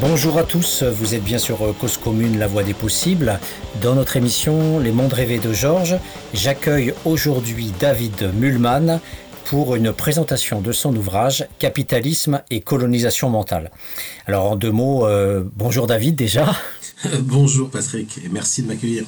[0.00, 3.40] Bonjour à tous, vous êtes bien sur Cause Commune, la voie des possibles.
[3.80, 5.96] Dans notre émission Les mondes rêvés de Georges,
[6.34, 9.00] j'accueille aujourd'hui David Mulman
[9.46, 13.70] pour une présentation de son ouvrage Capitalisme et colonisation mentale.
[14.26, 16.54] Alors en deux mots, euh, bonjour David déjà.
[17.20, 19.04] bonjour Patrick et merci de m'accueillir.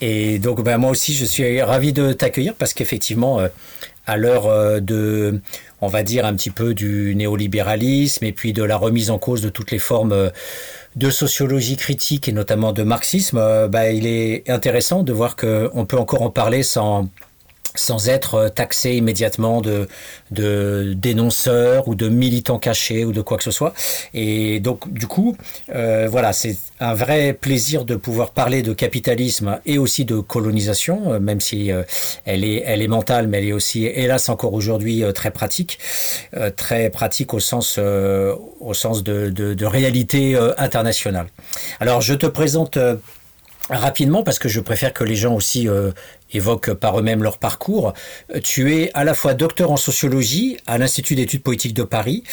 [0.00, 3.48] Et donc ben, moi aussi je suis ravi de t'accueillir parce qu'effectivement euh,
[4.06, 5.40] à l'heure euh, de
[5.80, 9.42] on va dire, un petit peu du néolibéralisme et puis de la remise en cause
[9.42, 10.30] de toutes les formes euh,
[10.96, 15.86] de sociologie critique et notamment de marxisme, euh, bah, il est intéressant de voir qu'on
[15.86, 17.08] peut encore en parler sans
[17.76, 19.88] sans être taxé immédiatement de,
[20.30, 23.72] de dénonceurs ou de militants cachés ou de quoi que ce soit.
[24.14, 25.36] Et donc, du coup,
[25.74, 31.12] euh, voilà, c'est un vrai plaisir de pouvoir parler de capitalisme et aussi de colonisation,
[31.12, 31.82] euh, même si euh,
[32.24, 35.78] elle, est, elle est mentale, mais elle est aussi, hélas, encore aujourd'hui très pratique,
[36.56, 41.26] très pratique au sens, au sens de, de, de réalité internationale.
[41.80, 42.78] Alors, je te présente
[43.70, 45.90] rapidement parce que je préfère que les gens aussi euh,
[46.32, 47.92] évoquent par eux-mêmes leur parcours.
[48.42, 52.24] Tu es à la fois docteur en sociologie à l'Institut d'études politiques de Paris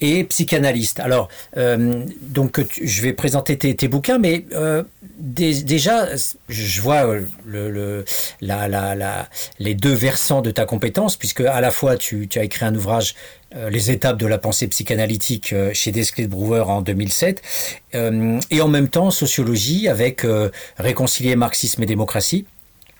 [0.00, 1.00] et psychanalyste.
[1.00, 4.82] Alors, euh, donc je vais présenter tes, bouquins, mais euh,
[5.18, 6.08] déjà,
[6.48, 8.04] je vois le,
[8.40, 9.28] la, la, la,
[9.58, 13.14] les deux versants de ta compétence, puisque à la fois tu, as écrit un ouvrage
[13.56, 17.42] euh, les étapes de la pensée psychanalytique euh, chez Desclés Brouwer en 2007,
[17.96, 20.24] euh, et en même temps sociologie avec
[20.76, 22.46] réconcilier marxisme et démocratie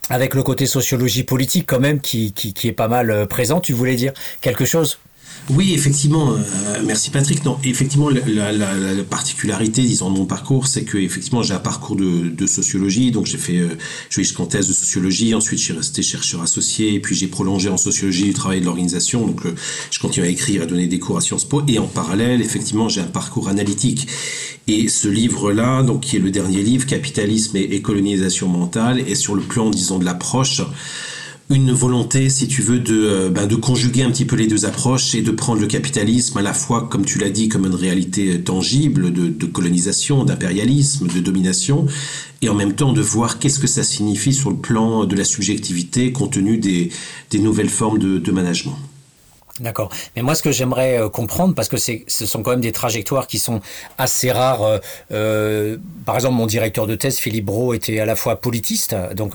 [0.09, 3.61] avec le côté sociologie politique quand même qui, qui, qui est pas mal présent.
[3.61, 4.99] Tu voulais dire quelque chose?
[5.55, 6.33] Oui, effectivement.
[6.33, 7.45] Euh, merci Patrick.
[7.45, 12.47] Non, effectivement, la, particularité, disons, de mon parcours, c'est que effectivement, j'ai un parcours de,
[12.47, 13.11] sociologie.
[13.11, 13.77] Donc, j'ai fait, euh,
[14.09, 15.35] je suis thèse de sociologie.
[15.35, 16.95] Ensuite, je suis resté chercheur associé.
[16.95, 19.27] Et puis, j'ai prolongé en sociologie du travail de l'organisation.
[19.27, 19.55] Donc, euh,
[19.91, 21.63] je continue à écrire, à donner des cours à Sciences Po.
[21.69, 24.07] Et en parallèle, effectivement, j'ai un parcours analytique.
[24.69, 29.15] Et ce livre-là, donc, qui est le dernier livre, Capitalisme et, et colonisation mentale, est
[29.15, 30.63] sur le plan, disons, de l'approche
[31.51, 34.67] une volonté, si tu veux, de, euh, ben, de conjuguer un petit peu les deux
[34.67, 37.75] approches et de prendre le capitalisme à la fois, comme tu l'as dit, comme une
[37.75, 41.87] réalité tangible de, colonisation, d'impérialisme, de domination,
[42.41, 45.25] et en même temps de voir qu'est-ce que ça signifie sur le plan de la
[45.25, 46.91] subjectivité compte tenu des,
[47.35, 48.77] nouvelles formes de, management.
[49.59, 49.91] D'accord.
[50.15, 53.27] Mais moi, ce que j'aimerais euh, comprendre, parce que ce sont quand même des trajectoires
[53.27, 53.61] qui sont
[53.99, 54.63] assez rares.
[54.63, 54.79] Euh,
[55.11, 59.35] euh par exemple, mon directeur de thèse, Philippe Brault, était à la fois politiste, donc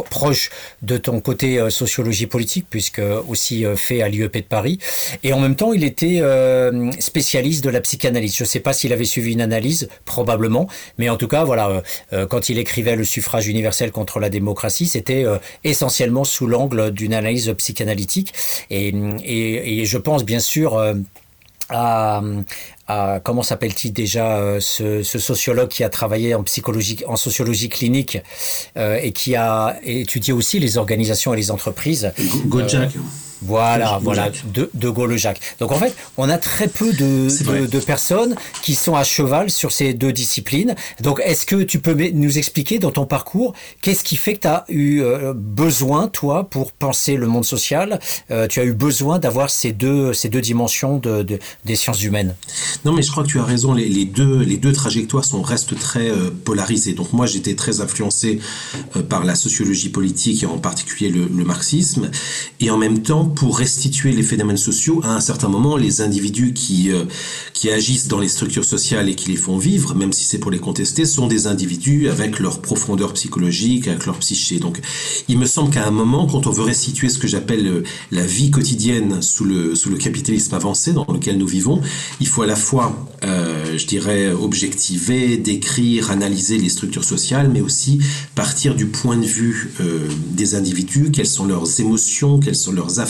[0.00, 0.50] proche
[0.82, 4.78] de ton côté euh, sociologie politique, puisque aussi euh, fait à l'IEP de Paris.
[5.22, 8.36] Et en même temps, il était euh, spécialiste de la psychanalyse.
[8.36, 11.82] Je ne sais pas s'il avait suivi une analyse, probablement, mais en tout cas, voilà,
[12.28, 15.24] quand il écrivait le suffrage universel contre la démocratie, c'était
[15.64, 18.32] essentiellement sous l'angle d'une analyse psychanalytique.
[18.70, 18.88] Et,
[19.24, 20.80] et, et, je pense bien sûr
[21.74, 22.22] à,
[23.24, 28.18] comment s'appelle-t-il déjà euh, ce, sociologue qui a travaillé en psychologie, en sociologie clinique
[28.76, 32.12] euh, et qui a étudié aussi les organisations et les entreprises.
[33.44, 35.40] Voilà, voilà, de, de Gaulle-Jacques.
[35.58, 39.72] Donc en fait, on a très peu de, de, personnes qui sont à cheval sur
[39.72, 40.74] ces deux disciplines.
[41.00, 44.48] Donc est-ce que tu peux nous expliquer dans ton parcours, qu'est-ce qui fait que tu
[44.48, 47.98] as eu euh, besoin, toi, pour penser le monde social,
[48.30, 51.26] euh, tu as eu besoin d'avoir ces deux, ces deux dimensions de,
[51.64, 52.36] des sciences humaines?
[52.84, 55.42] Non, mais je crois que tu as raison, les, les deux, les deux trajectoires sont,
[55.42, 56.92] restent très euh, polarisées.
[56.92, 58.40] Donc moi, j'étais très influencé
[59.08, 62.10] par la sociologie politique et en particulier le, le marxisme.
[62.60, 66.52] Et en même temps, pour restituer les phénomènes sociaux, à un certain moment, les individus
[66.52, 67.04] qui, euh,
[67.52, 70.50] qui agissent dans les structures sociales et qui les font vivre, même si c'est pour
[70.50, 74.58] les contester, sont des individus avec leur profondeur psychologique, avec leur psyché.
[74.58, 74.80] Donc,
[75.28, 78.24] il me semble qu'à un moment, quand on veut restituer ce que j'appelle euh, la
[78.24, 81.80] vie quotidienne sous le, sous le capitalisme avancé dans lequel nous vivons,
[82.20, 87.60] il faut à la fois, euh, je dirais, objectiver, décrire, analyser les structures sociales, mais
[87.60, 88.00] aussi
[88.34, 89.72] partir du point de vue
[90.30, 93.00] des individus, quelles sont leurs émotions, quels sont leurs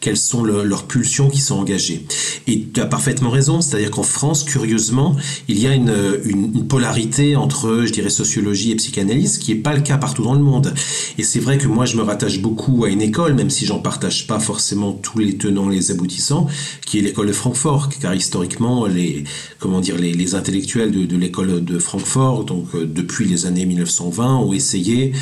[0.00, 2.06] quelles sont leurs pulsions qui sont engagées.
[2.46, 5.16] Et tu as parfaitement raison, c'est-à-dire qu'en France, curieusement,
[5.48, 9.82] il y a une, polarité entre, je dirais, sociologie et psychanalyse, qui n'est pas le
[9.82, 10.72] cas partout dans le monde.
[11.18, 13.78] Et c'est vrai que moi, je me rattache beaucoup à une école, même si j'en
[13.78, 16.46] partage pas forcément tous les tenants, les aboutissants,
[16.86, 19.24] qui est l'école de Francfort, car historiquement, les,
[19.58, 24.36] comment dire, les, intellectuels de, de l'école de Francfort, donc euh, depuis les années 1920,
[24.36, 25.12] ont essayé,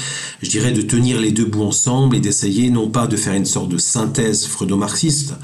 [0.42, 3.46] je dirais, de tenir les deux bouts ensemble et d'essayer non pas de faire une
[3.46, 5.35] sorte de synthèse freudo-marxiste,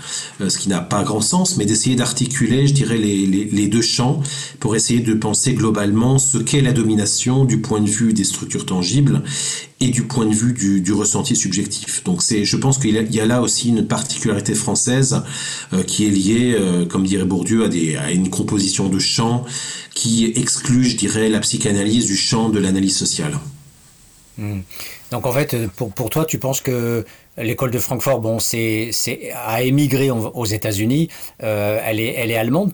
[0.47, 4.23] ce qui n'a pas grand sens, mais d'essayer d'articuler, je dirais, les, deux champs
[4.61, 8.67] pour essayer de penser globalement ce qu'est la domination du point de vue des structures
[8.67, 9.23] tangibles
[9.81, 12.05] et du point de vue du, ressenti subjectif.
[12.05, 15.23] Donc je pense qu'il y, a là aussi une particularité française
[15.87, 17.65] qui est liée, comme dirait Bourdieu,
[17.99, 19.45] à, une composition de champs
[19.95, 23.39] qui exclut, je dirais, la psychanalyse du champ de l'analyse sociale.
[24.37, 24.61] Hmm.
[25.11, 27.05] Donc en fait, pour toi, tu penses que
[27.37, 31.09] l'école de Francfort, bon, c'est, c'est a émigré aux États-Unis,
[31.43, 32.73] euh, elle est, elle est allemande.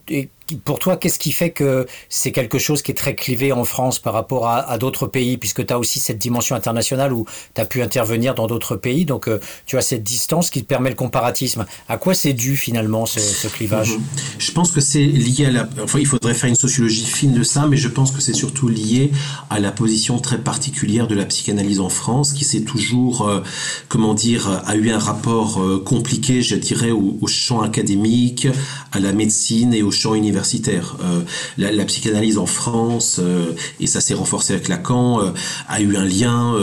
[0.57, 3.99] Pour toi, qu'est-ce qui fait que c'est quelque chose qui est très clivé en France
[3.99, 7.65] par rapport à, d'autres pays, puisque tu as aussi cette dimension internationale où tu as
[7.65, 10.97] pu intervenir dans d'autres pays, donc euh, tu as cette distance qui te permet le
[10.97, 11.67] comparatisme.
[11.89, 14.03] À quoi c'est dû finalement ce, clivage mhm.
[14.39, 15.69] Je pense que c'est lié à la...
[15.83, 18.69] Enfin, il faudrait faire une sociologie fine de ça, mais je pense que c'est surtout
[18.69, 19.13] lié
[19.51, 23.43] à la position très particulière de la psychanalyse en France, qui s'est toujours, euh,
[23.89, 28.49] comment dire, a eu un rapport euh, compliqué, je dirais, au, au champ académique,
[28.93, 30.97] à la médecine et au champ universitaire universitaire.
[31.03, 31.23] Euh,
[31.59, 35.31] la, psychanalyse en France, euh, et ça s'est renforcé avec Lacan, euh,
[35.69, 36.55] a eu un lien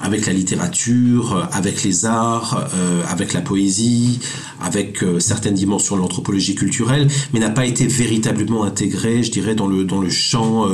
[0.00, 2.68] avec la littérature, avec les arts,
[3.08, 4.20] avec la poésie,
[4.60, 9.66] avec certaines dimensions de l'anthropologie culturelle, mais n'a pas été véritablement intégré, je dirais, dans
[9.66, 10.66] le, dans le champ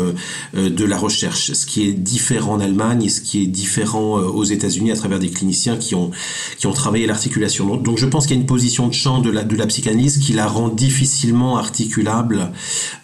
[0.55, 1.53] de la recherche.
[1.53, 5.19] Ce qui est différent en Allemagne et ce qui est différent aux États-Unis à travers
[5.19, 6.11] des cliniciens qui ont,
[6.59, 7.77] qui ont travaillé l'articulation.
[7.77, 10.19] Donc, je pense qu'il y a une position de champ de la, de la psychanalyse
[10.19, 12.36] qui la rend difficilement articulable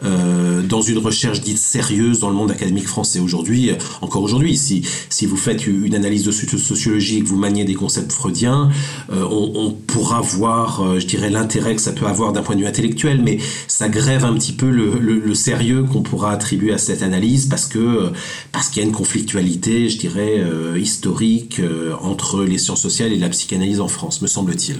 [0.05, 3.71] euh, dans une recherche dite sérieuse dans le monde académique français aujourd'hui.
[4.01, 4.83] Encore aujourd'hui, si,
[5.27, 8.71] vous faites une analyse de sociologie et que vous maniez des concepts freudiens,
[9.13, 12.61] euh, on, pourra voir, euh, je dirais, l'intérêt que ça peut avoir d'un point de
[12.61, 13.39] vue intellectuel, mais
[13.69, 18.11] ça grève un petit peu le, sérieux qu'on pourra attribuer à cette analyse parce que
[18.53, 20.43] parce qu'il y a une conflictualité, je dirais,
[20.79, 21.61] historique
[22.03, 24.79] entre les sciences sociales et la psychanalyse en France, me semble-t-il.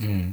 [0.00, 0.30] Hmm.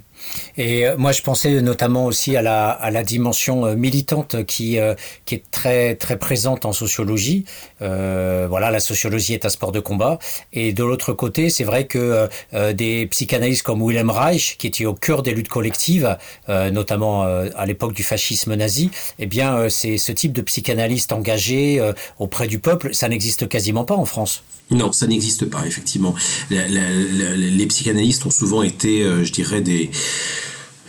[0.57, 4.79] Et euh, moi, je pensais notamment aussi à la, à la dimension euh, militante qui,
[4.79, 4.95] euh,
[5.25, 7.45] qui est très, très présente en sociologie.
[7.81, 10.19] Euh, voilà, la sociologie est un sport de combat.
[10.53, 14.85] Et de l'autre côté, c'est vrai que euh, des psychanalystes comme Wilhelm Reich, qui était
[14.85, 16.17] au cœur des luttes collectives,
[16.49, 21.81] euh, notamment à l'époque du fascisme nazi, eh bien, c'est ce type de psychanalyste engagé
[22.19, 24.43] auprès du peuple, ça n'existe quasiment pas en France.
[24.71, 26.15] Non, ça n'existe pas, effectivement.
[26.49, 29.91] les psychanalystes ont souvent été, je dirais, des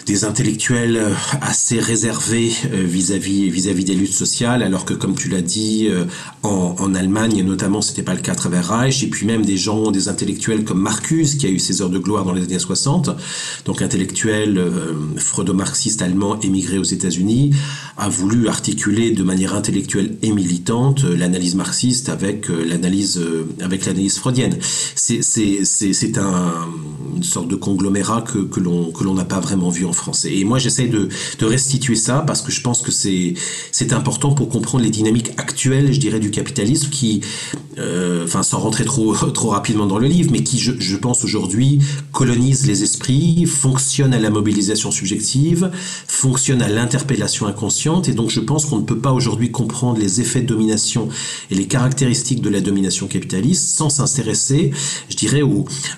[0.06, 5.28] des intellectuels euh, assez réservés euh, vis-à-vis vis-à-vis des luttes sociales, alors que comme tu
[5.28, 6.04] l'as dit, euh,
[6.42, 9.90] en, Allemagne notamment, c'était pas le cas à travers Reich, et puis même des gens,
[9.90, 13.10] des intellectuels comme Marcuse, qui a eu ses heures de gloire dans les années 60,
[13.64, 17.54] donc intellectuel euh, freudo-marxiste allemand émigré aux États-Unis,
[17.96, 23.20] a voulu articuler de manière intellectuelle et militante l'analyse marxiste avec l'analyse
[23.60, 24.56] avec l'analyse freudienne.
[24.94, 26.68] C'est c'est c'est un
[27.16, 30.36] une sorte de conglomérat que que l'on que l'on n'a pas vraiment vu en français.
[30.36, 31.08] Et moi, j'essaie de,
[31.42, 35.98] restituer ça parce que je pense que c'est important pour comprendre les dynamiques actuelles, je
[35.98, 37.20] dirais, du capitalisme qui,
[37.78, 41.80] euh, sans rentrer trop trop rapidement dans le livre, mais qui, je, pense aujourd'hui,
[42.12, 45.70] colonise les esprits, fonctionne à la mobilisation subjective,
[46.06, 48.08] fonctionne à l'interpellation inconsciente.
[48.08, 51.08] Et donc, je pense qu'on ne peut pas aujourd'hui comprendre les effets de domination
[51.50, 54.70] et les caractéristiques de la domination capitaliste sans s'intéresser,
[55.08, 55.42] je dirais,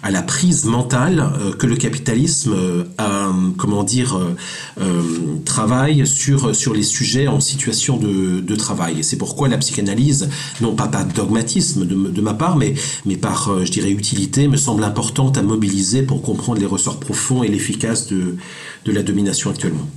[0.03, 4.37] à la prise mentale euh, que le capitalisme euh, a, comment dire, euh,
[4.81, 5.03] euh,
[5.45, 9.05] travaille sur, sur les sujets en situation de, de travail.
[9.05, 10.29] C'est pourquoi la psychanalyse,
[10.61, 12.75] non pas par dogmatisme de, de ma part, mais,
[13.07, 17.01] mais par, euh, je dirais, utilité, me semble importante à mobiliser pour comprendre les ressorts
[17.01, 18.37] profonds et l'efficace de,
[18.85, 19.89] de la domination actuellement.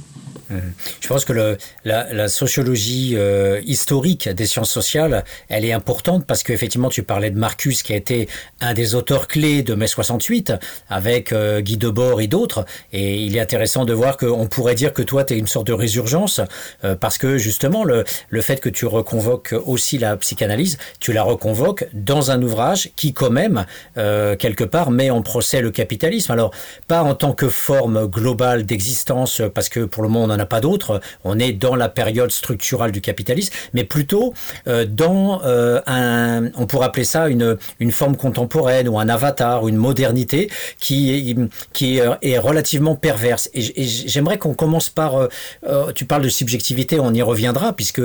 [0.52, 0.60] Euh,
[1.02, 6.26] je pense que le, la, la, sociologie euh, historique des sciences sociales, elle est importante
[6.26, 8.30] parce qu'effectivement, tu parlais de Marcus, qui a été
[8.62, 10.54] un des auteurs clés de mai 68,
[10.90, 12.66] avec euh, Guy Debord et d'autres.
[12.94, 15.68] Et il est intéressant de voir qu'on pourrait dire que toi, tu es une sorte
[15.68, 16.42] de résurgence,
[16.84, 21.24] euh, parce que justement, le, le fait que tu reconvoques aussi la psychanalyse, tu la
[21.24, 26.32] reconvoques dans un ouvrage qui, quand même, quelque part, met en procès le capitalisme.
[26.32, 26.52] Alors,
[26.88, 30.62] pas en tant que forme globale d'existence, parce que pour le moment, on n'a pas
[30.62, 31.02] d'autre.
[31.24, 34.34] On est dans la période structurale du capitalisme, mais plutôt
[34.68, 39.64] euh, dans euh, un, on pourrait appeler ça une, une forme contemporaine ou un avatar
[39.64, 41.36] ou une modernité qui,
[41.74, 43.50] qui est, relativement perverse.
[43.54, 48.02] Et j'aimerais qu'on commence par, euh, tu parles de subjectivité, on y reviendra puisque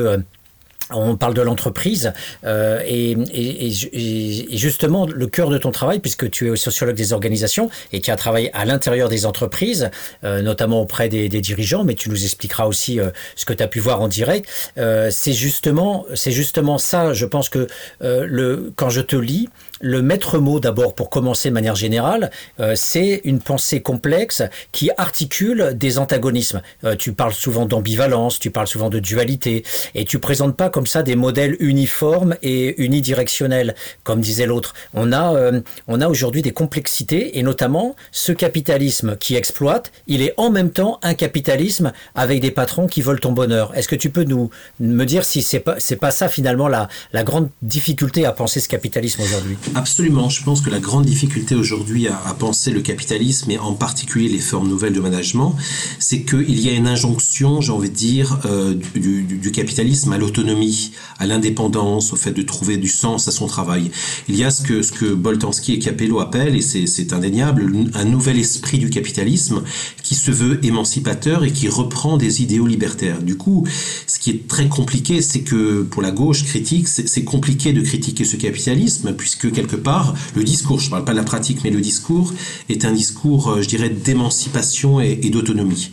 [0.90, 2.12] on parle de l'entreprise
[2.44, 7.12] euh, et, et, et, justement le cœur de ton travail, puisque tu es sociologue des
[7.12, 9.90] organisations et tu as travaillé à l'intérieur des entreprises,
[10.24, 13.62] euh, notamment auprès des, des, dirigeants, mais tu nous expliqueras aussi euh, ce que tu
[13.62, 14.48] as pu voir en direct.
[14.78, 17.12] Euh, c'est justement, c'est justement ça.
[17.12, 17.66] Je pense que
[18.02, 19.48] euh, le, quand je te lis,
[19.82, 22.30] le maître mot d'abord pour commencer de manière générale,
[22.74, 26.62] c'est une pensée complexe qui articule des antagonismes.
[26.98, 31.02] tu parles souvent d'ambivalence, tu parles souvent de dualité, et tu présentes pas comme ça
[31.02, 33.74] des modèles uniformes et unidirectionnels,
[34.04, 34.74] comme disait l'autre.
[34.94, 35.52] On a,
[35.88, 40.70] on a aujourd'hui des complexités, et notamment ce capitalisme qui exploite, il est en même
[40.70, 43.76] temps un capitalisme avec des patrons qui veulent ton bonheur.
[43.76, 46.88] Est-ce que tu peux nous me dire si c'est pas c'est pas ça finalement la,
[47.12, 49.56] la grande difficulté à penser ce capitalisme aujourd'hui?
[49.74, 50.28] Absolument.
[50.28, 54.38] Je pense que la grande difficulté aujourd'hui à, penser le capitalisme et en particulier les
[54.38, 55.56] formes nouvelles de management,
[55.98, 60.92] c'est qu'il y a une injonction, j'ai envie de dire, euh, du, capitalisme à l'autonomie,
[61.18, 63.90] à l'indépendance, au fait de trouver du sens à son travail.
[64.28, 68.04] Il y a ce que ce que Boltanski et Capello appellent, et c'est indéniable, un
[68.04, 69.62] nouvel esprit du capitalisme
[70.02, 73.22] qui se veut émancipateur et qui reprend des idéaux libertaires.
[73.22, 73.66] Du coup,
[74.06, 78.24] ce qui est très compliqué, c'est que pour la gauche critique, c'est compliqué de critiquer
[78.24, 81.71] ce capitalisme, puisque quelque part, le discours, je ne parle pas de la pratique, mais
[81.71, 82.33] le discours
[82.69, 85.90] est un discours, euh, je dirais, d'émancipation et, d'autonomie.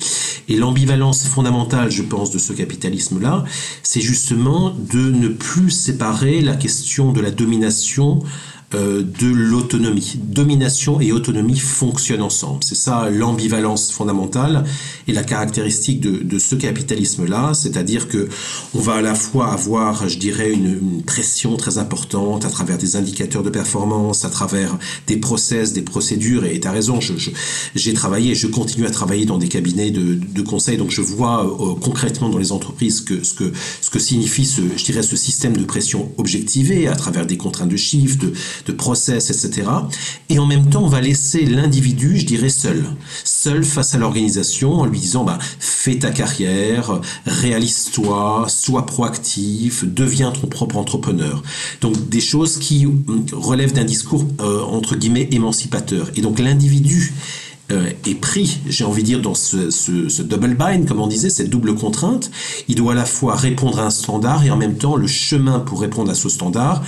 [0.47, 3.45] Et l'ambivalence fondamentale, je pense, de ce capitalisme-là,
[3.83, 8.23] c'est justement de ne plus séparer la question de la domination
[8.75, 10.19] euh, de l'autonomie.
[10.21, 12.63] Domination et autonomie fonctionnent ensemble.
[12.63, 14.63] C'est ça l'ambivalence fondamentale
[15.07, 18.29] et la caractéristique de, ce capitalisme-là, c'est-à-dire que
[18.75, 22.95] on va à la fois avoir, je dirais, une, pression très importante à travers des
[22.95, 26.45] indicateurs de performance, à travers des process, des procédures.
[26.45, 26.99] Et tu as raison,
[27.73, 31.43] j'ai travaillé, je continue à travailler dans des cabinets de, de conseil, donc je vois
[31.43, 35.15] euh, concrètement dans les entreprises que, ce, que, ce que signifie ce, je dirais, ce
[35.15, 38.33] système de pression objectivée à travers des contraintes de chiffres, de,
[38.65, 39.67] de process, etc.
[40.29, 42.85] Et en même temps, on va laisser l'individu, je dirais, seul.
[43.23, 50.31] Seul face à l'organisation en lui disant, bah, fais ta carrière, réalise-toi, sois proactif, deviens
[50.31, 51.41] ton propre entrepreneur.
[51.81, 52.87] Donc des choses qui
[53.31, 56.09] relèvent d'un discours, euh, entre guillemets, émancipateur.
[56.15, 57.13] Et donc l'individu
[57.71, 61.07] euh, est pris, j'ai envie de dire, dans ce, ce, ce, double bind, comme on
[61.07, 62.31] disait, cette double contrainte.
[62.67, 65.59] Il doit à la fois répondre à un standard et en même temps le chemin
[65.59, 66.83] pour répondre à ce standard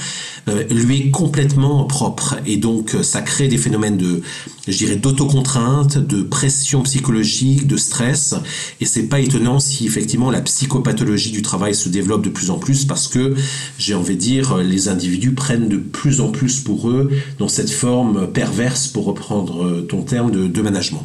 [0.49, 2.37] euh, lui est complètement propre.
[2.45, 4.21] Et donc euh, ça crée des phénomènes de,
[4.67, 8.35] je dirais, d'autocontrainte, de pression psychologique, de stress.
[8.79, 12.59] Et c'est pas étonnant si effectivement la psychopathologie du travail se développe de plus en
[12.59, 13.35] plus parce que,
[13.77, 17.71] j'ai envie de dire, les individus prennent de plus en plus pour eux dans cette
[17.71, 21.03] forme perverse, pour reprendre ton terme, de, de management.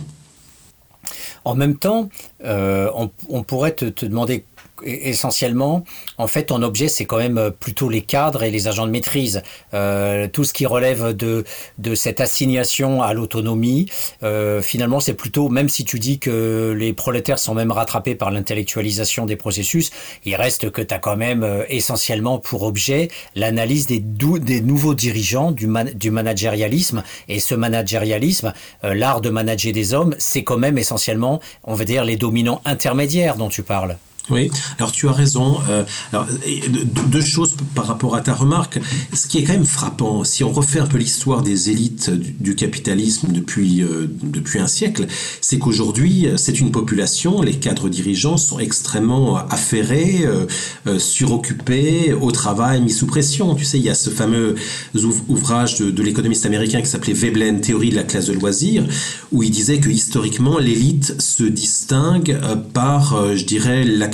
[1.46, 2.08] En même temps,
[2.44, 2.90] euh,
[3.28, 4.44] on, pourrait te demander
[4.82, 5.84] essentiellement,
[6.18, 8.90] en fait, ton objet, c'est quand même euh, plutôt les cadres et les agents de
[8.92, 9.42] maîtrise.
[9.74, 11.44] Euh, tout ce qui relève de,
[11.78, 13.88] de cette assignation à l'autonomie,
[14.22, 18.30] euh, finalement, c'est plutôt, même si tu dis que les prolétaires sont même rattrapés par
[18.30, 19.90] l'intellectualisation des processus,
[20.24, 24.94] il reste que tu as quand même euh, essentiellement pour objet l'analyse des, des nouveaux
[24.94, 27.02] dirigeants du, du managérialisme.
[27.28, 28.52] Et ce managérialisme,
[28.84, 32.60] euh, l'art de manager des hommes, c'est quand même essentiellement, on va dire, les dominants
[32.64, 33.96] intermédiaires dont tu parles.
[34.28, 35.58] Oui, alors tu as raison.
[35.68, 36.26] Euh, alors,
[37.08, 38.80] deux choses par rapport à ta remarque.
[39.12, 42.56] Ce qui est quand même frappant, si on refait un peu l'histoire des élites du,
[42.56, 45.06] capitalisme depuis, euh, depuis un siècle,
[45.40, 52.80] c'est qu'aujourd'hui, c'est une population, les cadres dirigeants sont extrêmement affairés, euh, suroccupés, au travail,
[52.80, 53.54] mis sous pression.
[53.54, 54.56] Tu sais, il y a ce fameux
[55.28, 58.84] ouvrage de, de l'économiste américain qui s'appelait Veblen, Théorie de la classe de loisirs,
[59.30, 62.38] où il disait que historiquement, l'élite se distingue
[62.72, 64.08] par, je dirais, la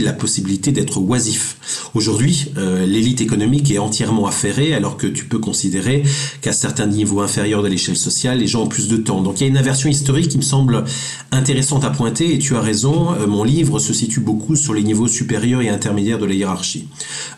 [0.00, 1.56] la possibilité d'être oisif.
[1.94, 6.02] Aujourd'hui, euh, l'élite économique est entièrement affairée alors que tu peux considérer
[6.40, 9.22] qu'à certains niveaux inférieurs de l'échelle sociale, les gens ont plus de temps.
[9.22, 10.84] Donc il y a une inversion historique qui me semble
[11.32, 14.82] intéressante à pointer et tu as raison, euh, mon livre se situe beaucoup sur les
[14.82, 16.88] niveaux supérieurs et intermédiaires de la hiérarchie.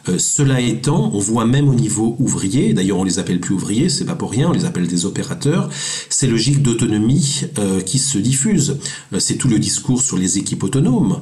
[0.09, 3.88] Euh, cela étant, on voit même au niveau ouvrier, d'ailleurs on les appelle plus ouvriers,
[3.88, 5.71] c'est pas pour rien, on les appelle des opérateurs,
[6.09, 7.43] ces logiques d'autonomie
[7.85, 8.79] qui se diffusent.
[9.19, 11.21] c'est tout le discours sur les équipes autonomes,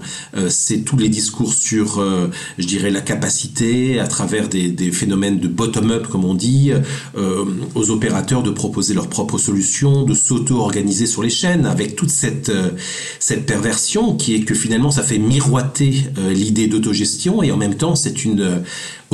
[0.67, 5.49] c'est tous les discours sur, euh, je dirais, la capacité, à travers des, phénomènes de
[5.49, 6.73] bottom-up, comme on dit,
[7.19, 7.45] euh,
[7.75, 12.49] aux opérateurs de proposer leurs propres solutions, de s'auto-organiser sur les chaînes, avec toute cette,
[12.49, 12.71] euh,
[13.19, 17.95] cette perversion qui est que finalement ça fait miroiter l'idée d'autogestion et en même temps
[17.95, 18.63] c'est une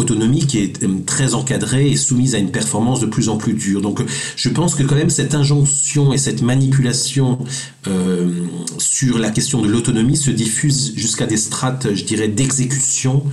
[0.01, 3.55] autonomie qui est euh, très encadrée et soumise à une performance de plus en plus
[3.55, 3.81] dure.
[3.81, 4.03] Donc
[4.37, 7.39] je pense que quand même cette injonction et cette manipulation
[7.87, 8.47] euh,
[8.79, 13.25] sur la question de l'autonomie se diffuse jusqu'à des strates, je dirais, d'exécution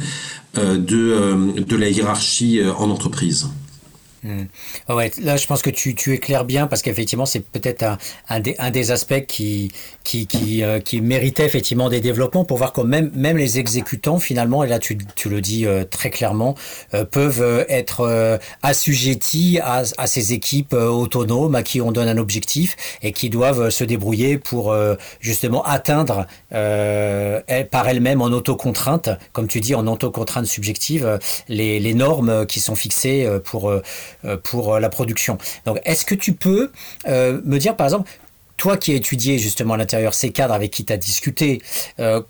[0.57, 3.49] euh, de, de la hiérarchie en entreprise.
[4.23, 4.45] Hmm.
[4.89, 7.97] ouais, là, je pense que tu, tu éclaires bien parce qu'effectivement, c'est peut-être un,
[8.29, 9.71] un, des, un des aspects qui,
[10.03, 14.17] qui, qui, euh, qui, méritait effectivement des développements pour voir que même, même les exécutants,
[14.17, 16.55] finalement, et là tu, tu le dis euh, très clairement,
[16.95, 22.75] euh, peuvent être assujettis à, à, ces équipes autonomes à qui on donne un objectif
[23.03, 24.75] et qui doivent se débrouiller pour
[25.19, 32.45] justement atteindre par elles-mêmes en autocontrainte, comme tu dis, en autocontrainte subjective, les, les normes
[32.45, 33.71] qui sont fixées pour
[34.43, 35.37] pour euh, la production.
[35.65, 36.71] Donc, est-ce que tu peux
[37.07, 38.09] euh, me dire, par exemple,
[38.57, 41.61] toi qui as étudié justement à l'intérieur ces cadres avec qui tu as discuté,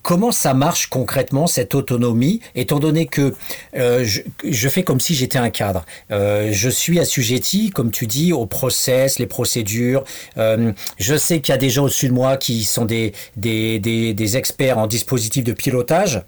[0.01, 3.33] comment ça marche concrètement cette autonomie, étant donné que
[3.73, 5.85] je, fais comme si j'étais un cadre.
[6.09, 10.03] je suis assujetti, comme tu dis, aux process, les procédures.
[10.35, 14.37] je sais qu'il y a des gens au-dessus de moi qui sont des, des, des
[14.37, 16.23] experts en dispositifs de pilotage.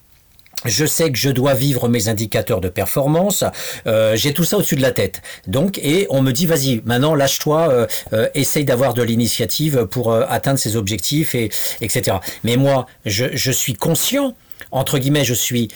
[0.66, 3.44] Je sais que je dois vivre mes indicateurs de performance.
[3.88, 5.22] Euh, j'ai tout ça au-dessus de la tête.
[5.48, 10.13] Donc, et on me dit, vas-y, maintenant lâche-toi, euh, euh, essaye d'avoir de l'initiative pour
[10.13, 11.50] atteindre ces objectifs et
[11.82, 12.18] etc.
[12.44, 14.36] Mais moi, je, je suis conscient,
[14.72, 15.70] entre guillemets, je suis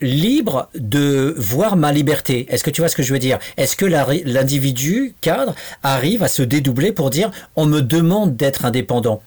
[0.00, 2.46] libre de voir ma liberté.
[2.48, 3.38] Est-ce que tu vois ce que je veux dire?
[3.58, 9.20] Est-ce que l'individu cadre arrive à se dédoubler pour dire, on me demande d'être indépendant?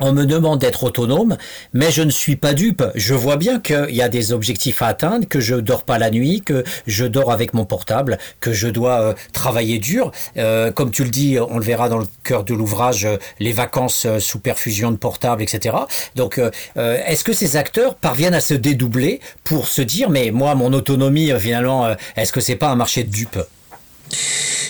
[0.00, 1.36] On me demande d'être autonome,
[1.72, 2.82] mais je ne suis pas dupe.
[2.94, 6.10] Je vois bien qu'il y a des objectifs à atteindre, que je dors pas la
[6.10, 10.10] nuit, que je dors avec mon portable, que je dois euh, travailler dur.
[10.36, 13.52] Euh, comme tu le dis, on le verra dans le cœur de l'ouvrage, euh, les
[13.52, 15.76] vacances sous perfusion de portable, etc.
[16.16, 16.40] Donc,
[16.76, 21.30] est-ce que ces acteurs parviennent à se dédoubler pour se dire, mais moi, mon autonomie,
[21.38, 23.38] finalement, est-ce que c'est pas un marché de dupes?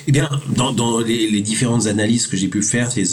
[0.08, 3.04] Eh bien, dans, les, différentes analyses que j'ai pu faire et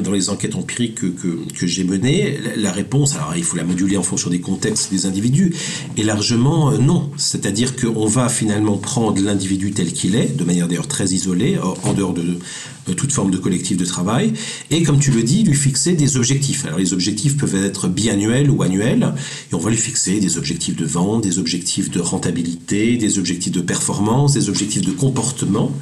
[0.00, 3.96] dans les enquêtes empiriques que, que, j'ai menées, la réponse, alors il faut la moduler
[3.96, 5.54] en fonction des contextes des individus,
[5.96, 7.10] est largement euh, non.
[7.16, 11.92] C'est-à-dire qu'on va finalement prendre l'individu tel qu'il est, de manière d'ailleurs très isolée, en
[11.92, 12.38] dehors de,
[12.92, 14.32] toute forme de collectif de travail,
[14.70, 16.64] et comme tu le dis, lui fixer des objectifs.
[16.64, 19.14] Alors les objectifs peuvent être biannuels ou annuels,
[19.50, 23.52] et on va lui fixer des objectifs de vente, des objectifs de rentabilité, des objectifs
[23.52, 25.72] de performance, des objectifs de comportement,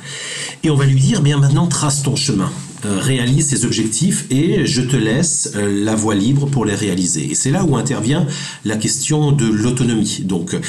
[0.63, 2.51] et on va lui dire, bien maintenant, trace ton chemin.
[2.87, 7.31] Euh, réalise ces objectifs et je te laisse euh, la voie libre pour les réaliser.
[7.31, 8.27] Et c'est là où intervient
[8.67, 10.21] la question de l'autonomie.
[10.25, 10.61] Donc euh,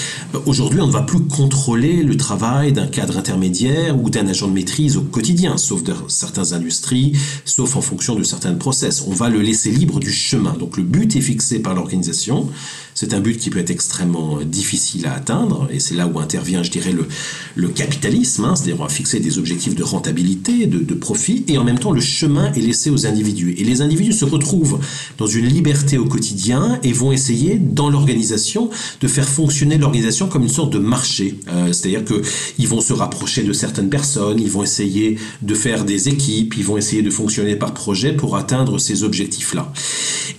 [0.46, 4.54] aujourd'hui, on ne va plus contrôler le travail d'un cadre intermédiaire ou d'un agent de
[4.54, 9.04] maîtrise au quotidien, sauf dans certaines industries, sauf en fonction de certains process.
[9.08, 10.54] On va le laisser libre du chemin.
[10.54, 12.48] Donc le but est fixé par l'organisation.
[12.94, 16.64] C'est un but qui peut être extrêmement difficile à atteindre, et c'est là où intervient,
[16.64, 17.10] je dirais, le,
[17.56, 21.58] le capitalisme, hein, c'est-à-dire on va fixer des objectifs de rentabilité, de, de profit, et
[21.58, 23.56] en même temps le chemin est laissé aux individus.
[23.58, 24.80] Et les individus se retrouvent
[25.18, 28.70] dans une liberté au quotidien et vont essayer, dans l'organisation,
[29.02, 31.40] de faire fonctionner l'organisation comme une sorte de marché.
[31.50, 36.10] Euh, c'est-à-dire qu'ils vont se rapprocher de certaines personnes, ils vont essayer de faire des
[36.10, 39.72] équipes, ils vont essayer de fonctionner par projet pour atteindre ces objectifs-là.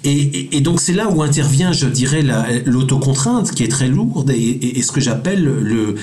[0.05, 2.25] Et, donc c'est là où intervient, je dirais,
[2.65, 5.97] l'autocontrainte qui est très lourde et, ce que j'appelle le,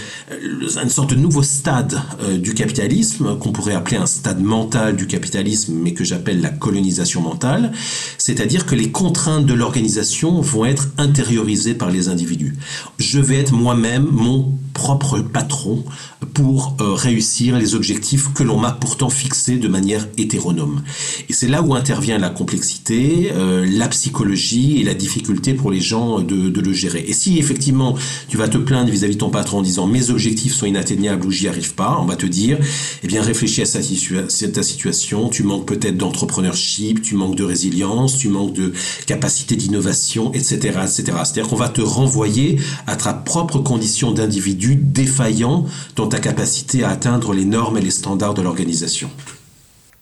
[0.81, 5.07] une sorte de nouveau stade euh, du capitalisme, qu'on pourrait appeler un stade mental du
[5.07, 7.71] capitalisme, mais que j'appelle la colonisation mentale,
[8.17, 12.55] c'est-à-dire que les contraintes de l'organisation vont être intériorisées par les individus.
[12.97, 15.83] Je vais être moi-même mon propre patron
[16.33, 20.81] pour euh, réussir les objectifs que l'on m'a pourtant fixés de manière hétéronome.
[21.29, 25.81] Et c'est là où intervient la complexité, euh, la psychologie et la difficulté pour les
[25.81, 27.03] gens de, le gérer.
[27.07, 27.95] Et si effectivement
[28.29, 31.31] tu vas te plaindre vis-à-vis de ton patron en disant mes objectifs sont inatteignables ou
[31.31, 32.57] j'y arrive pas, on va te dire
[33.03, 38.29] eh bien réfléchis à, ta situation, tu manques peut-être d'entrepreneurship, tu manques de résilience, tu
[38.29, 38.73] manques de
[39.05, 41.03] capacité d'innovation, etc., etc.
[41.25, 46.89] C'est-à-dire qu'on va te renvoyer à ta propre condition d'individu défaillant dans ta capacité à
[46.89, 49.09] atteindre les normes et les standards de l'organisation.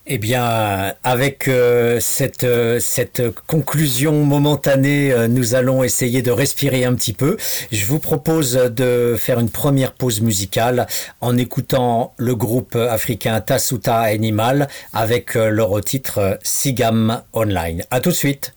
[0.07, 6.85] Eh bien, avec euh, cette, euh, cette conclusion momentanée, euh, nous allons essayer de respirer
[6.85, 7.37] un petit peu.
[7.71, 10.87] Je vous propose de faire une première pause musicale
[11.21, 17.83] en écoutant le groupe africain Tasuta Animal avec leur titre Sigam Online.
[17.91, 18.53] À tout de suite.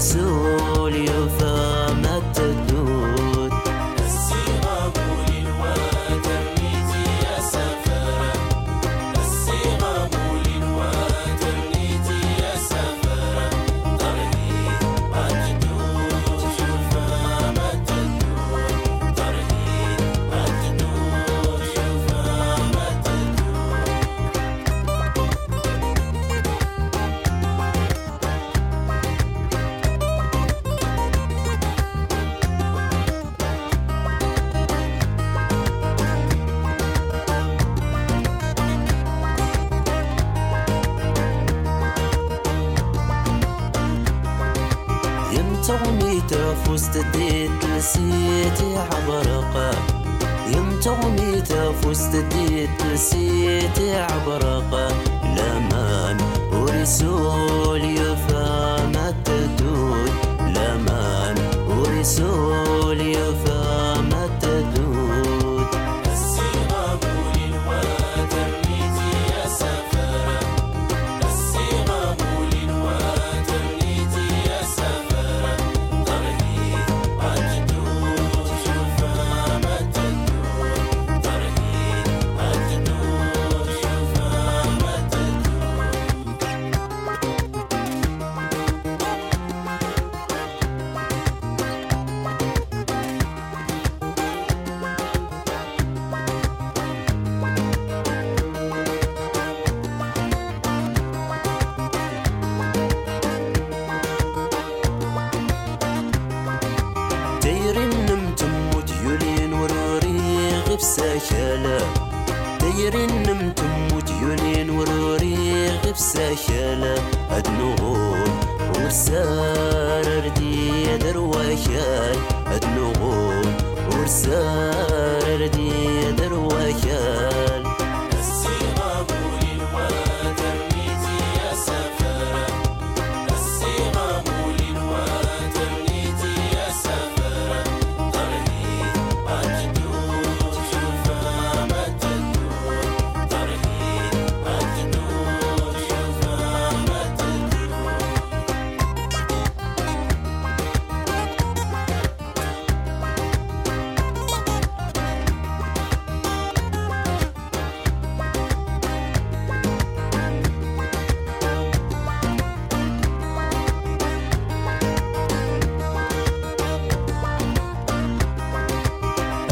[0.00, 0.35] soon.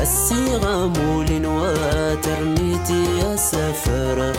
[0.04, 4.32] الصيغة مول وترنيتي يا سفرة.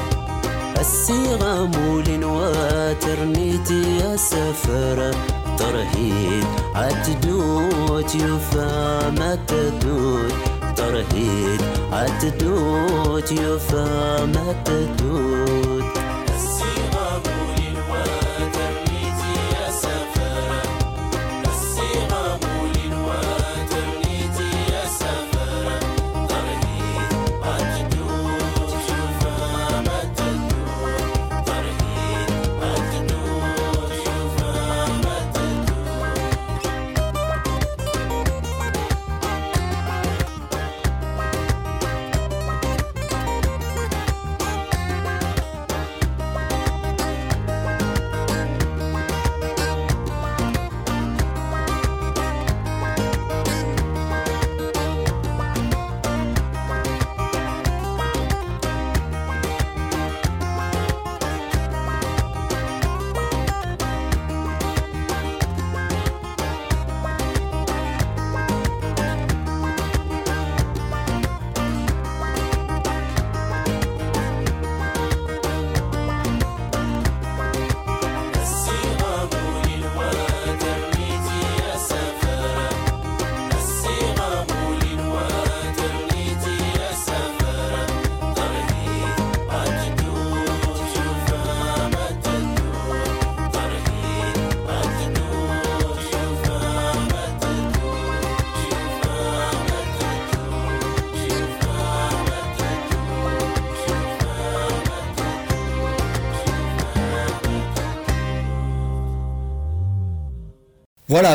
[0.80, 5.12] الصيغة مول وترنيتي يا سفرة.
[5.58, 10.34] ترهيد عتدود يفا ما تدود
[10.76, 15.84] ترهيد عتدود يفا ما تدود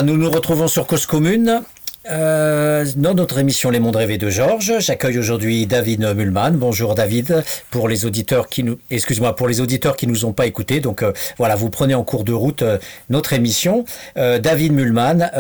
[0.05, 1.63] Nous nous retrouvons sur Cause Commune.
[2.11, 6.53] Euh, dans notre émission Les Mondes Rêvés de Georges, j'accueille aujourd'hui David Mulman.
[6.53, 7.45] Bonjour David.
[7.71, 11.03] Pour les auditeurs qui nous, excuse-moi, pour les auditeurs qui nous ont pas écoutés, donc
[11.03, 12.79] euh, voilà, vous prenez en cours de route euh,
[13.11, 13.85] notre émission.
[14.17, 15.31] David Mulman,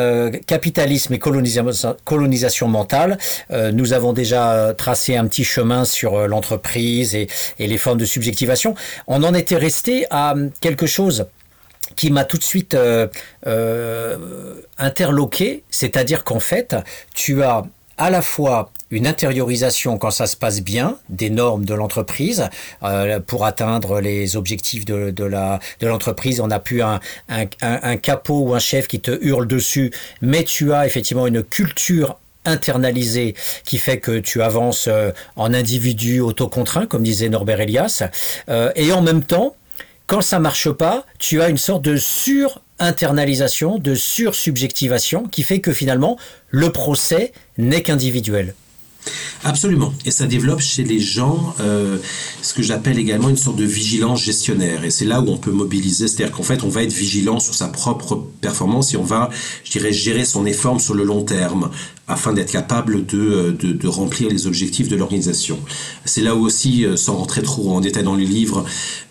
[0.46, 3.18] capitalisme et colonisa- colonisation mentale.
[3.72, 8.74] Nous avons déjà tracé un petit chemin sur l'entreprise et, et les formes de subjectivation.
[9.06, 11.26] On en était resté à quelque chose
[11.96, 13.06] qui m'a tout de suite euh,
[13.46, 16.76] euh, interloqué, c'est-à-dire qu'en fait,
[17.14, 17.64] tu as
[17.98, 22.48] à la fois une intériorisation quand ça se passe bien des normes de l'entreprise
[22.82, 26.40] euh, pour atteindre les objectifs de, de la de l'entreprise.
[26.40, 26.98] On n'a plus un,
[27.28, 31.42] un, un, capot ou un chef qui te hurle dessus, mais tu as effectivement une
[31.42, 38.02] culture internalisée qui fait que tu avances euh, en individu autocontraint, comme disait Norbert Elias,
[38.48, 39.54] euh, et en même temps,
[40.10, 45.72] quand ça marche pas, tu as une sorte de sur-internalisation, de sur-subjectivation qui fait que
[45.72, 46.18] finalement,
[46.48, 48.56] le procès n'est qu'individuel.
[49.44, 49.94] Absolument.
[50.04, 51.96] Et ça développe chez les gens euh,
[52.42, 54.84] ce que j'appelle également une sorte de vigilance gestionnaire.
[54.84, 57.54] Et c'est là où on peut mobiliser, c'est-à-dire qu'en fait, on va être vigilant sur
[57.54, 59.30] sa propre performance et on va,
[59.62, 61.70] je dirais, gérer son effort sur le long terme
[62.10, 65.58] afin d'être capable de, de, de, remplir les objectifs de l'organisation.
[66.04, 68.64] C'est là où aussi, euh, sans rentrer trop en détail dans le livre,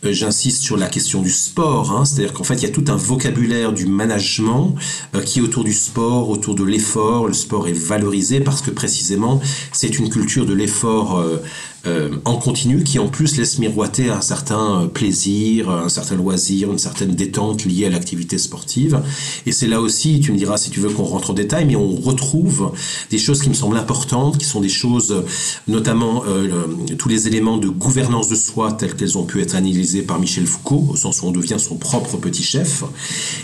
[0.06, 1.92] euh, j'insiste sur la question du sport.
[1.92, 4.76] Hein, C'est-à-dire qu'en fait, il y a tout un vocabulaire du management
[5.16, 7.28] euh, qui est autour du sport, autour de l'effort.
[7.28, 11.38] Le sport est valorisé parce que précisément, c'est une culture de l'effort euh,
[11.86, 16.72] euh, en continu qui en plus laisse miroiter un certain euh, plaisir, un certain loisir,
[16.72, 19.02] une certaine détente liée à l'activité sportive.
[19.46, 21.78] Et c'est là aussi, tu me diras si tu veux qu'on rentre en détail, mais
[21.78, 22.74] on retrouve
[23.12, 25.24] des choses qui me semblent importantes, qui sont des choses,
[25.70, 29.56] notamment euh, le, tous les éléments de gouvernance de soi tels qu'elles ont pu être
[29.56, 32.84] analysées par Michel Foucault, au sens où on devient son propre petit chef,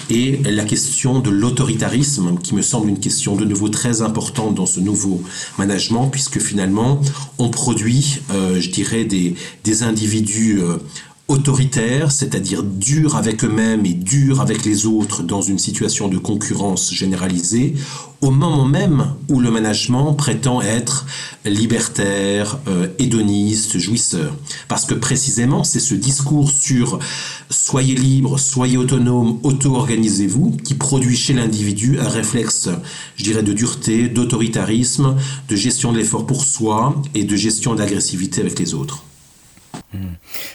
[0.10, 4.66] et la question de l'autoritarisme, qui me semble une question de nouveau très importante dans
[4.66, 5.22] ce nouveau
[5.58, 7.00] management, puisque finalement,
[7.38, 10.78] on produit je dirais, des, des individus euh,
[11.28, 16.94] autoritaires, c'est-à-dire durs avec eux-mêmes et durs avec les autres dans une situation de concurrence
[16.94, 17.74] généralisée,
[18.26, 21.06] au moment même où le management prétend être
[21.46, 24.36] libertaire, euh, hédoniste, jouisseur.
[24.68, 26.98] Parce que précisément, c'est ce discours sur
[27.52, 32.70] soyez libre, soyez autonome, auto-organisez-vous, qui produit chez l'individu un réflexe,
[33.16, 35.16] je dirais, de dureté, d'autoritarisme,
[35.48, 39.04] de gestion de l'effort pour soi et de gestion de l'agressivité avec les autres.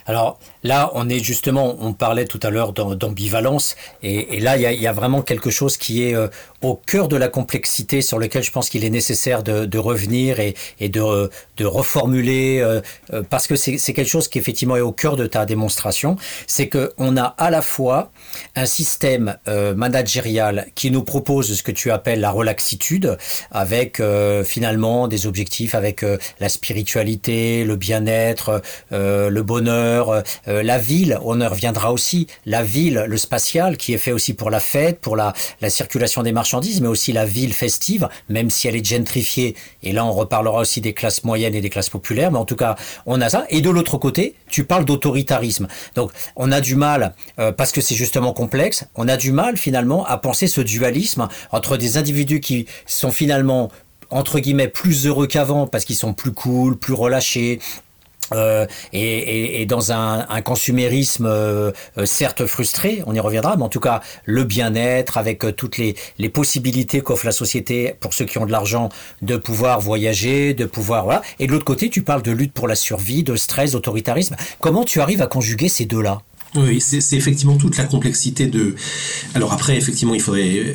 [0.07, 4.87] Alors là, on est justement, on parlait tout à l'heure d'ambivalence, et, là, il y,
[4.87, 6.29] a, vraiment quelque chose qui est euh,
[6.62, 10.88] au cœur de la complexité sur lequel je pense qu'il est nécessaire de, revenir et,
[10.88, 12.81] de, reformuler, euh,
[13.12, 16.68] euh, parce que c'est quelque chose qui effectivement est au cœur de ta démonstration, c'est
[16.68, 18.11] qu'on a à la fois
[18.57, 23.16] un système managérial qui nous propose ce que tu appelles la relaxitude,
[23.50, 24.03] avec
[24.44, 26.05] finalement des objectifs, avec
[26.40, 28.62] la spiritualité, le bien-être,
[29.31, 34.12] le bonheur, la ville, on y reviendra aussi, la ville, le spatial, qui est fait
[34.12, 38.09] aussi pour la fête, pour la, la circulation des marchandises, mais aussi la ville festive,
[38.29, 41.71] même si elle est gentrifiée, et là on reparlera aussi des classes moyennes et des
[41.71, 44.85] classes populaires, mais en tout cas on a ça, et de l'autre côté, tu parles
[44.85, 47.14] d'autoritarisme, donc on a du mal,
[47.57, 51.77] parce que c'est justement complexe, on a du mal finalement à penser ce dualisme entre
[51.77, 53.71] des individus qui sont finalement
[54.11, 57.61] entre guillemets plus heureux qu'avant parce qu'ils sont plus cool, plus relâchés,
[58.33, 61.73] euh, et, dans un, un consumérisme euh,
[62.05, 65.95] certes frustré, on y reviendra, mais en tout cas le bien-être avec euh, toutes les,
[66.19, 68.88] les possibilités qu'offre la société pour ceux qui ont de l'argent
[69.23, 71.23] de pouvoir voyager, de pouvoir voilà.
[71.38, 74.37] Et de l'autre côté, tu parles de lutte pour la survie, de stress, d'autoritarisme.
[74.61, 76.23] Comment tu arrives à conjuguer ces deux-là?
[76.57, 78.75] Oui, c'est effectivement toute la complexité de.
[79.35, 80.75] Alors après, effectivement, il faudrait.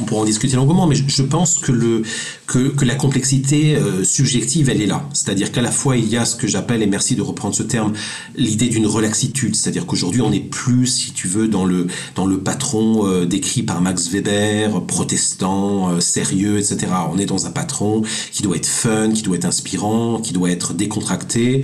[0.00, 2.02] On pourra en discuter longuement, mais je, je pense que, le,
[2.46, 5.06] que, que la complexité euh, subjective, elle est là.
[5.12, 7.62] C'est-à-dire qu'à la fois, il y a ce que j'appelle, et merci de reprendre ce
[7.62, 7.92] terme,
[8.34, 9.54] l'idée d'une relaxitude.
[9.54, 13.62] C'est-à-dire qu'aujourd'hui, on n'est plus, si tu veux, dans le, dans le patron euh, décrit
[13.62, 16.86] par Max Weber, protestant, euh, sérieux, etc.
[17.12, 18.02] On est dans un patron
[18.32, 21.62] qui doit être fun, qui doit être inspirant, qui doit être décontracté.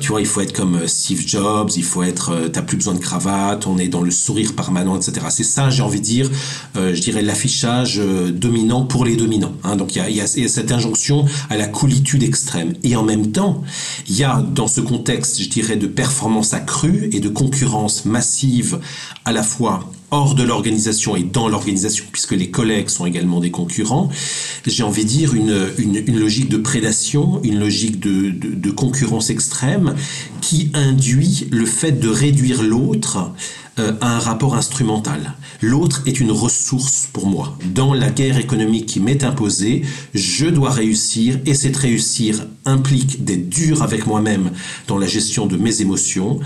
[0.00, 2.98] tu vois, il faut être comme Steve Jobs, il faut être, t'as plus besoin de
[2.98, 5.26] cravate, on est dans le sourire permanent, etc.
[5.30, 6.30] C'est ça, j'ai envie de dire,
[6.74, 7.63] je dirais, l'affichage
[8.32, 9.52] dominant pour les dominants.
[9.64, 9.76] Hein.
[9.76, 12.74] Donc il y a, cette injonction à la coolitude extrême.
[12.82, 13.62] Et en même temps,
[14.08, 18.80] il y a dans ce contexte, je dirais, de performance accrue et de concurrence massive
[19.24, 23.50] à la fois hors de l'organisation et dans l'organisation, puisque les collègues sont également des
[23.50, 24.10] concurrents,
[24.64, 29.96] j'ai envie de dire une, une, logique de prédation, une logique de, de concurrence extrême
[30.40, 33.32] qui induit le fait de réduire l'autre
[33.78, 35.34] euh, un rapport instrumental.
[35.60, 37.58] L'autre est une ressource pour moi.
[37.74, 39.82] Dans la guerre économique qui m'est imposée,
[40.14, 44.52] je dois réussir et cette réussir implique d'être dur avec moi-même
[44.86, 46.38] dans la gestion de mes émotions.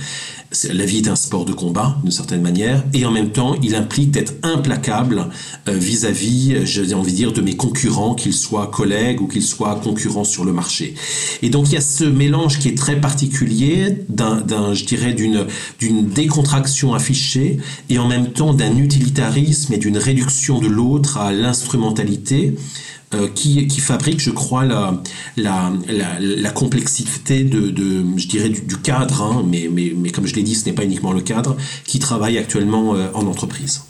[0.72, 3.74] La vie est un sport de combat, d'une certaine manière, et en même temps, il
[3.74, 5.26] implique d'être implacable
[5.68, 9.42] euh, vis-à-vis, euh, j'ai envie de dire, de mes concurrents, qu'ils soient collègues ou qu'ils
[9.42, 10.94] soient concurrents sur le marché.
[11.42, 15.46] Et donc, il y a ce mélange qui est très particulier d'un, je dirais, d'une,
[15.78, 17.58] d'une décontraction affichée
[17.90, 22.54] et en même temps d'un utilitarisme et d'une réduction de l'autre à l'instrumentalité
[23.14, 24.94] euh, qui, fabrique, je crois, la,
[25.36, 25.72] la,
[26.20, 30.34] la, complexité de, de, je dirais, du, du cadre, hein, mais, mais, mais comme je
[30.34, 33.82] l'ai dit, ce n'est pas uniquement le cadre, qui travaille actuellement euh, en entreprise.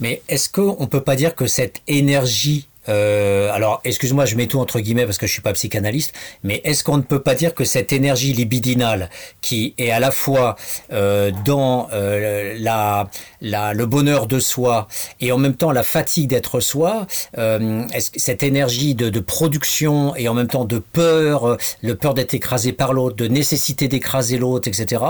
[0.00, 4.46] Mais est-ce qu'on ne peut pas dire que cette énergie euh, alors, excuse-moi, je mets
[4.46, 7.34] tout entre guillemets parce que je suis pas psychanalyste, mais est-ce qu'on ne peut pas
[7.34, 10.56] dire que cette énergie libidinale qui est à la fois
[10.92, 13.08] euh, dans euh, la,
[13.40, 14.88] le bonheur de soi
[15.20, 20.28] et en même temps la fatigue d'être soi, est-ce que cette énergie de, production et
[20.28, 24.68] en même temps de peur, le peur d'être écrasé par l'autre, de nécessité d'écraser l'autre,
[24.68, 25.02] etc.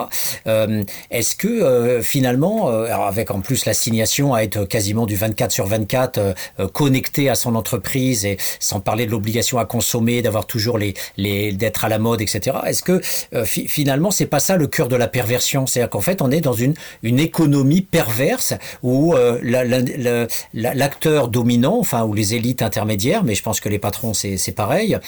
[1.10, 6.32] est-ce que finalement, avec en plus l'assignation à être quasiment du 24 sur 24 euh,
[6.60, 7.54] euh, connecté à son
[8.24, 12.20] et sans parler de l'obligation à consommer, d'avoir toujours les, les d'être à la mode,
[12.20, 12.56] etc.
[12.66, 13.00] Est-ce que
[13.34, 15.66] euh, fi- finalement c'est pas ça le cœur de la perversion?
[15.66, 20.26] C'est-à-dire qu'en fait on est dans une une économie perverse où euh, la- la- la-
[20.54, 24.52] la- l'acteur dominant, enfin ou les élites intermédiaires, mais je pense que les patrons c'est
[24.54, 24.98] pareil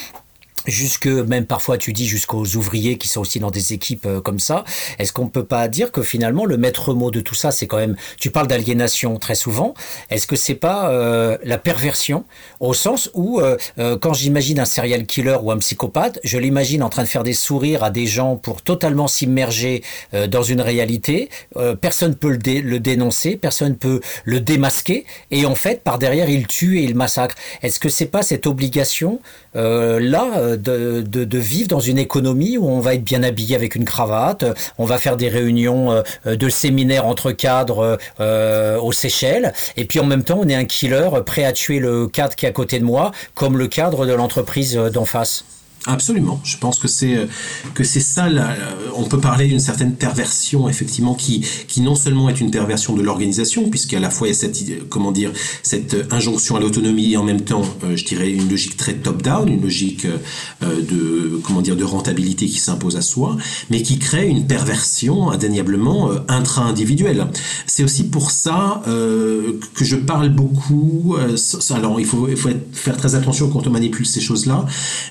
[0.66, 4.38] jusque même parfois tu dis jusqu'aux ouvriers qui sont aussi dans des équipes euh, comme
[4.38, 4.64] ça.
[4.98, 7.76] Est-ce qu'on peut pas dire que finalement le maître mot de tout ça c'est quand
[7.76, 9.74] même tu parles d'aliénation très souvent.
[10.10, 12.24] Est-ce que c'est pas euh, la perversion
[12.60, 16.82] au sens où euh, euh, quand j'imagine un serial killer ou un psychopathe je l'imagine
[16.82, 19.82] en train de faire des sourires à des gens pour totalement s'immerger
[20.14, 25.46] euh, dans une réalité euh, personne peut le, le dénoncer personne peut le démasquer et
[25.46, 27.36] en fait par derrière il tue et il massacre.
[27.62, 29.20] Est-ce que c'est pas cette obligation
[29.54, 33.74] là de, de, de vivre dans une économie où on va être bien habillé avec
[33.74, 38.92] une cravate, euh, on va faire des réunions euh, de séminaires entre cadres euh, aux
[38.92, 42.34] Seychelles, et puis en même temps on est un killer prêt à tuer le cadre
[42.34, 45.44] qui est à côté de moi, comme le cadre de l'entreprise d'en face.
[45.86, 46.40] Absolument.
[46.44, 47.26] Je pense que c'est euh,
[47.74, 48.30] que c'est ça.
[48.30, 48.56] Là,
[48.96, 53.02] on peut parler d'une certaine perversion, effectivement, qui qui non seulement est une perversion de
[53.02, 55.30] l'organisation, puisqu'à la fois il y a cette idée- comment dire
[55.62, 59.46] cette injonction à l'autonomie et en même temps, euh, je dirais une logique très top-down,
[59.46, 63.36] une logique euh, de comment dire de rentabilité qui s'impose à soi,
[63.68, 67.26] mais qui crée une perversion indéniablement euh, intra-individuelle.
[67.66, 71.16] C'est aussi pour ça euh, que je parle beaucoup.
[71.18, 71.36] euh,
[71.74, 74.64] alors il faut il faut faire très attention quand on manipule ces choses-là,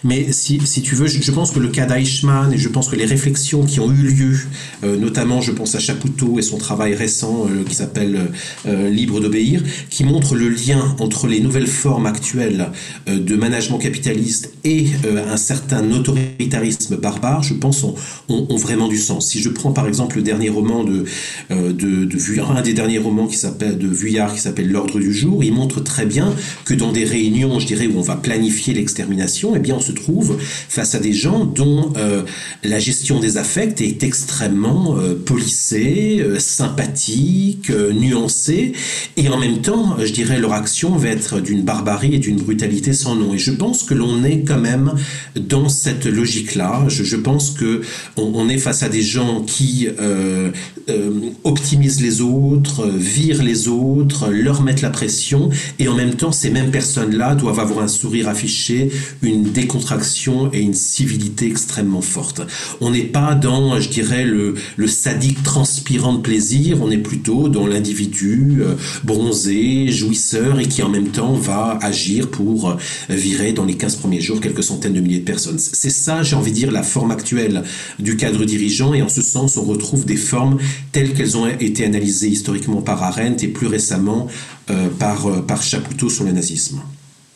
[0.03, 2.95] mais si si tu veux, je, pense que le cas d'Eichmann et je pense que
[2.95, 4.37] les réflexions qui ont eu lieu,
[4.83, 8.29] euh, notamment je pense à Chapoutot et son travail récent euh, qui s'appelle
[8.67, 12.69] euh, Libre d'obéir, qui montre le lien entre les nouvelles formes actuelles
[13.07, 14.87] de management capitaliste et
[15.29, 17.95] un certain autoritarisme barbare, je pense, ont,
[18.29, 19.27] ont- vraiment du sens.
[19.27, 21.05] Si je prends par exemple le dernier roman de,
[21.49, 21.71] de,
[22.05, 25.43] de Vuillard, un des derniers romans qui s'appelle de Vuillard qui s'appelle L'ordre du jour,
[25.43, 26.33] il montre très bien
[26.65, 29.91] que dans des réunions, je dirais, où on va planifier l'extermination, eh bien on se
[29.91, 30.37] trouve
[30.69, 32.23] face à des gens dont euh,
[32.63, 38.73] la gestion des affects est extrêmement euh, policée, euh, sympathique, euh, nuancée,
[39.17, 42.93] et en même temps, je dirais, leur action va être d'une barbarie et d'une brutalité
[42.93, 43.33] sans nom.
[43.33, 44.93] Et je pense que l'on est quand même
[45.35, 46.85] dans cette logique-là.
[46.87, 47.81] Je, pense que
[48.17, 49.87] on, est face à des gens qui
[51.43, 56.49] optimisent les autres, virent les autres, leur mettent la pression, et en même temps, ces
[56.49, 62.41] mêmes personnes-là doivent avoir un sourire affiché, une décontraction et une civilité extrêmement forte.
[62.81, 64.55] On n'est pas dans, je dirais, le,
[64.87, 70.89] sadique transpirant de plaisir, on est plutôt dans l'individu euh, bronzé, jouisseur, et qui en
[70.89, 72.75] même temps va agir pour euh,
[73.09, 75.57] virer dans les 15 premiers jours quelques centaines de milliers de personnes.
[75.57, 77.63] C'est ça, j'ai envie de dire, la forme actuelle
[77.99, 80.57] du cadre dirigeant, et en ce sens, on retrouve des formes
[80.91, 84.27] telles qu'elles ont été analysées historiquement par Arendt et plus récemment
[84.69, 86.81] euh, par, par Chapoutot sur le nazisme.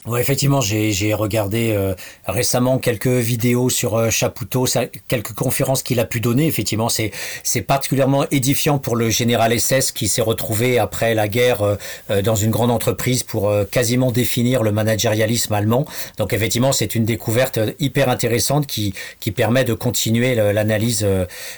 [0.08, 1.94] Ouais, effectivement, j'ai regardé euh,
[2.26, 6.48] récemment quelques vidéos sur euh, Chapoutot, ça- quelques conférences qu'il a pu donner.
[6.48, 7.12] Effectivement, c'est
[7.44, 11.76] c'est particulièrement édifiant pour le général SS qui s'est retrouvé après la guerre euh,
[12.10, 15.86] euh, dans une grande entreprise pour euh, quasiment définir le managérialisme allemand.
[16.18, 21.06] Donc effectivement, c'est une découverte euh, hyper intéressante qui qui permet de continuer l'analyse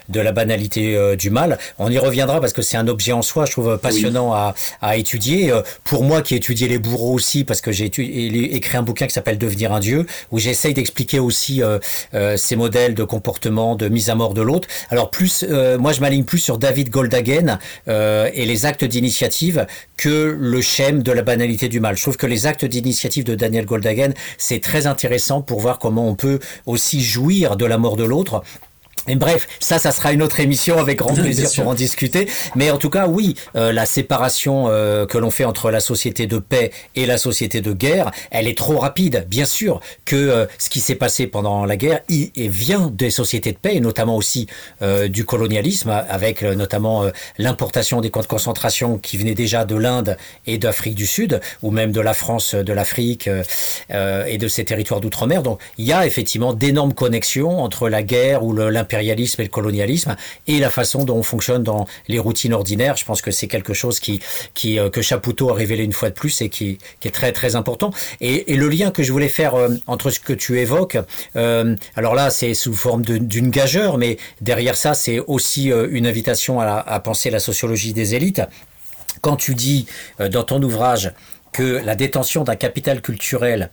[0.10, 1.60] de la banalité du mal.
[1.78, 4.98] On y reviendra parce que c'est un objet en soi, je trouve passionnant à, à
[4.98, 5.54] étudier.
[5.84, 9.08] Pour moi qui ai étudié les bourreaux aussi, parce que j'ai étudié écrit un bouquin
[9.08, 11.80] qui s'appelle Devenir un dieu, où j'essaye d'expliquer aussi euh,
[12.14, 14.68] euh, ces modèles de comportement, de mise à mort de l'autre.
[14.90, 19.66] Alors plus, euh, moi je m'aligne plus sur David Goldhagen euh, et les actes d'initiative
[19.98, 21.96] que le schème de la banalité du mal.
[21.98, 26.08] Je trouve que les actes d'initiative de Daniel Goldhagen, c'est très intéressant pour voir comment
[26.08, 28.44] on peut aussi jouir de la mort de l'autre
[29.08, 32.28] et bref, ça, ça sera une autre émission avec grand plaisir pour en discuter.
[32.56, 36.28] Mais en tout cas, oui, euh, la séparation euh, que l'on fait entre la société
[36.28, 39.26] de paix et la société de guerre, elle est trop rapide.
[39.28, 43.10] Bien sûr que euh, ce qui s'est passé pendant la guerre, il, il vient des
[43.10, 44.48] sociétés de paix et notamment aussi
[44.82, 49.66] euh, du colonialisme, avec euh, notamment euh, l'importation des camps de concentration qui venaient déjà
[49.66, 53.44] de l'Inde et d'Afrique du Sud, ou même de la France, de l'Afrique euh,
[53.92, 55.44] euh, et de ces territoires d'outre-mer.
[55.44, 59.50] Donc, il y a effectivement d'énormes connexions entre la guerre ou le- l'impérialisme et le
[59.50, 60.16] colonialisme
[60.48, 62.98] et la façon dont on fonctionne dans les routines ordinaires.
[62.98, 64.20] Je pense que c'est quelque chose qui,
[64.56, 67.32] qui euh, que Chapoutot a révélé une fois de plus et qui, qui est très
[67.32, 67.92] très important.
[68.20, 70.98] Et, le lien que je voulais faire euh, entre ce que tu évoques,
[71.36, 76.60] euh, alors là c'est sous forme d'une gageure, mais derrière ça c'est aussi une invitation
[76.60, 78.42] à, à penser la sociologie des élites.
[79.22, 79.86] Quand tu dis
[80.20, 81.14] dans ton ouvrage
[81.52, 83.72] que la détention d'un capital culturel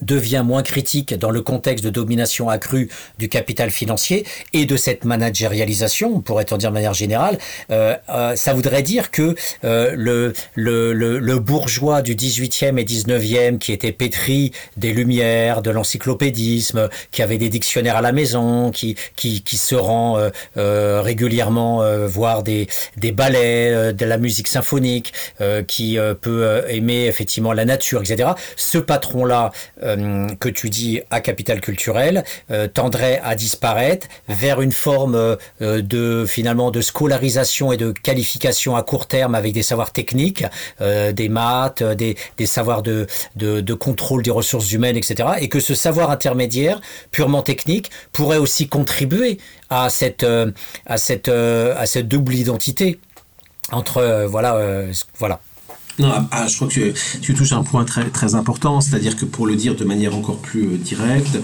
[0.00, 2.88] devient moins critique dans le contexte de domination accrue
[3.18, 7.38] du capital financier et de cette managérialisation, on pourrait en dire de manière générale,
[7.70, 9.34] euh, euh, ça voudrait dire que
[9.64, 15.70] euh, le, le, le, bourgeois du 18e et 19e qui était pétri des lumières, de
[15.70, 20.18] l'encyclopédisme, qui avait des dictionnaires à la maison, qui, qui, qui se rend
[20.54, 25.12] régulièrement voir des, des ballets, de la musique symphonique,
[25.66, 28.30] qui peut aimer effectivement la nature, etc.
[28.56, 29.50] Ce patron-là,
[29.82, 35.36] euh, que tu dis à capital culturel, euh, tendrait à disparaître vers une forme euh,
[35.82, 40.44] de finalement de scolarisation et de qualification à court terme avec des savoirs techniques,
[40.80, 42.16] des maths, des,
[42.46, 43.06] savoirs de,
[43.36, 45.30] de, contrôle des ressources humaines, etc.
[45.40, 46.80] Et que ce savoir intermédiaire,
[47.10, 49.38] purement technique, pourrait aussi contribuer
[49.70, 50.26] à cette,
[50.86, 53.00] à cette, à cette double identité
[53.70, 54.58] entre voilà,
[55.18, 55.40] voilà.
[55.98, 59.14] Non, ah, ah, je crois que tu, tu touches un point très, très important, c'est-à-dire
[59.14, 61.38] que pour le dire de manière encore plus euh, directe,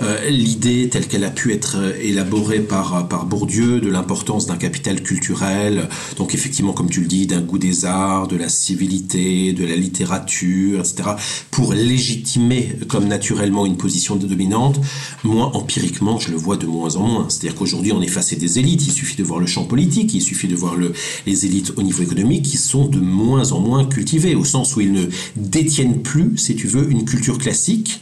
[0.00, 4.56] euh, l'idée telle qu'elle a pu être euh, élaborée par, par Bourdieu de l'importance d'un
[4.56, 9.52] capital culturel, donc effectivement, comme tu le dis, d'un goût des arts, de la civilité,
[9.52, 11.10] de la littérature, etc.,
[11.50, 14.80] pour légitimer comme naturellement une position dominante,
[15.24, 17.26] moi, empiriquement, je le vois de moins en moins.
[17.28, 20.14] C'est-à-dire qu'aujourd'hui, on est face à des élites, il suffit de voir le champ politique,
[20.14, 20.92] il suffit de voir le,
[21.26, 24.80] les élites au niveau économique qui sont de moins en moins cultivés, au sens où
[24.80, 28.00] ils ne détiennent plus, si tu veux, une culture classique,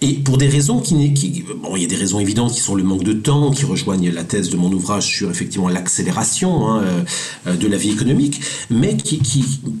[0.00, 2.74] et pour des raisons qui, qui bon, il y a des raisons évidentes qui sont
[2.74, 6.82] le manque de temps, qui rejoignent la thèse de mon ouvrage sur effectivement l'accélération hein,
[7.46, 9.20] euh, de la vie économique, mais qui,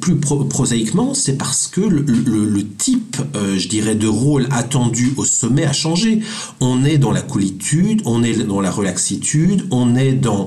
[0.00, 5.24] plus pro- prosaïquement, c'est parce que le type, euh, je dirais, de rôle attendu au
[5.24, 6.20] sommet a changé.
[6.60, 10.46] On est dans la coolitude, on est dans la relaxitude, on est dans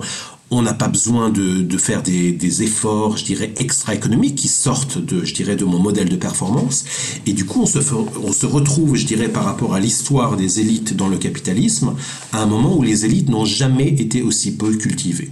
[0.52, 5.00] on n'a pas besoin de, de faire des, des efforts, je dirais, extra-économiques qui sortent
[5.00, 6.86] de, je dirais, de mon modèle de performance.
[7.26, 7.80] Et du coup, on se,
[8.24, 11.96] on se retrouve, je dirais, par rapport à l'histoire des élites dans le capitalisme,
[12.32, 15.32] à un moment où les élites n'ont jamais été aussi peu cultivées.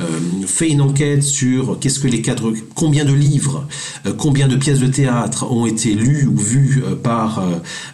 [0.00, 0.04] Euh,
[0.46, 3.66] fait une enquête sur qu'est-ce que les cadres, combien de livres,
[4.06, 7.42] euh, combien de pièces de théâtre ont été lues ou vues euh, par,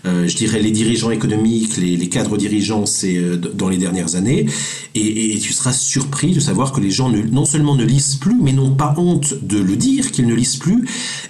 [0.04, 3.20] euh, je dirais, les dirigeants économiques, les, cadres dirigeants c'est,
[3.54, 4.46] dans les dernières années,
[4.94, 8.36] et, tu seras surpris de savoir que les gens ne- non seulement ne lisent plus,
[8.40, 10.86] mais n'ont pas honte de le dire qu'ils ne lisent plus,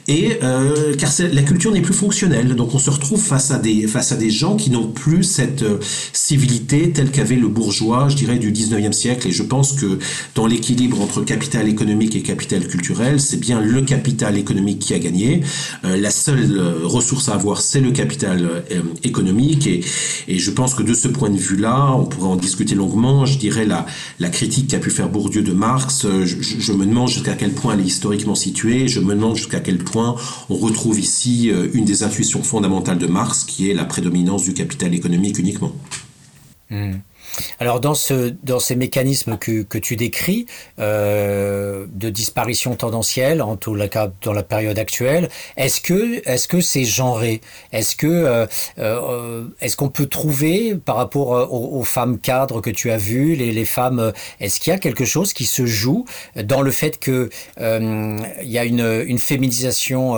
[0.08, 0.38] et
[0.98, 2.56] car la culture n'est plus fonctionnelle.
[2.56, 5.64] Donc on se retrouve face à des face à des gens qui n'ont plus cette
[6.12, 9.28] civilité telle qu'avait le bourgeois, je dirais, du 19e siècle.
[9.28, 9.98] Et je pense que
[10.34, 14.98] dans l'équilibre entre capital économique et capital culturel, c'est bien le capital économique qui a
[14.98, 15.42] gagné.
[15.84, 19.66] Euh, la seule euh, ressource à avoir, c'est le capital euh, économique.
[19.66, 19.82] Et,
[20.28, 23.26] je pense que de ce point de vue-là, on pourrait en discuter longuement.
[23.26, 23.86] Je dirais la,
[24.18, 27.80] la critique qu'a pu faire Bourdieu de Marx, je, me demande jusqu'à quel point elle
[27.80, 28.88] est historiquement située.
[28.88, 30.16] Je me demande jusqu'à quel point
[30.48, 34.94] on retrouve ici une des intuitions fondamentales de Marx, qui est la prédominance du capital
[34.94, 35.72] économique uniquement.
[37.58, 40.46] Alors dans ce dans ces mécanismes que, que tu décris
[40.78, 46.60] euh, de disparition tendancielle en tout cas dans la période actuelle, est-ce que est-ce que
[46.60, 47.40] c'est genré?
[47.72, 48.46] Est-ce que euh,
[48.78, 53.34] euh, est-ce qu'on peut trouver par rapport aux, aux femmes cadres que tu as vues,
[53.34, 56.04] les, les femmes, est-ce qu'il y a quelque chose qui se joue
[56.36, 60.16] dans le fait que il y a une, une féminisation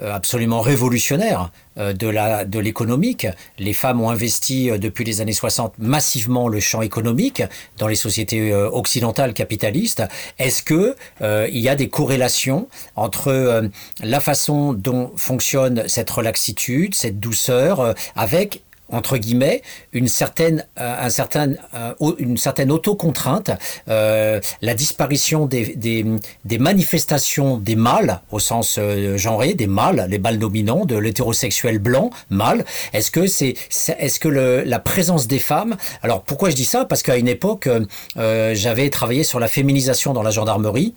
[0.00, 3.26] absolument révolutionnaire de la de l'économique.
[3.58, 7.42] Les femmes ont investi euh, depuis les années 60 massivement le champ économique
[7.78, 10.02] dans les sociétés euh, occidentales capitalistes,
[10.38, 13.68] est-ce que euh, il y a des corrélations entre euh,
[14.02, 19.62] la façon dont fonctionne cette relaxitude, cette douceur, euh, avec entre guillemets
[19.92, 23.50] une certaine euh, un certain euh, une certaine autocontrainte
[23.88, 26.04] euh, la disparition des, des,
[26.44, 31.78] des manifestations des mâles au sens euh, genré des mâles les mâles dominants de l'hétérosexuel
[31.78, 32.64] blanc mâle.
[32.92, 33.54] Est-ce que c'est
[33.98, 36.84] est-ce que le, la présence des femmes alors pourquoi je dis ça?
[36.84, 37.68] Parce qu'à une époque
[38.16, 40.94] euh, j'avais travaillé sur la féminisation dans la gendarmerie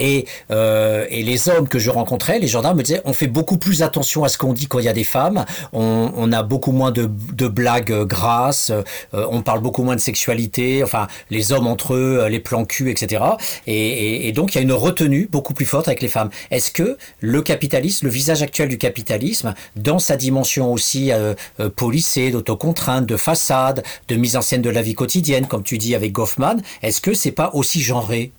[0.00, 3.58] et, euh, et les hommes que je rencontrais, les gendarmes me disaient, on fait beaucoup
[3.58, 6.72] plus attention à ce qu'on dit quand il y a des femmes, on, a beaucoup
[6.72, 7.06] moins de,
[7.48, 8.82] blagues euh, grasses, euh,
[9.12, 13.22] on parle beaucoup moins de sexualité, enfin les hommes entre eux, les plans cul, etc.
[13.66, 16.30] Et, donc il y a une retenue beaucoup plus forte avec les femmes.
[16.50, 21.10] Est-ce que le capitalisme, le visage actuel du capitalisme, dans sa dimension aussi
[21.76, 25.94] policée, d'autocontrainte, de façade, de mise en scène de la vie quotidienne, comme tu dis
[25.94, 28.32] avec Goffman, est-ce que c'est pas aussi genré?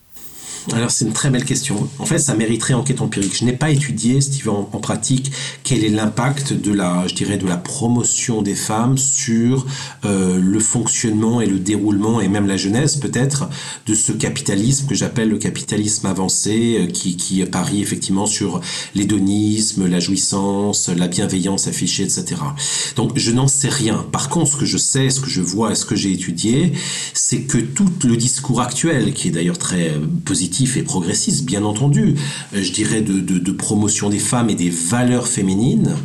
[0.72, 1.90] Alors c'est une très belle question.
[1.98, 3.36] En fait, ça mériterait enquête empirique.
[3.36, 5.32] Je n'ai pas étudié, Steve, en, en pratique,
[5.64, 9.66] quel est l'impact de la, je dirais, de la promotion des femmes sur
[10.06, 13.50] euh, le fonctionnement et le déroulement et même la genèse peut-être
[13.88, 18.62] de ce capitalisme que j'appelle le capitalisme avancé, euh, qui, qui parie effectivement sur
[18.94, 22.36] l'hédonisme, la jouissance, la bienveillance affichée, etc.
[22.96, 24.06] Donc je n'en sais rien.
[24.12, 26.74] Par contre, ce que je sais, ce que je vois et ce que j'ai étudié,
[27.14, 30.00] c'est que tout le discours actuel, qui est d'ailleurs très euh,
[30.78, 32.16] et progressiste, bien entendu,
[32.54, 35.96] euh, je dirais de promotion des femmes et des valeurs féminines,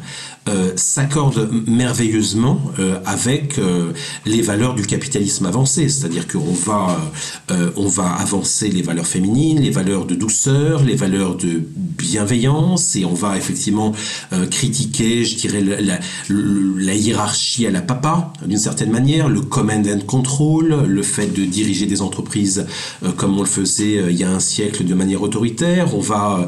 [0.49, 3.92] euh, s'accorde merveilleusement euh, avec euh,
[4.26, 6.97] les valeurs du capitalisme avancé, c'est-à-dire qu'on va,
[7.76, 13.05] on va avancer les valeurs féminines, les valeurs de douceur, les valeurs de bienveillance, et
[13.05, 13.92] on va effectivement
[14.51, 20.84] critiquer, je dirais, la, hiérarchie à la papa, d'une certaine manière, le command and control,
[20.86, 22.66] le fait de diriger des entreprises
[23.16, 25.94] comme on le faisait il y a un siècle de manière autoritaire.
[25.94, 26.47] On va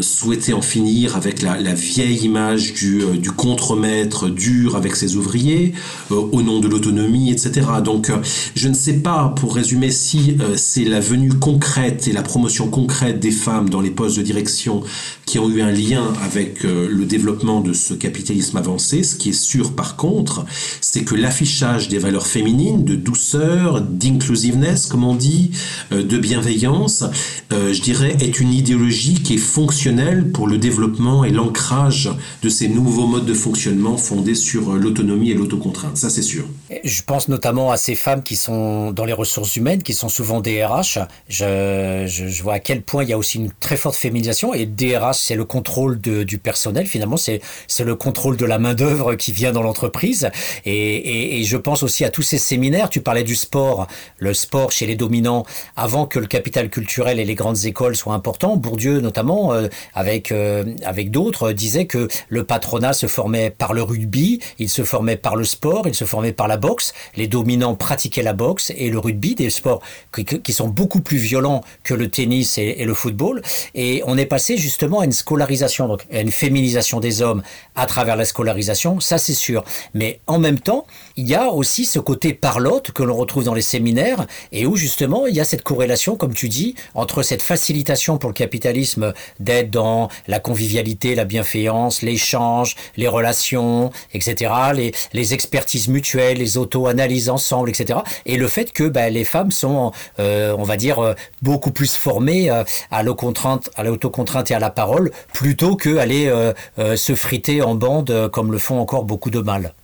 [0.00, 5.74] souhaiter en finir avec la, la vieille image du, du contremaître dur avec ses ouvriers,
[6.10, 7.66] euh, au nom de l'autonomie, etc.
[7.84, 8.18] Donc, euh,
[8.54, 12.68] je ne sais pas, pour résumer, si euh, c'est la venue concrète et la promotion
[12.68, 14.82] concrète des femmes dans les postes de direction
[15.28, 19.02] qui ont eu un lien avec euh, le développement de ce capitalisme avancé.
[19.02, 20.46] Ce qui est sûr, par contre,
[20.80, 25.50] c'est que l'affichage des valeurs féminines, de douceur, d'inclusiveness, comme on dit,
[25.92, 27.04] euh, de bienveillance,
[27.52, 32.10] euh, je dirais, est une idéologie qui est fonctionnelle pour le développement et l'ancrage
[32.42, 35.98] de ces nouveaux modes de fonctionnement fondés sur l'autonomie et l'autocontrainte.
[35.98, 36.44] Ça, c'est sûr.
[36.84, 40.40] Je pense notamment à ces femmes qui sont dans les ressources humaines, qui sont souvent
[40.40, 40.98] DRH.
[41.28, 44.54] Je, je, je vois à quel point il y a aussi une très forte féminisation.
[44.54, 46.86] Et DRH, c'est le contrôle du personnel.
[46.86, 47.40] Finalement, c'est
[47.80, 50.30] le contrôle de la main d'œuvre qui vient dans l'entreprise.
[50.64, 52.90] Et, et, je pense aussi à tous ces séminaires.
[52.90, 53.86] Tu parlais du sport,
[54.18, 55.44] le sport chez les dominants,
[55.76, 58.56] avant que le capital culturel et les grandes écoles soient importants.
[58.56, 63.82] Bourdieu, notamment, euh, avec euh, avec d'autres, disait que le patronat se formait par le
[63.82, 66.92] rugby, il se formait par le sport, il se formait par la boxe.
[67.16, 69.82] Les dominants pratiquaient la boxe et le rugby, des sports
[70.14, 73.42] qui, qui sont beaucoup plus violents que le tennis et, et, le football.
[73.74, 77.42] Et on est passé justement à une scolarisation, donc une féminisation des hommes
[77.74, 79.64] à travers la scolarisation, ça c'est sûr.
[79.94, 80.86] Mais en même temps,
[81.16, 84.76] il y a aussi ce côté parlotte que l'on retrouve dans les séminaires et où
[84.76, 89.14] justement il y a cette corrélation, comme tu dis, entre cette facilitation pour le capitalisme
[89.40, 96.58] d'être dans la convivialité, la bienveillance, l'échange, les relations, etc., les, les expertises mutuelles, les
[96.58, 98.00] auto-analyses ensemble, etc.
[98.26, 101.96] Et le fait que ben, les femmes sont, euh, on va dire, euh, beaucoup plus
[101.96, 104.97] formées euh, à l'autocontrainte et à la parole,
[105.32, 109.30] plutôt que aller euh, euh, se friter en bande euh, comme le font encore beaucoup
[109.30, 109.74] de mâles.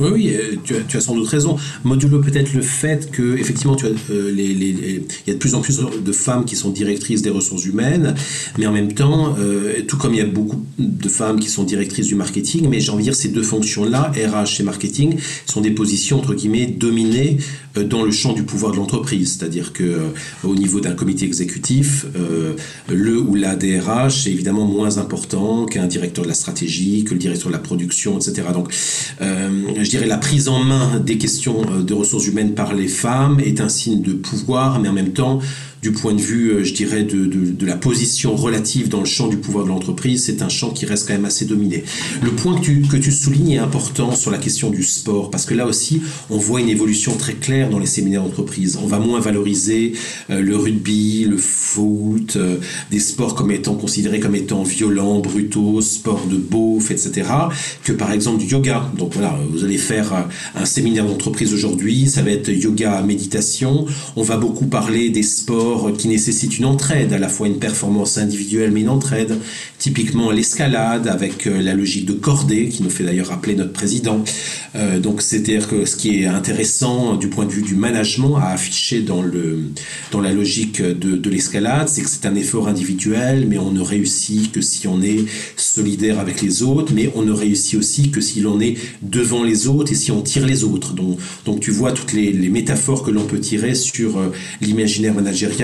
[0.00, 1.56] Oui, oui, tu as, sans doute raison.
[1.84, 5.60] Modulo peut-être le fait que, effectivement, tu as, les, il y a de plus en
[5.60, 8.16] plus de femmes qui sont directrices des ressources humaines,
[8.58, 9.36] mais en même temps,
[9.86, 12.90] tout comme il y a beaucoup de femmes qui sont directrices du marketing, mais j'ai
[12.90, 15.14] envie de dire ces deux fonctions-là, RH et marketing,
[15.46, 17.38] sont des positions entre guillemets dominées
[17.82, 20.08] dans le champ du pouvoir de l'entreprise, c'est-à-dire que euh,
[20.44, 22.54] au niveau d'un comité exécutif, euh,
[22.88, 27.20] le ou la DRH est évidemment moins important qu'un directeur de la stratégie, que le
[27.20, 28.48] directeur de la production, etc.
[28.52, 28.72] Donc,
[29.20, 29.50] euh,
[29.82, 33.60] je dirais la prise en main des questions de ressources humaines par les femmes est
[33.60, 35.40] un signe de pouvoir, mais en même temps
[35.84, 39.28] du point de vue, euh, je dirais, de, de, la position relative dans le champ
[39.28, 41.84] du pouvoir de l'entreprise, c'est un champ qui reste quand même assez dominé.
[42.22, 45.44] Le point que tu, que tu soulignes est important sur la question du sport, parce
[45.44, 48.78] que là aussi, on voit une évolution très claire dans les séminaires d'entreprise.
[48.82, 49.92] On va moins valoriser
[50.30, 52.56] euh, le rugby, le foot, euh,
[52.90, 57.28] des sports comme étant considérés comme étant violents, brutaux, sports de beauf, etc.,
[57.82, 58.90] que par exemple du yoga.
[58.96, 63.84] Donc voilà, vous allez faire un séminaire d'entreprise aujourd'hui, ça va être yoga méditation.
[64.16, 68.18] On va beaucoup parler des sports qui nécessitent une entraide, à la fois une performance
[68.18, 69.38] individuelle mais une entraide.
[69.78, 74.22] Typiquement l'escalade avec euh, la logique de cordée qui nous fait d'ailleurs rappeler notre président.
[74.76, 78.48] Euh, donc c'est-à-dire que ce qui est intéressant du point de vue du management à
[78.48, 79.64] afficher dans, le,
[80.10, 83.80] dans la logique de, de l'escalade, c'est que c'est un effort individuel, mais on ne
[83.80, 85.24] réussit que si on est
[85.56, 89.66] solidaire avec les autres, mais on ne réussit aussi que si l'on est devant les
[89.66, 90.94] autres et si on tire les autres.
[90.94, 95.14] Donc, donc tu vois toutes les, les métaphores que l'on peut tirer sur euh, l'imaginaire
[95.14, 95.63] managérial.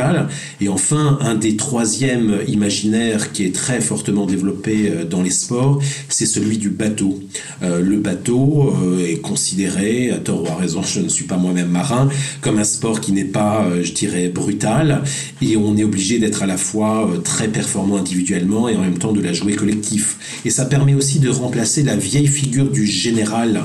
[0.60, 5.80] Et enfin, un des troisièmes imaginaires qui est très fortement développé euh, dans les sports,
[6.08, 7.20] c'est celui du bateau.
[7.62, 11.36] Euh, le bateau euh, est considéré, à tort ou à raison, je ne suis pas
[11.36, 12.08] moi-même marin,
[12.40, 15.02] comme un sport qui n'est pas, je dirais, brutal.
[15.42, 19.12] Et on est obligé d'être à la fois très performant individuellement et en même temps
[19.12, 20.40] de la jouer collectif.
[20.44, 23.64] Et ça permet aussi de remplacer la vieille figure du général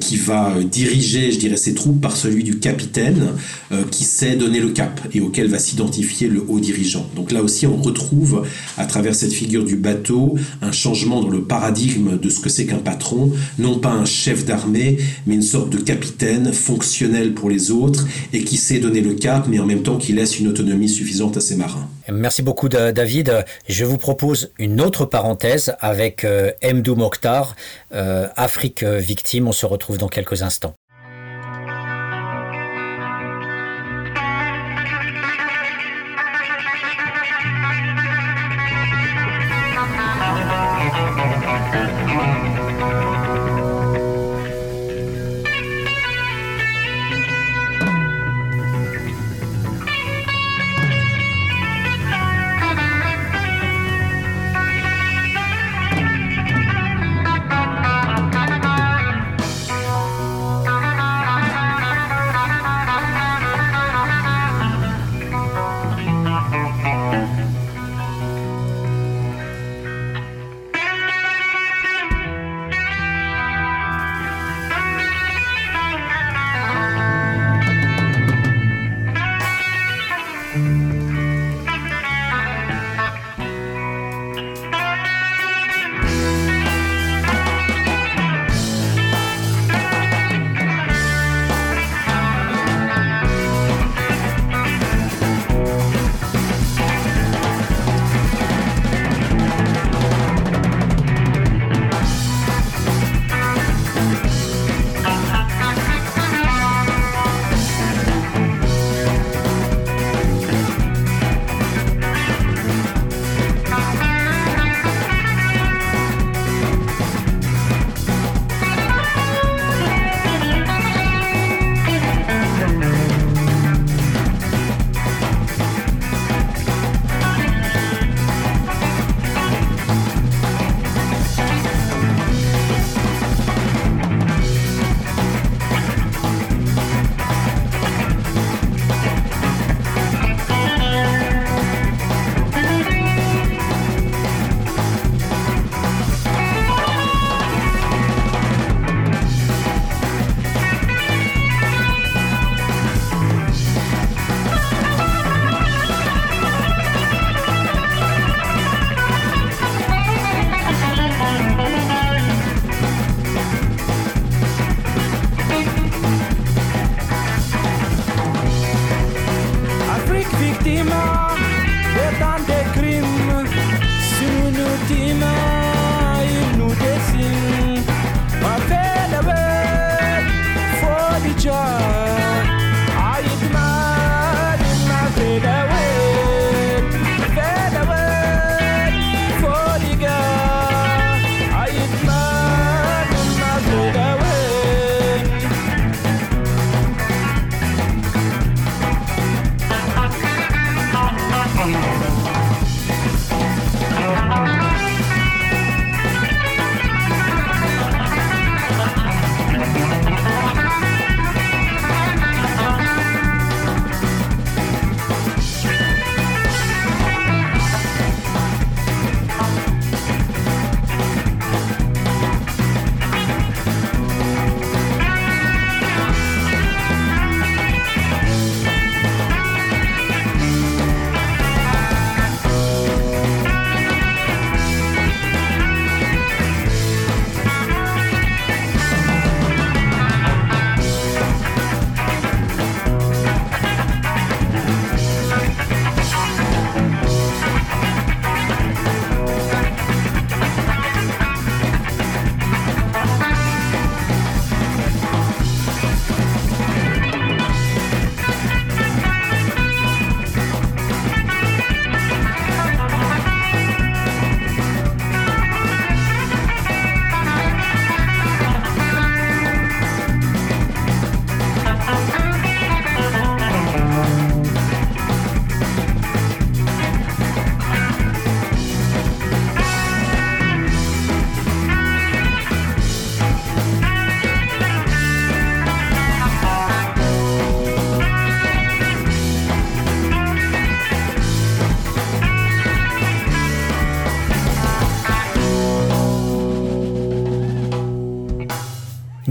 [0.00, 3.32] qui va euh, diriger, je dirais, ses troupes par celui du capitaine
[3.72, 7.06] euh, qui sait donner le cap et auquel va s'identifier le haut dirigeant.
[7.14, 8.46] Donc là aussi, on retrouve
[8.76, 12.66] à travers cette figure du bateau un changement dans le paradigme de ce que c'est
[12.66, 17.70] qu'un patron, non pas un chef d'armée, mais une sorte de capitaine fonctionnel pour les
[17.70, 20.88] autres et qui sait donner le cap, mais en même temps qui laisse une autonomie
[20.88, 21.88] suffisante à ses marins.
[22.12, 23.44] Merci beaucoup David.
[23.68, 27.56] Je vous propose une autre parenthèse avec euh, Mdou Mokhtar,
[27.92, 29.48] euh, Afrique victime.
[29.66, 30.74] Retrouve dans quelques instants.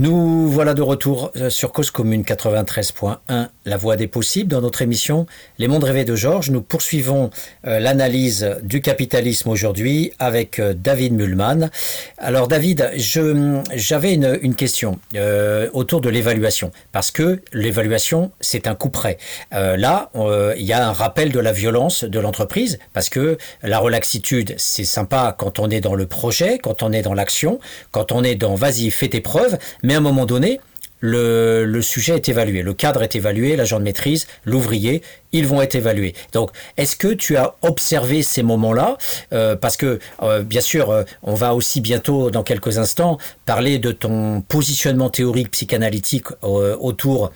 [0.06, 4.48] Nous voilà de retour euh, sur Cause Commune 93.1, la voie des possibles.
[4.48, 5.26] Dans notre émission
[5.58, 7.30] Les mondes rêvés de Georges, nous poursuivons
[7.66, 11.70] euh, l'analyse du capitalisme aujourd'hui avec euh, David Mullman.
[12.18, 18.74] Alors David, j'avais une, une question euh, autour de l'évaluation, parce que l'évaluation, c'est un
[18.74, 19.18] coup près.
[19.52, 20.10] Euh, là,
[20.56, 24.84] il y a un rappel de la violence de l'entreprise, parce que la relaxitude, c'est
[24.84, 27.58] sympa quand on est dans le projet, quand on est dans l'action,
[27.90, 30.60] quand on est dans vas-y, fais tes preuves, mais à un moment donné,
[31.00, 35.60] le, le sujet est évalué, le cadre est évalué, l'agent de maîtrise, l'ouvrier, ils vont
[35.60, 36.14] être évalués.
[36.32, 38.96] Donc, est-ce que tu as observé ces moments-là?
[39.32, 43.78] Euh, Parce que, euh, bien sûr, euh, on va aussi bientôt, dans quelques instants, parler
[43.78, 47.32] de ton positionnement théorique psychanalytique euh, autour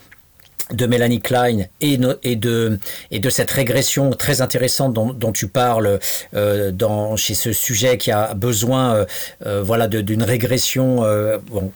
[0.73, 2.79] de Mélanie Klein et, de,
[3.11, 5.99] et de cette régression très intéressante dont, tu parles
[6.33, 9.05] euh, dans, chez ce sujet qui a besoin euh,
[9.45, 11.03] euh, d'une régression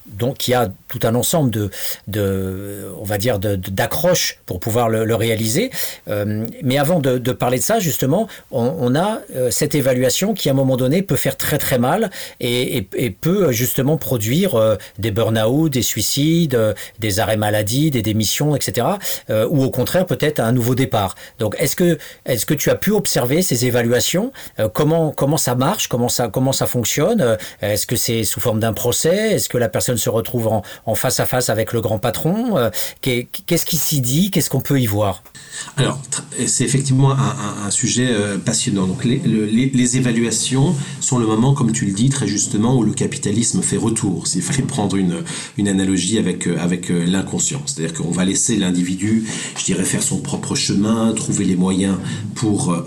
[0.08, 1.70] donc qui a tout un ensemble de,
[2.08, 5.72] de on va dire d'accroches pour pouvoir le, réaliser.
[6.62, 10.78] Mais avant de, parler de ça, justement, on, a cette évaluation qui à un moment
[10.78, 16.76] donné peut faire très très mal et, et- peut justement produire des burn-out, des suicides,
[17.00, 18.85] des arrêts maladie, des démissions, etc.
[19.30, 21.16] euh, ou au contraire peut-être un nouveau départ.
[21.40, 24.32] Donc est-ce que est-ce que tu as pu observer ces évaluations?
[24.60, 25.88] Euh, Comment comment ça marche?
[25.88, 27.22] Comment ça comment ça fonctionne?
[27.22, 29.34] Euh, Est-ce que c'est sous forme d'un procès?
[29.36, 30.48] Est-ce que la personne se retrouve
[30.86, 32.58] en, face à face avec le grand patron?
[32.58, 32.70] Euh,
[33.02, 34.32] qu'est- Qu'est-ce qui s'y dit?
[34.32, 35.24] Qu'est-ce qu'on peut y voir?
[35.78, 36.00] Alors,
[36.48, 37.12] c'est effectivement
[37.66, 38.08] un, sujet
[38.46, 38.86] passionnant.
[38.88, 42.76] Donc, les, le- les- les évaluations sont le moment, comme tu le dis très justement,
[42.78, 44.28] où le capitalisme fait retour.
[44.28, 45.24] S'il fallait prendre une,
[45.58, 47.62] une analogie avec, avec l'inconscient.
[47.66, 51.96] C'est-à-dire qu'on va laisser l'individu, je dirais, faire son propre chemin, trouver les moyens
[52.36, 52.84] pour, euh,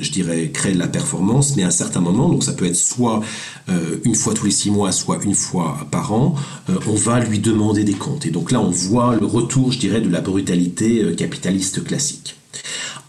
[0.00, 2.76] je dirais, créer de la performance, mais à un certain moment, donc ça peut être
[2.76, 3.20] soit
[3.68, 6.34] euh, une fois tous les six mois, soit une fois par an,
[6.70, 8.26] euh, on va lui demander des comptes.
[8.26, 12.36] Et donc là, on voit le retour, je dirais, de la brutalité capitaliste classique.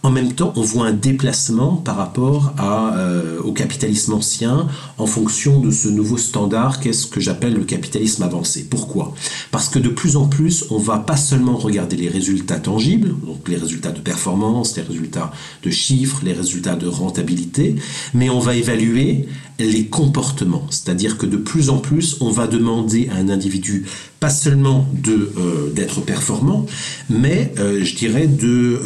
[0.05, 5.61] En même temps, on voit un déplacement par rapport euh, au capitalisme ancien en fonction
[5.61, 8.65] de ce nouveau standard qu'est ce que j'appelle le capitalisme avancé.
[8.69, 9.13] Pourquoi?
[9.51, 13.47] Parce que de plus en plus, on va pas seulement regarder les résultats tangibles, donc
[13.47, 15.31] les résultats de performance, les résultats
[15.63, 17.77] de chiffres, les résultats de rentabilité,
[18.13, 20.67] mais on va évaluer les comportements.
[20.69, 23.85] C'est-à-dire que de plus en plus, on va demander à un individu
[24.19, 26.65] pas seulement euh, d'être performant,
[27.09, 28.81] mais euh, je dirais de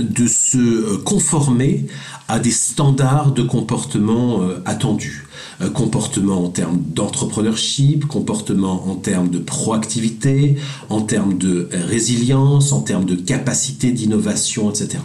[0.00, 1.86] de se euh, conformer
[2.28, 5.26] à des standards de comportement euh, attendus.
[5.60, 10.56] Euh, comportement en termes d'entrepreneurship, comportement en termes de proactivité,
[10.88, 14.98] en termes de résilience, en termes de capacité d'innovation, etc.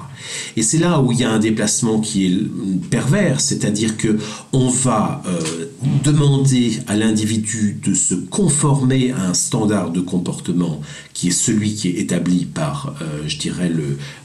[0.58, 4.18] Et c'est là où il y a un déplacement qui est pervers, c'est-à-dire que
[4.54, 5.66] on va euh,
[6.04, 10.82] demander à l'individu de se conformer à un standard de comportement
[11.14, 13.70] qui est celui qui est établi par, euh, je dirais,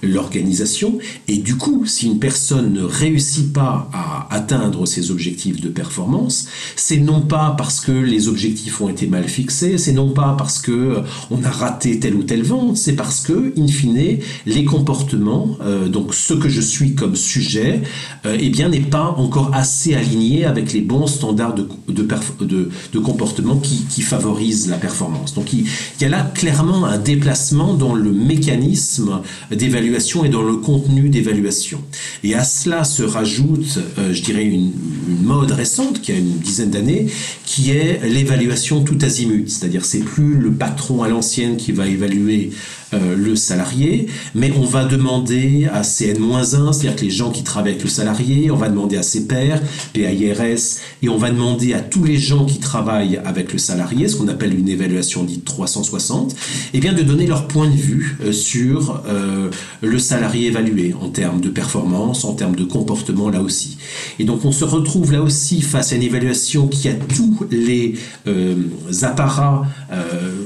[0.03, 0.99] l'organisation.
[1.27, 6.47] Et du coup, si une personne ne réussit pas à atteindre ses objectifs de performance,
[6.77, 10.61] c'est non pas parce que les objectifs ont été mal fixés, c'est non pas parce
[10.61, 11.01] que euh,
[11.31, 15.89] on a raté telle ou telle vente, c'est parce que, in fine, les comportements, euh,
[15.95, 17.81] donc ce que je suis comme sujet,
[18.27, 23.57] euh, eh bien, n'est pas encore assez aligné avec les bons standards de, de, comportement
[23.57, 25.35] qui, qui favorisent la performance.
[25.35, 29.21] Donc, il, il y a là clairement un déplacement dans le mécanisme
[29.53, 31.81] d'évaluation et dans le contenu d'évaluation.
[32.25, 34.73] Et à cela se rajoute, euh, je dirais, une,
[35.09, 37.07] une mode récente qui a une dizaine d'années,
[37.47, 39.49] qui est l'évaluation tout azimut.
[39.49, 42.51] C'est-à-dire, c'est plus le patron à l'ancienne qui va évaluer
[42.95, 47.73] euh, le salarié, mais on va demander à CN-1, c'est-à-dire que les gens qui travaillent
[47.73, 49.61] avec le salarié, on va demander à ses pairs,
[49.93, 54.17] PAIRS, et on va demander à tous les gens qui travaillent avec le salarié, ce
[54.17, 56.35] qu'on appelle une évaluation dite 360,
[56.73, 59.51] et bien de donner leur point de vue euh, sur euh,
[59.83, 63.79] le salarié évalué en termes de performance, en termes de comportement là aussi.
[64.19, 67.95] Et donc on se retrouve là aussi face à une évaluation qui a tous les
[68.27, 68.55] euh,
[69.03, 69.67] apparats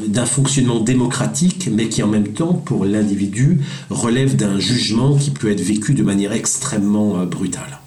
[0.07, 3.61] d'un fonctionnement démocratique, mais qui en même temps, pour l'individu,
[3.91, 7.81] relève d'un jugement qui peut être vécu de manière extrêmement euh, brutale.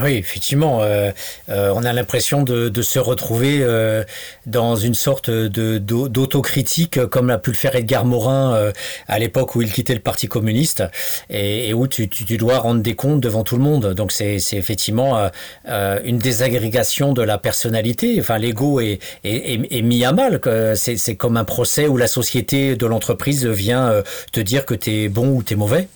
[0.00, 1.10] Oui, effectivement, euh,
[1.48, 4.04] euh, on a l'impression de, de se retrouver euh,
[4.46, 8.72] dans une sorte de d'au- d'autocritique, euh, comme l'a pu le faire Edgar Morin euh,
[9.08, 10.84] à l'époque où il quittait le Parti communiste,
[11.28, 13.94] et, et où tu, tu, tu dois rendre des comptes devant tout le monde.
[13.94, 15.28] Donc c'est effectivement
[15.68, 18.16] euh, une désagrégation de la personnalité.
[18.20, 20.40] Enfin, l'ego est, est, est, mis à mal.
[20.76, 24.90] C'est c'est comme un procès où la société de l'entreprise vient te dire que tu
[24.92, 25.88] es bon ou tu es mauvais.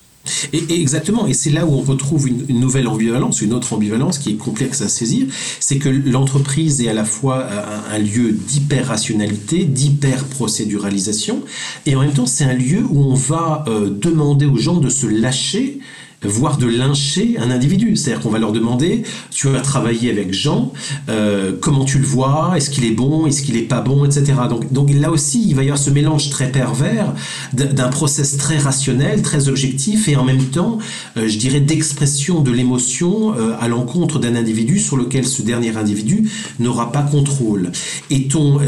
[0.53, 4.31] Et, exactement, et c'est là où on retrouve une, nouvelle ambivalence, une autre ambivalence qui
[4.31, 5.27] est complexe à saisir,
[5.61, 11.43] c'est que l'entreprise est à la fois un, un lieu d'hyper-rationalité, d'hyper-procéduralisation,
[11.87, 14.89] et en même temps c'est un lieu où on va euh, demander aux gens de
[14.89, 15.81] se lâcher
[16.25, 17.97] voire de lyncher un individu.
[17.97, 20.73] C'est-à-dire qu'on va leur demander, tu vas travailler avec Jean,
[21.09, 24.35] euh, comment tu le vois, est-ce qu'il est bon, est-ce qu'il est pas bon, etc.
[24.71, 27.13] Donc, là aussi, il va y avoir ce mélange très pervers
[27.53, 30.79] d'un process très rationnel, très objectif, et en même temps,
[31.17, 35.77] euh, je dirais, d'expression de l'émotion euh, à l'encontre d'un individu sur lequel ce dernier
[35.77, 37.73] individu n'aura pas contrôle.
[38.11, 38.59] Et ton,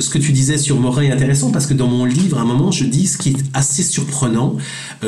[0.00, 2.44] ce que tu disais sur Morin est intéressant parce que dans mon livre, à un
[2.44, 4.56] moment, je dis ce qui est assez surprenant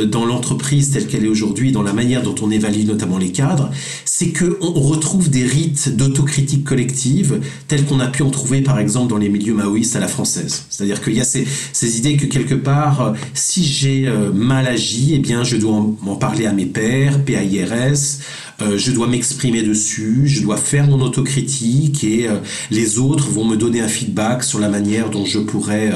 [0.07, 3.71] dans l'entreprise telle qu'elle est aujourd'hui, dans la manière dont on évalue notamment les cadres,
[4.05, 9.11] c'est qu'on retrouve des rites d'autocritique collective tels qu'on a pu en trouver par exemple
[9.11, 10.65] dans les milieux maoïstes à la française.
[10.71, 14.67] C'est-à-dire qu'il y a ces, ces, idées que quelque part, euh, si j'ai euh, mal
[14.67, 18.21] agi, eh bien je dois en, en parler à mes pairs, PAIRS,
[18.61, 22.29] euh, je dois m'exprimer dessus, je dois faire mon autocritique et
[22.71, 25.91] les autres vont me donner un feedback sur la manière dont je pourrais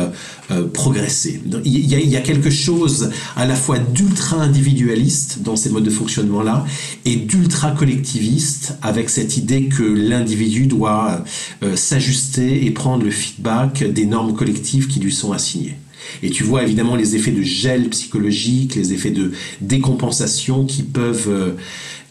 [0.52, 1.40] euh, progresser.
[1.64, 6.64] Il y, a, quelque chose à la fois d'ultra individualiste dans ces modes de fonctionnement-là
[7.04, 11.24] et d'ultra collectiviste avec cette idée que l'individu doit
[11.74, 15.76] s'ajuster et prendre le feedback des normes collectives qui lui sont assignées.
[16.22, 21.28] Et tu vois évidemment les effets de gel psychologique, les effets de décompensation qui peuvent,
[21.28, 21.52] euh,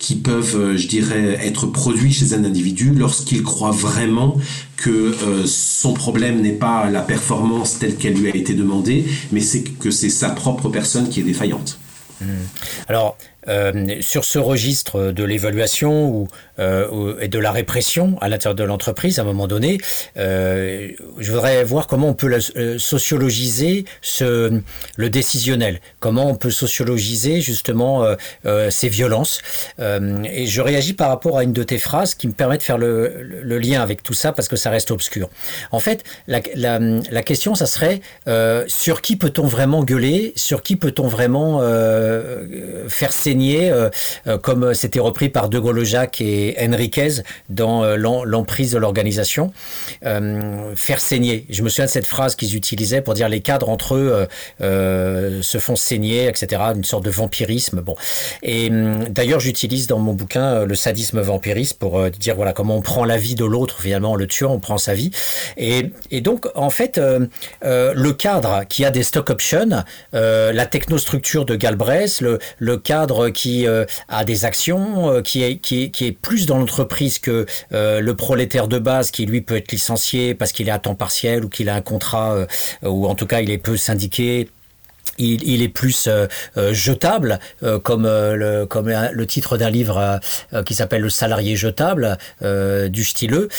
[0.02, 4.36] qui peuvent, euh, je dirais, être produits chez un individu lorsqu'il croit vraiment
[4.76, 9.42] que euh, son problème n'est pas la performance telle qu'elle lui a été demandée, mais
[9.42, 11.78] c'est que c'est sa propre personne qui est défaillante.
[12.20, 12.26] Mmh.
[12.88, 13.16] Alors,
[13.48, 16.28] euh, sur ce registre de l'évaluation ou,
[16.60, 19.80] euh, et de la répression à l'intérieur de l'entreprise, à un moment donné,
[20.18, 22.40] euh, je voudrais voir comment on peut
[22.78, 23.86] sociologiser
[24.20, 28.06] le décisionnel, comment on peut sociologiser justement
[28.70, 29.42] ces violences.
[29.80, 32.78] et je réagis par rapport à une de tes phrases qui me permet de faire
[32.78, 35.30] le, lien avec tout ça parce que ça reste obscur.
[35.72, 38.02] En fait, la, la question, ça serait
[38.68, 41.62] sur qui peut-on vraiment gueuler, sur qui peut-on vraiment
[42.88, 43.90] faire ses euh,
[44.28, 49.52] euh, comme c'était repris par De Gaulle-Jacques et Henriquez dans euh, l'emprise de l'organisation,
[50.02, 51.46] faire saigner.
[51.50, 54.28] Je me souviens de cette phrase qu'ils utilisaient pour dire les cadres entre eux
[54.60, 56.62] se font saigner, etc.
[56.76, 57.82] Une sorte de vampirisme.
[57.82, 57.96] Bon.
[58.44, 62.82] Et hum, d'ailleurs, j'utilise dans mon bouquin le sadisme vampiriste pour dire voilà comment on
[62.82, 65.12] prend la vie de l'autre finalement en le tuant, on prend sa vie.
[65.58, 67.00] Et, et donc en fait,
[67.64, 73.68] le cadre qui a des stock options, la technostructure de Galbraith, le, le cadre qui
[73.68, 78.80] euh, a des actions, euh, qui, est, plus dans l'entreprise que euh, le prolétaire de
[78.80, 81.76] base qui lui peut être licencié parce qu'il est à temps partiel ou qu'il a
[81.76, 82.48] un contrat
[82.84, 84.50] ou en tout cas il est peu syndiqué
[85.22, 86.28] il, est plus euh,
[86.74, 90.20] jetable, euh, comme, euh, le, comme le titre d'un livre
[90.66, 93.50] qui s'appelle Le salarié jetable du Stileux.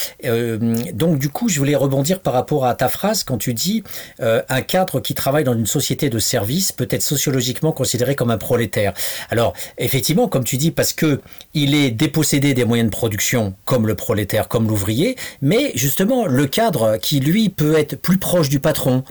[0.92, 3.82] donc du coup, je voulais rebondir par rapport à ta phrase quand tu dis
[4.20, 8.38] un cadre qui travaille dans une société de service peut être sociologiquement considéré comme un
[8.38, 8.92] prolétaire.
[9.30, 11.20] Alors effectivement, comme tu dis, parce que
[11.54, 16.46] il est dépossédé des moyens de production comme le prolétaire, comme l'ouvrier, mais justement le
[16.46, 19.04] cadre qui lui peut être plus proche du patron,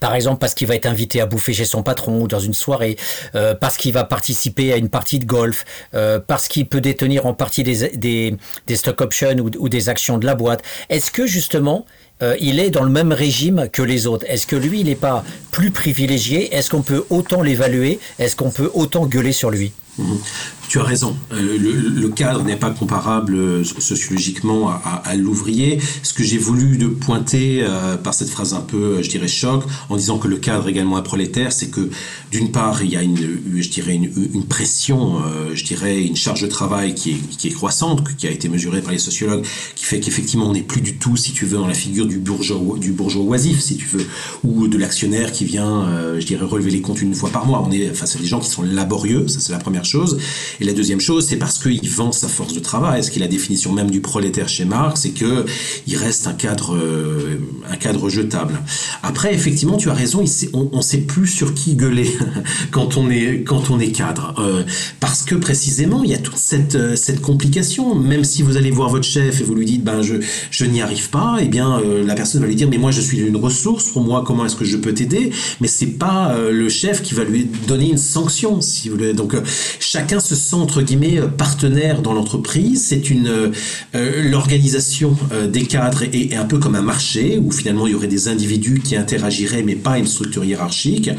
[0.00, 2.54] par exemple parce qu'il va être invité à bouffer chez son patron ou dans une
[2.54, 2.96] soirée,
[3.34, 7.26] euh, parce qu'il va participer à une partie de golf, euh, parce qu'il peut détenir
[7.26, 10.62] en partie des, des, stock options ou, ou, des actions de la boîte.
[10.88, 11.86] Est-ce que justement
[12.22, 14.24] euh, il est dans le même régime que les autres?
[14.28, 16.54] Est-ce que lui, il n'est pas plus privilégié?
[16.54, 18.00] Est-ce qu'on peut autant l'évaluer?
[18.18, 19.72] Est-ce qu'on peut autant gueuler sur lui?
[19.98, 20.14] Mmh.
[20.68, 21.16] Tu as raison.
[21.32, 25.78] Euh, le, cadre n'est pas comparable euh, sociologiquement à, l'ouvrier.
[26.02, 29.62] Ce que j'ai voulu de pointer euh, par cette phrase un peu, je dirais, choc,
[29.90, 31.90] en disant que le cadre est également un prolétaire, c'est que
[32.30, 35.22] d'une part, il y a une, je dirais, une, pression,
[35.54, 38.80] je dirais, une charge de travail qui est, qui est croissante, qui a été mesurée
[38.80, 39.44] par les sociologues,
[39.74, 42.18] qui fait qu'effectivement, on n'est plus du tout, si tu veux, dans la figure du
[42.18, 44.06] bourgeois, du bourgeois oisif, si tu veux,
[44.44, 45.86] ou de l'actionnaire qui vient,
[46.18, 47.62] je dirais, relever les comptes une fois par mois.
[47.66, 50.18] On est face à des gens qui sont laborieux, ça c'est la première chose.
[50.60, 53.02] Et la deuxième chose, c'est parce qu'il vend sa force de travail.
[53.02, 55.44] Ce qui est la définition même du prolétaire chez Marx, c'est que
[55.86, 57.38] il reste un cadre, euh,
[57.70, 58.60] un cadre jetable.
[59.02, 60.24] Après, effectivement, tu as raison.
[60.52, 62.10] on, on sait plus sur qui gueuler
[62.70, 64.62] quand on est cadre, euh,
[65.00, 67.94] parce que précisément, il y a toute cette cette complication.
[67.94, 71.10] Même si vous allez voir votre chef et vous lui dites, ben je n'y arrive
[71.10, 73.88] pas, eh bien euh, la personne va lui dire, mais moi je suis une ressource.
[73.88, 75.30] Pour moi, comment est-ce que je peux t'aider?
[75.60, 79.12] Mais c'est pas euh, le chef qui va lui donner une sanction, si vous voulez.
[79.12, 79.34] Donc
[79.80, 82.84] chacun se entre guillemets partenaire dans l'entreprise.
[82.86, 83.52] C'est une
[83.94, 87.94] euh, l'organisation euh, des cadres est, un peu comme un marché où finalement il y
[87.94, 91.10] aurait des individus qui interagiraient mais pas une structure hiérarchique.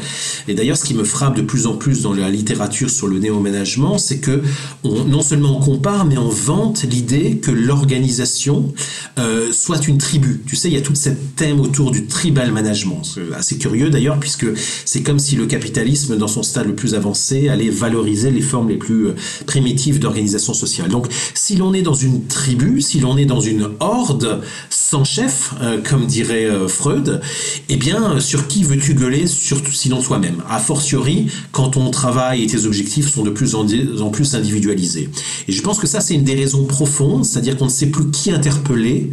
[0.46, 3.18] Et d'ailleurs, ce qui me frappe de plus en plus dans la littérature sur le
[3.18, 4.42] néo-ménagement, c'est que
[4.84, 8.72] on, non seulement on compare, mais on vante l'idée que l'organisation
[9.18, 10.42] euh, soit une tribu.
[10.46, 13.02] Tu sais, il y a tout ce thème autour du tribal management.
[13.02, 14.46] C'est assez curieux d'ailleurs, puisque
[14.84, 18.68] c'est comme si le capitalisme, dans son stade le plus avancé, allait valoriser les formes
[18.68, 19.08] les plus
[19.46, 20.88] primitives d'organisation sociale.
[20.88, 24.40] Donc, si l'on est dans une tribu, si l'on est dans une horde
[24.88, 27.20] sans chef, euh, comme dirait euh, Freud,
[27.68, 32.46] eh bien, sur qui veux-tu gueuler, surtout sinon toi-même A fortiori, quand ton travail et
[32.46, 33.66] tes objectifs sont de plus en,
[34.00, 35.10] en plus individualisés.
[35.46, 38.10] Et je pense que ça, c'est une des raisons profondes, c'est-à-dire qu'on ne sait plus
[38.10, 39.10] qui interpeller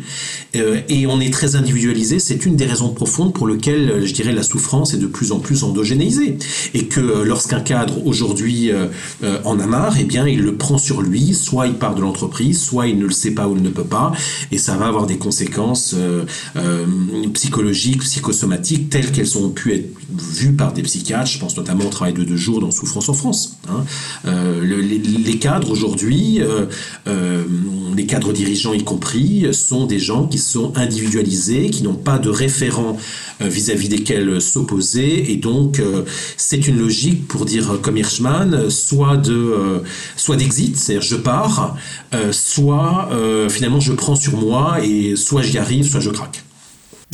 [0.55, 2.19] euh, et on est très individualisé.
[2.19, 5.39] C'est une des raisons profondes pour lesquelles, je dirais, la souffrance est de plus en
[5.39, 6.37] plus endogénéisée.
[6.73, 8.71] Et que lorsqu'un cadre aujourd'hui
[9.43, 12.61] en a marre, eh bien, il le prend sur lui, soit il part de l'entreprise,
[12.61, 14.11] soit il ne le sait pas ou il ne peut pas,
[14.51, 16.23] et ça va avoir des conséquences euh,
[16.57, 16.85] euh,
[17.33, 21.29] psychologiques, psychosomatiques, telles qu'elles ont pu être vues par des psychiatres.
[21.31, 23.57] Je pense notamment au travail de deux jours dans Souffrance en France.
[23.69, 23.83] hein.
[24.25, 26.39] Euh, le- les, cadres aujourd'hui,
[27.95, 32.29] les cadres dirigeants y compris, sont des gens qui sont individualisés, qui n'ont pas de
[32.29, 32.97] référent
[33.41, 35.81] euh, vis-à-vis desquels s'opposer, et donc
[36.37, 39.81] c'est une logique pour dire comme Hirschman, soit de
[40.15, 41.75] soit d'exit, c'est-à-dire je pars,
[42.13, 46.44] euh, soit euh, finalement je prends sur moi et soit j'y arrive, soit je craque.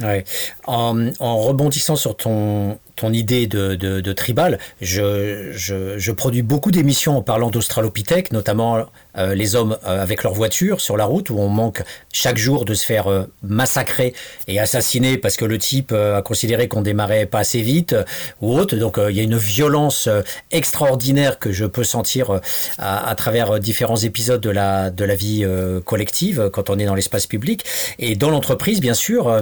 [0.02, 0.24] Ouais.
[0.66, 6.44] En, en rebondissant sur ton, ton idée de, de, de tribal, je, je, je produis
[6.44, 8.86] beaucoup d'émissions en parlant d'Australopithèque, notamment
[9.18, 11.84] euh, les hommes euh, avec leur voiture sur la route, où on manque
[12.14, 14.14] chaque jour de se faire euh, massacrer
[14.48, 18.04] et assassiner parce que le type euh, a considéré qu'on démarrait pas assez vite euh,
[18.40, 18.78] ou autre.
[18.78, 20.08] Donc euh, il y a une violence
[20.52, 22.40] extraordinaire que je peux sentir
[22.78, 25.46] à, à travers différents épisodes de la, de la vie
[25.86, 27.66] collective quand on est dans l'espace public.
[28.00, 29.42] Et dans l'entreprise, bien sûr.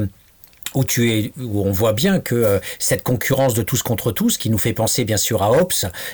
[0.76, 4.38] Où tu es, où on voit bien que euh, cette concurrence de tous contre tous,
[4.38, 5.74] qui nous fait penser bien sûr à Hobbes,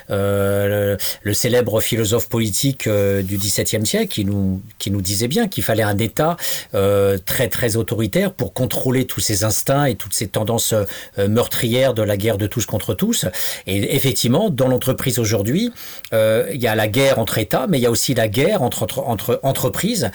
[0.09, 5.27] euh, le, le célèbre philosophe politique euh, du XVIIe siècle, qui nous, qui nous disait
[5.27, 6.37] bien qu'il fallait un État
[6.73, 11.93] euh, très très autoritaire pour contrôler tous ces instincts et toutes ces tendances euh, meurtrières
[11.93, 13.25] de la guerre de tous contre tous.
[13.67, 15.71] Et effectivement, dans l'entreprise aujourd'hui,
[16.13, 18.61] euh, il y a la guerre entre États, mais il y a aussi la guerre
[18.61, 20.11] entre entre, entre entreprises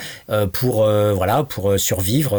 [0.52, 2.38] pour voilà pour survivre,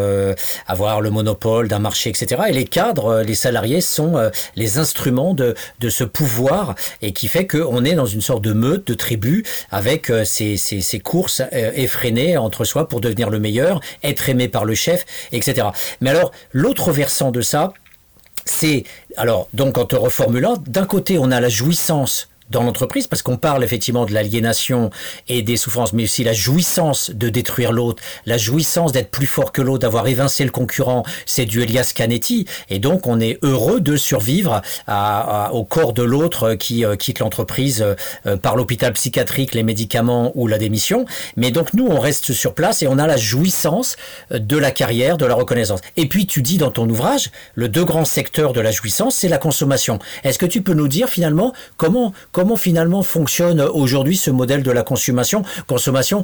[0.67, 2.43] avoir le monopole d'un marché, etc.
[2.49, 7.11] Et les cadres, euh, les salariés sont euh, les instruments de, de ce pouvoir et
[7.13, 10.81] qui fait qu'on est dans une sorte de meute, de tribu, avec euh, ces, ces,
[10.81, 15.67] ces courses effrénées entre soi pour devenir le meilleur, être aimé par le chef, etc.
[15.99, 17.73] Mais alors, l'autre versant de ça,
[18.45, 18.83] c'est,
[19.17, 23.37] alors, donc en te reformulant, d'un côté, on a la jouissance dans l'entreprise, parce qu'on
[23.37, 24.89] parle effectivement de l'aliénation
[25.27, 29.51] et des souffrances, mais aussi la jouissance de détruire l'autre, la jouissance d'être plus fort
[29.51, 33.79] que l'autre, d'avoir évincé le concurrent, c'est du Elias Canetti, et donc on est heureux
[33.79, 37.83] de survivre à, à- au corps de l'autre qui euh, quitte l'entreprise
[38.25, 41.05] euh, par l'hôpital psychiatrique, les médicaments ou la démission,
[41.37, 43.95] mais donc nous on reste sur place et on a la jouissance
[44.31, 45.79] euh, de la carrière, de la reconnaissance.
[45.95, 49.29] Et puis tu dis dans ton ouvrage, le deux grands secteurs de la jouissance, c'est
[49.29, 49.99] la consommation.
[50.23, 54.71] Est-ce que tu peux nous dire finalement comment comment finalement fonctionne aujourd'hui ce modèle de
[54.71, 56.23] la consommation, consommation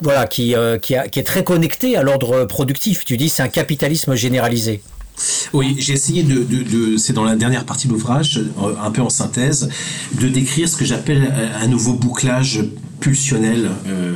[0.00, 3.04] voilà, qui, euh, qui, est très connecté à l'ordre productif.
[3.04, 4.82] Tu dis c'est un capitalisme généralisé.
[5.52, 8.90] Oui, j'ai essayé de, de, de- c'est dans la dernière partie de l'ouvrage, euh, un
[8.90, 9.68] peu en synthèse,
[10.14, 12.64] de décrire ce que j'appelle un nouveau bouclage
[13.02, 14.14] pulsionnel euh,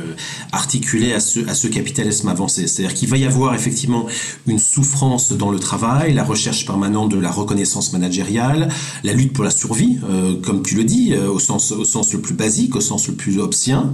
[0.53, 2.67] articulé à ce, à ce capitalisme avancé.
[2.67, 4.05] C'est-à-dire qu'il va y avoir effectivement
[4.47, 8.69] une souffrance dans le travail, la recherche permanente de la reconnaissance managériale,
[9.03, 12.13] la lutte pour la survie, euh, comme tu le dis, euh, au, sens, au sens
[12.13, 13.93] le plus basique, au sens le plus obscien.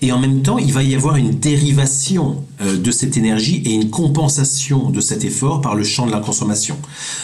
[0.00, 3.88] Et en même temps, il va y avoir une dérivation de cette énergie et une
[3.88, 6.76] compensation de cet effort par le champ de la consommation.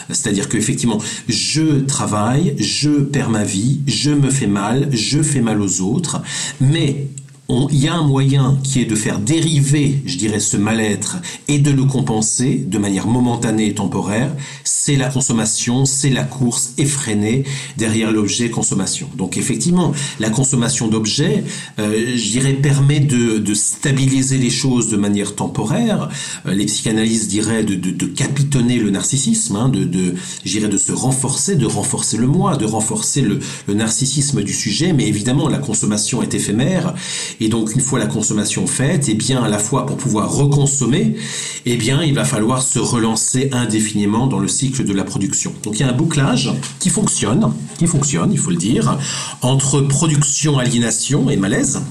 [0.09, 0.97] C'est-à-dire qu'effectivement,
[1.27, 6.21] je travaille, je perds ma vie, je me fais mal, je fais mal aux autres,
[6.59, 7.06] mais
[7.49, 11.17] il y a un moyen qui est de faire dériver, je dirais, ce mal-être
[11.47, 14.35] et de le compenser de manière momentanée et temporaire.
[14.65, 17.45] C'est la consommation, c'est la course effrénée
[17.77, 19.09] derrière l'objet consommation.
[19.15, 21.45] Donc effectivement, la consommation d'objets,
[21.79, 26.09] euh, je dirais, permet de, de stabiliser les choses de manière temporaire.
[26.47, 30.15] Euh, les psychanalystes diraient de, de, capitonner le narcissisme, hein, de, de,
[30.67, 34.91] de se renforcer, de renforcer le moi, de renforcer le, le narcissisme du sujet.
[34.91, 36.93] Mais évidemment, la consommation est éphémère.
[37.39, 41.15] Et donc, une fois la consommation faite, eh bien, à la fois pour pouvoir reconsommer,
[41.65, 45.53] eh bien, il va falloir se relancer indéfiniment dans le cycle de la production.
[45.63, 48.97] Donc, il y a un bouclage qui fonctionne, qui fonctionne, il faut le dire,
[49.41, 51.81] entre production, aliénation et malaise.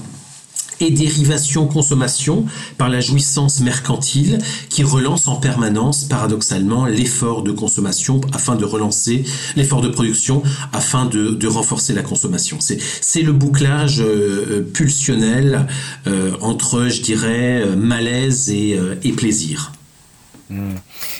[0.79, 2.45] Et dérivation consommation
[2.77, 9.23] par la jouissance mercantile qui relance en permanence paradoxalement l'effort de consommation afin de relancer
[9.55, 12.57] l'effort de production afin de, de renforcer la consommation.
[12.59, 15.67] C'est, le bouclage euh, pulsionnel
[16.05, 19.71] euh, entre, je dirais, euh, malaise et, euh, et plaisir.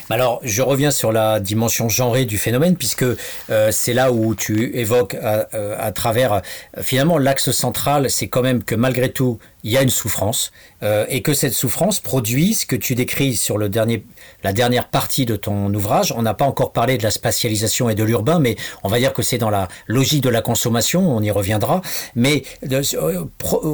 [0.10, 4.76] Alors, je reviens sur la dimension genrée du phénomène, puisque euh, c'est là où tu
[4.78, 6.40] évoques à, euh, à travers, euh,
[6.82, 10.52] finalement, l'axe central, c'est quand même que malgré tout, il y a une souffrance,
[10.84, 14.06] euh, et que cette souffrance produit ce que tu décris sur le dernier,
[14.44, 16.14] la dernière partie de ton ouvrage.
[16.16, 19.12] On n'a pas encore parlé de la spatialisation et de l'urbain, mais on va dire
[19.12, 21.82] que c'est dans la logique de la consommation, on y reviendra.
[22.16, 23.26] Mais euh,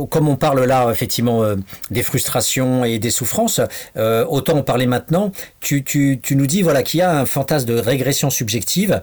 [0.10, 1.58] comme on parle là, effectivement, euh,
[1.92, 3.60] des frustrations et des souffrances,
[3.98, 5.32] euh, autant en parler maintenant.
[5.60, 5.84] Tu,
[6.22, 9.02] tu nous dis voilà qu'il y a un fantasme de régression subjective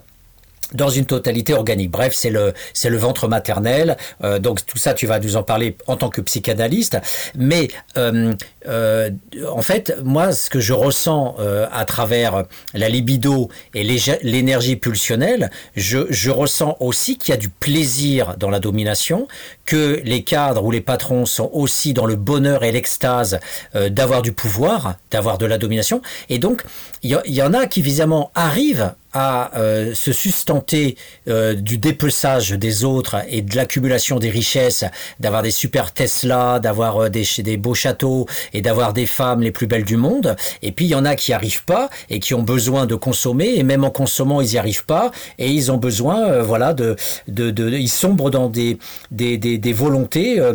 [0.75, 1.91] dans une totalité organique.
[1.91, 3.97] Bref, c'est le c'est le ventre maternel.
[4.23, 6.99] Euh, donc tout ça, tu vas nous en parler en tant que psychanalyste.
[7.37, 8.35] Mais euh,
[8.67, 9.11] euh,
[9.49, 12.45] en fait, moi, ce que je ressens euh, à travers
[12.75, 13.85] la libido et
[14.23, 19.29] l'énergie pulsionnelle, je, ressens aussi qu'il y a du plaisir dans la domination,
[19.65, 23.41] que les cadres ou les patrons sont aussi dans le bonheur et l'extase
[23.75, 26.03] euh, d'avoir du pouvoir, d'avoir de la domination.
[26.29, 26.63] Et donc,
[27.03, 29.51] il y, en a qui, évidemment, arrivent à
[29.95, 30.97] se sustenter
[31.27, 34.85] du dépeçage des autres et de l'accumulation des richesses,
[35.19, 39.85] d'avoir des super Tesla, d'avoir des beaux châteaux et d'avoir des femmes les plus belles
[39.85, 40.37] du monde.
[40.63, 43.55] Et puis il y en a qui arrivent pas et qui ont besoin de consommer
[43.57, 46.97] et même en consommant ils y arrivent pas et ils ont besoin euh, voilà de,
[47.29, 48.79] de, de ils sombrent dans des
[49.11, 50.55] des, des, des volontés euh,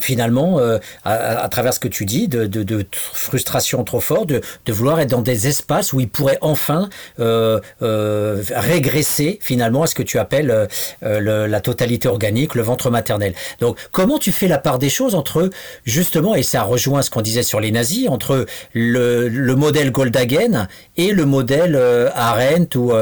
[0.00, 4.28] finalement, euh, à, travers ce que tu dis, de, de, de tr- frustration trop forte,
[4.28, 4.40] de,
[4.72, 6.88] vouloir être dans des espaces où ils pourraient enfin
[7.20, 10.68] euh, euh, régresser finalement à ce que tu appelles
[11.02, 13.34] le- la totalité organique, le ventre maternel.
[13.60, 15.50] Donc, comment tu fais la part des choses entre
[15.84, 20.66] justement, et ça rejoint ce qu'on disait sur les nazis, entre le, le modèle Goldhagen
[20.96, 21.76] et le modèle
[22.14, 22.92] Arendt ou,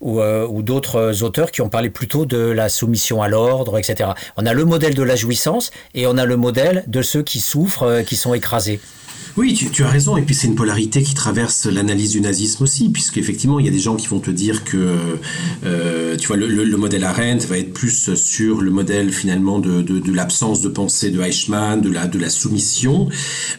[0.00, 4.10] ou, ou d'autres auteurs qui ont parlé plutôt de la soumission à l'ordre, etc.
[4.36, 7.40] On a le modèle de la jouissance et on a le modèle de ceux qui
[7.40, 8.80] souffrent, euh, qui sont écrasés.
[9.38, 10.18] Oui, tu, as raison.
[10.18, 13.68] Et puis c'est une polarité qui traverse l'analyse du nazisme aussi, puisque effectivement il y
[13.68, 14.94] a des gens qui vont te dire que,
[15.64, 19.58] euh, tu vois, le, le- le modèle Arendt va être plus sur le modèle finalement
[19.58, 23.08] de, de, l'absence de pensée de Eichmann, de la de la soumission,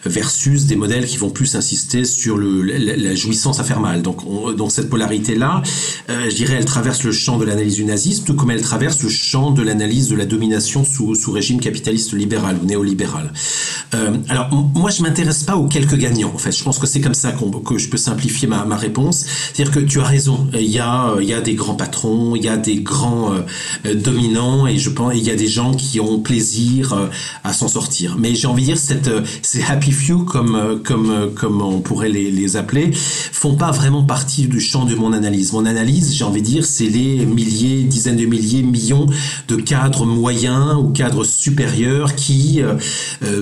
[0.06, 4.04] versus des modèles qui vont plus insister sur le, la, jouissance à faire mal.
[4.04, 5.64] Donc on- donc cette polarité là,
[6.08, 9.10] je dirais, elle traverse le champ de l'analyse du nazisme, tout comme elle traverse le
[9.10, 13.34] champ de l'analyse de la domination sous sous régime capitaliste libéral ou néolibéral.
[13.96, 16.52] Euh, alors moi je m'intéresse pas quelques gagnants en fait.
[16.52, 17.34] Je pense que c'est comme ça
[17.66, 19.26] que je peux simplifier ma, ma réponse.
[19.54, 20.48] C'est-à-dire que tu as raison.
[20.54, 23.42] Il y a il y a des grands patrons, il y a des grands euh,
[23.86, 27.08] euh, dominants et je pense il y a des gens qui ont plaisir euh,
[27.44, 28.16] à s'en sortir.
[28.20, 29.10] Mais j'ai envie de dire cette
[29.42, 34.48] ces happy few comme comme comme on pourrait les, les appeler font pas vraiment partie
[34.48, 35.54] du champ de mon analyse.
[35.54, 39.08] Mon analyse, j'ai envie de dire, c'est les milliers, dizaines de milliers, millions
[39.48, 42.62] de cadres moyens ou cadres supérieurs qui,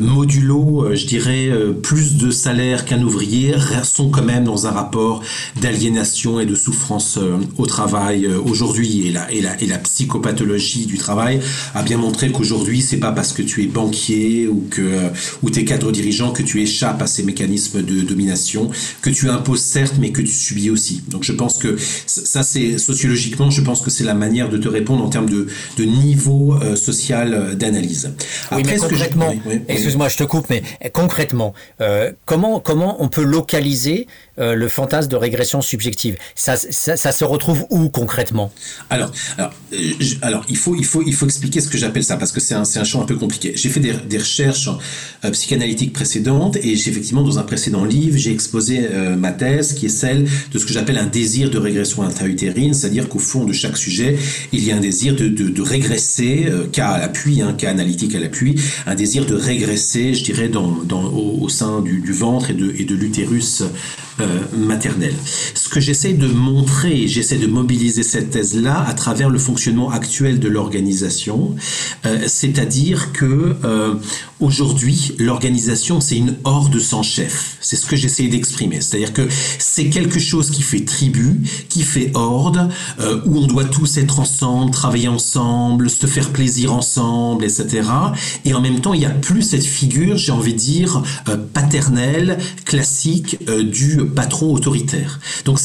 [0.02, 1.74] modulo, je dirais, euh,
[2.12, 5.22] plus de salaire qu'un ouvrier, sont quand même dans un rapport
[5.60, 9.08] d'aliénation et de souffrance euh, au travail euh, aujourd'hui.
[9.08, 11.40] Et la, et, la, et la psychopathologie du travail
[11.74, 15.10] a bien montré qu'aujourd'hui, c'est pas parce que tu es banquier ou que euh,
[15.42, 18.70] ou t'es cadre dirigeant que tu échappes à ces mécanismes de domination,
[19.02, 21.04] que tu imposes certes, mais que tu subis aussi.
[21.08, 24.68] Donc je pense que ça, c'est sociologiquement, je pense que c'est la manière de te
[24.68, 25.48] répondre en termes de,
[25.78, 28.14] de niveau euh, social d'analyse.
[28.52, 29.62] Oui, mais concrètement, oui, oui, oui.
[29.68, 30.64] excuse-moi, je te coupe, mais
[30.94, 34.08] concrètement, euh, comment comment on peut localiser
[34.42, 38.52] euh, le fantasme de régression subjective ça, ça, se retrouve où concrètement?
[38.90, 39.78] Alors, alors, euh,
[40.22, 42.56] alors, il faut, il faut, il faut expliquer ce que j'appelle ça parce que c'est
[42.56, 43.54] un, un champ un peu compliqué.
[43.56, 44.70] J'ai fait des, recherches
[45.24, 48.88] euh, psychanalytiques précédentes et effectivement dans un précédent livre j'ai exposé
[49.18, 53.10] ma thèse qui est celle de ce que j'appelle un désir de régression intra-utérine, c'est-à-dire
[53.10, 54.18] qu'au fond de chaque sujet
[54.52, 58.16] il y a un désir de, de, de régresser, cas à l'appui, hein, cas analytique
[58.16, 62.14] à l'appui, un désir de régresser, je dirais, dans, dans, au, au sein du, du
[62.14, 63.64] ventre et de, et de l'utérus
[64.20, 65.14] euh, maternel.
[65.54, 70.40] Ce que j'essaie de montrer, j'essaie de mobiliser cette thèse-là à travers le fonctionnement actuel
[70.40, 71.56] de l'organisation,
[72.06, 73.94] euh, c'est-à-dire que euh,
[74.42, 77.58] aujourd'hui, l'organisation, c'est une horde sans chef.
[77.62, 78.82] C'est ce que j'essaie d'exprimer.
[78.82, 79.28] C'est-à-dire que
[79.60, 82.70] c'est quelque chose qui fait tribu, qui fait horde,
[83.00, 87.88] euh, où on doit tous être ensemble, travailler ensemble, se faire plaisir ensemble, etc.
[88.44, 91.38] Et en même temps, il n'y a plus cette figure, j'ai envie de dire, euh,
[91.38, 95.20] paternelle, classique euh, du patron autoritaire.
[95.46, 95.60] Donc,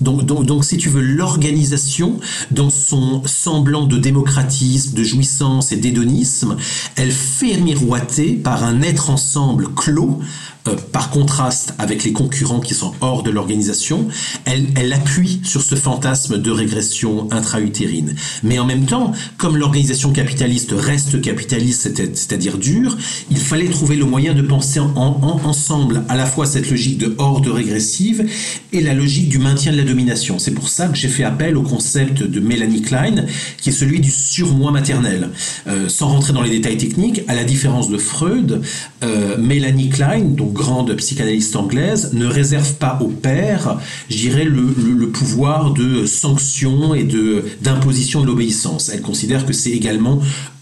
[0.00, 2.20] donc, donc, donc, si tu veux, l'organisation,
[2.52, 6.56] dans son semblant de démocratisme, de jouissance et d'hédonisme,
[6.94, 7.95] elle fait miroiter
[8.42, 10.20] par un être ensemble clos
[10.68, 14.08] euh, par contraste avec les concurrents qui sont hors de l'organisation,
[14.44, 18.14] elle, appuie sur ce fantasme de régression intra-utérine.
[18.42, 22.96] Mais en même temps, comme l'organisation capitaliste reste capitaliste, c'est- c'est-à-dire dure,
[23.30, 26.98] il fallait trouver le moyen de penser en, en- ensemble à la fois cette logique
[26.98, 28.26] de horde régressive
[28.72, 30.38] et la logique du maintien de la domination.
[30.38, 33.26] C'est pour ça que j'ai fait appel au concept de Mélanie Klein,
[33.60, 35.30] qui est celui du surmoi maternel.
[35.66, 38.62] Euh, sans rentrer dans les détails techniques, à la différence de Freud,
[39.02, 43.78] euh, Mélanie Klein, donc grande psychanalyste anglaise, ne réserve pas au père,
[44.44, 48.90] le- le pouvoir de sanction et de d'imposition de l'obéissance.
[48.92, 50.20] Elle considère que c'est également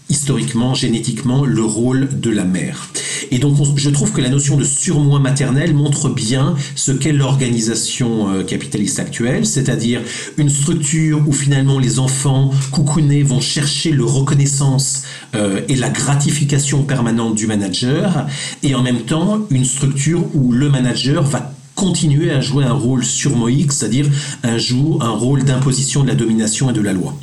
[0.09, 2.89] historiquement, génétiquement, le rôle de la mère.
[3.31, 7.11] Et donc, on- je trouve que la notion de surmoi maternel montre bien ce qu'est
[7.11, 10.01] l'organisation euh, capitaliste actuelle, c'est-à-dire
[10.37, 15.03] une structure où finalement les enfants coucounés vont chercher le reconnaissance
[15.33, 18.27] euh, et la gratification permanente du manager,
[18.63, 23.03] et en même temps une structure où le manager va continuer à jouer un rôle
[23.03, 24.07] surmoïque, c'est-à-dire
[24.43, 27.17] un, jour, un rôle d'imposition de la domination et de la loi.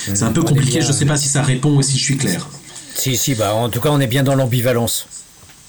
[0.00, 0.82] C'est un peu compliqué, bien.
[0.82, 2.48] je ne sais pas si ça répond ou si je suis clair.
[2.94, 5.06] Si, si, bah, en tout cas, on est bien dans l'ambivalence.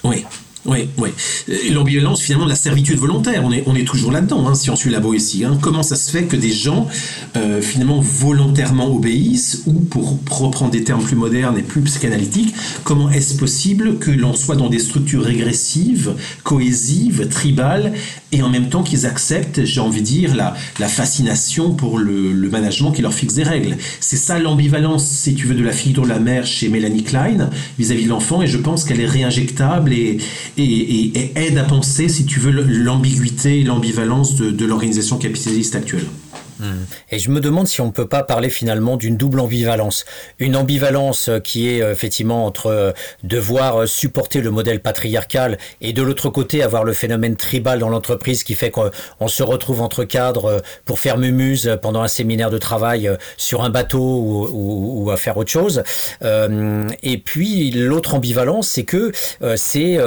[0.04, 0.26] Oui.
[0.66, 1.10] Oui, oui.
[1.72, 4.76] L'ambivalence, finalement, de la servitude volontaire, on est, on est toujours là-dedans, hein, si on
[4.76, 5.44] suit la Boétie.
[5.44, 5.58] Hein.
[5.60, 6.88] Comment ça se fait que des gens,
[7.36, 13.10] euh, finalement, volontairement obéissent, ou pour reprendre des termes plus modernes et plus psychanalytiques, comment
[13.10, 16.14] est-ce possible que l'on soit dans des structures régressives,
[16.44, 17.94] cohésives, tribales,
[18.32, 22.34] et en même temps qu'ils acceptent, j'ai envie de dire, la, la fascination pour le,
[22.34, 23.78] le management qui leur fixe des règles?
[24.00, 27.50] C'est ça l'ambivalence, si tu veux, de la figure de la mère chez Mélanie Klein
[27.80, 30.20] vis-à-vis de l'enfant, et je pense qu'elle est réinjectable et,
[30.58, 36.06] et, aide à penser, si tu veux, l'ambiguïté et l'ambivalence de l'organisation capitaliste actuelle.
[37.12, 40.06] Et je me demande si on ne peut pas parler finalement d'une double ambivalence.
[40.40, 42.92] Une ambivalence euh, qui est euh, effectivement entre euh,
[43.24, 48.44] devoir supporter le modèle patriarcal et de l'autre côté avoir le phénomène tribal dans l'entreprise
[48.44, 52.58] qui fait qu'on on se retrouve entre cadres pour faire mumuse pendant un séminaire de
[52.58, 55.84] travail sur un bateau ou, ou- à faire autre chose.
[56.22, 59.12] Et puis l'autre ambivalence, c'est que
[59.56, 59.98] c'est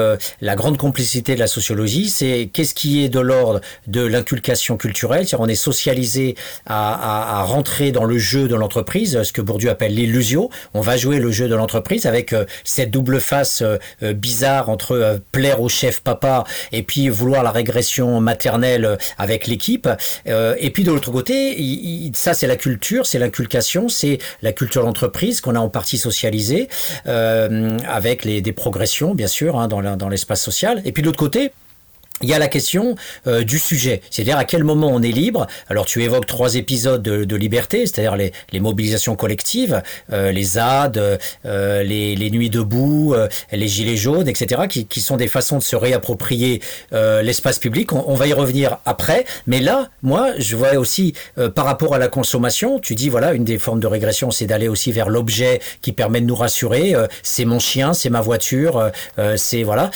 [0.40, 5.26] la grande complicité de la sociologie, c'est qu'est-ce qui est de l'ordre de l'inculcation culturelle,
[5.26, 6.36] c'est-à-dire on est socialisé
[6.66, 10.50] à, à- à rentrer dans le jeu de l'entreprise, ce que Bourdieu appelle l'illusion.
[10.74, 14.68] On va jouer le jeu de l'entreprise avec euh, cette double face euh, euh, bizarre
[14.70, 19.88] entre plaire au chef papa et puis vouloir la régression maternelle avec l'équipe.
[20.26, 25.40] Et puis de l'autre côté, ça c'est la culture, c'est l'inculcation, c'est la culture d'entreprise
[25.40, 26.68] qu'on a en partie socialisée
[27.06, 30.80] avec des progressions bien sûr hein, dans l'espace social.
[30.84, 31.52] Et puis de l'autre côté,
[32.22, 32.94] il y a la question
[33.26, 35.46] euh, du sujet, c'est-à-dire à quel moment on est libre.
[35.68, 39.82] Alors tu évoques trois épisodes de, de liberté, c'est-à-dire les, les mobilisations collectives,
[40.12, 45.00] euh, les ZAD, euh, les, les nuits debout, euh, les gilets jaunes, etc., qui, qui
[45.00, 46.62] sont des façons de se réapproprier
[46.92, 47.92] euh, l'espace public.
[47.92, 51.94] On, on va y revenir après, mais là, moi, je vois aussi euh, par rapport
[51.94, 55.08] à la consommation, tu dis voilà, une des formes de régression, c'est d'aller aussi vers
[55.08, 56.94] l'objet qui permet de nous rassurer.
[57.22, 58.90] c'est mon chien, c'est ma voiture,
[59.36, 59.90] c'est voilà.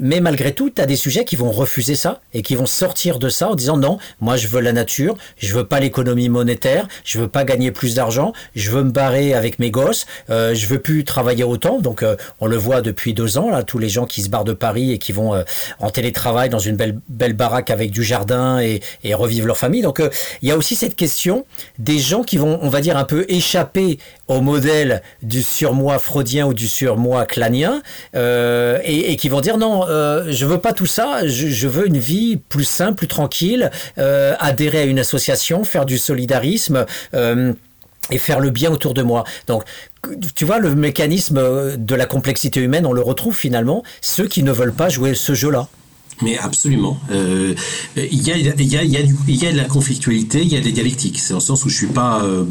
[0.00, 3.28] Mais malgré tout, tu des sujets qui vont refuser ça et qui vont sortir de
[3.28, 7.18] ça en disant non, moi je veux la nature, je veux pas l'économie monétaire, je
[7.18, 10.78] veux pas gagner plus d'argent, je veux me barrer avec mes gosses, euh, je veux
[10.78, 11.80] plus travailler autant.
[11.80, 14.44] Donc euh, on le voit depuis deux ans là, tous les gens qui se barrent
[14.44, 15.42] de Paris et qui vont euh,
[15.80, 19.82] en télétravail dans une belle belle baraque avec du jardin et, et revivre leur famille.
[19.82, 20.02] Donc
[20.42, 21.46] il y a aussi cette question
[21.78, 23.98] des gens qui vont, on va dire un peu échapper
[24.28, 27.82] au modèle du surmoi freudien ou du surmoi clanien
[28.14, 32.64] et, qui vont dire non, je veux pas tout ça, je veux une vie plus
[32.64, 36.86] simple, plus tranquille, euh, adhérer à une association, faire du solidarisme.
[37.14, 37.52] euh,
[38.10, 39.24] et faire le bien autour de moi.
[39.46, 39.64] Donc,
[40.34, 44.52] tu vois, le mécanisme de la complexité humaine, on le retrouve finalement, ceux qui ne
[44.52, 45.68] veulent pas jouer ce jeu-là.
[46.22, 46.98] Mais absolument.
[47.10, 47.54] Euh,
[47.96, 50.72] il, y a, y a, y y a de la conflictualité, il y a des
[50.72, 51.18] dialectiques.
[51.18, 52.44] C'est dans le sens où je suis pas euh,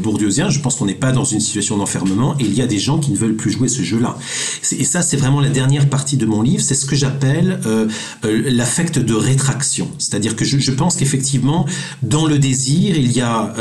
[0.50, 2.98] je pense qu'on n'est pas dans une situation d'enfermement et il y a des gens
[2.98, 4.16] qui ne veulent plus jouer ce jeu-là.
[4.72, 7.88] Et ça, c'est vraiment la dernière partie de mon livre, c'est ce que j'appelle euh,
[8.24, 9.90] euh, l'affect de rétraction.
[9.98, 11.66] C'est-à-dire que je, pense qu'effectivement,
[12.02, 13.54] dans le désir, il y a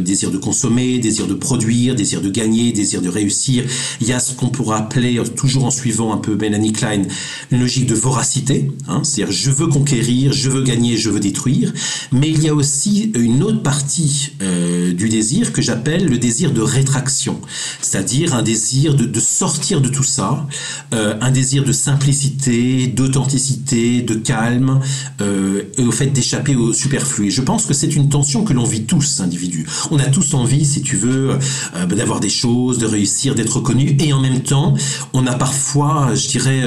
[0.00, 3.64] désir de consommer, désir de produire, désir de gagner, désir de réussir.
[4.00, 7.02] Il y a ce qu'on pourrait appeler, toujours en suivant un peu Mélanie Klein,
[7.50, 8.70] une logique de voracité.
[8.88, 11.72] Hein, c'est Je veux conquérir, je veux gagner, je veux détruire.
[12.12, 16.52] Mais il y a aussi une autre partie euh, du désir que j'appelle le désir
[16.52, 17.40] de rétraction.
[17.80, 20.46] C'est-à-dire un désir de, sortir de tout ça,
[20.94, 24.80] euh, un désir de simplicité, d'authenticité, de calme,
[25.20, 27.26] euh, et au fait d'échapper au superflu.
[27.26, 29.66] Et je pense que c'est une tension que l'on vit tous, individus.
[29.90, 31.38] On a tous envie, si tu veux,
[31.76, 34.74] euh, d'avoir des choses, de réussir, d'être reconnu, et en même temps,
[35.12, 36.62] on a parfois, je dirais,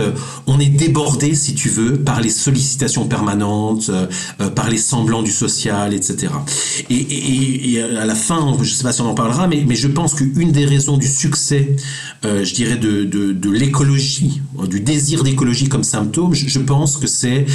[0.48, 4.08] on est débordé, si tu veux, par les sollicitations permanentes, euh,
[4.42, 6.34] euh, par les semblants du social, etc.
[6.90, 10.14] Et, à la fin, je ne sais pas si on en parlera, mais, je pense
[10.14, 11.76] qu'une des raisons du succès,
[12.26, 17.46] euh, je dirais, de, l'écologie, du désir d'écologie comme symptôme, je, pense que c'est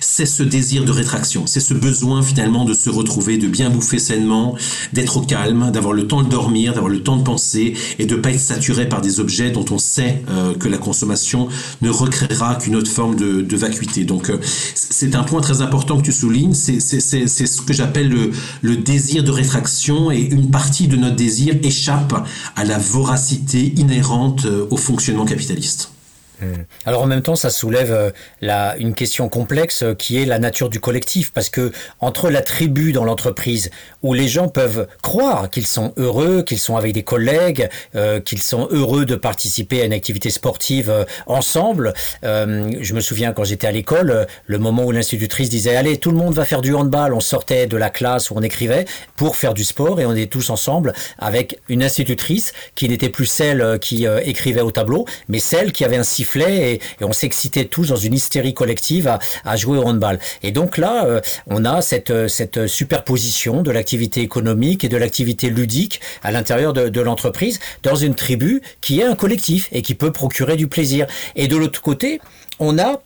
[0.00, 4.56] ce désir de rétraction, c'est ce besoin finalement de se retrouver, de bien bouffer sainement,
[4.92, 8.16] d'être au calme, d'avoir le temps de dormir, d'avoir le temps de penser et de
[8.16, 10.22] pas être saturé par des objets dont on sait
[10.58, 11.48] que la consommation
[11.82, 14.04] ne recréera qu'une autre forme de, vacuité.
[14.04, 18.30] Donc c'est un point très important que tu soulignes, c'est ce que j'appelle le,
[18.62, 22.14] le désir de rétraction et une partie de notre désir échappe
[22.56, 25.90] à la voracité inhérente euh, au fonctionnement capitaliste.
[26.86, 28.10] Alors en même temps, ça soulève euh,
[28.40, 32.42] la, une question complexe euh, qui est la nature du collectif, parce que entre la
[32.42, 33.70] tribu dans l'entreprise,
[34.02, 38.42] où les gens peuvent croire qu'ils sont heureux, qu'ils sont avec des collègues, euh, qu'ils
[38.42, 41.92] sont heureux de participer à une activité sportive ensemble,
[42.22, 46.16] je me souviens quand j'étais à l'école, le moment où l'institutrice disait allez, tout le
[46.16, 48.84] monde va faire du handball, on sortait de la classe où on écrivait
[49.16, 53.26] pour faire du sport et on était tous ensemble avec une institutrice qui n'était plus
[53.26, 57.88] celle qui écrivait au tableau, mais celle qui avait un sifflet et, on s'excitait tous
[57.88, 60.18] dans une hystérie collective à, jouer au handball.
[60.42, 64.96] Et donc là, euh, on a cette, euh, cette superposition de l'activité économique et de
[64.96, 69.94] l'activité ludique à l'intérieur de l'entreprise dans une tribu qui est un collectif et qui
[69.94, 71.06] peut procurer du plaisir.
[71.36, 72.20] Et de l'autre côté,
[72.58, 73.00] on a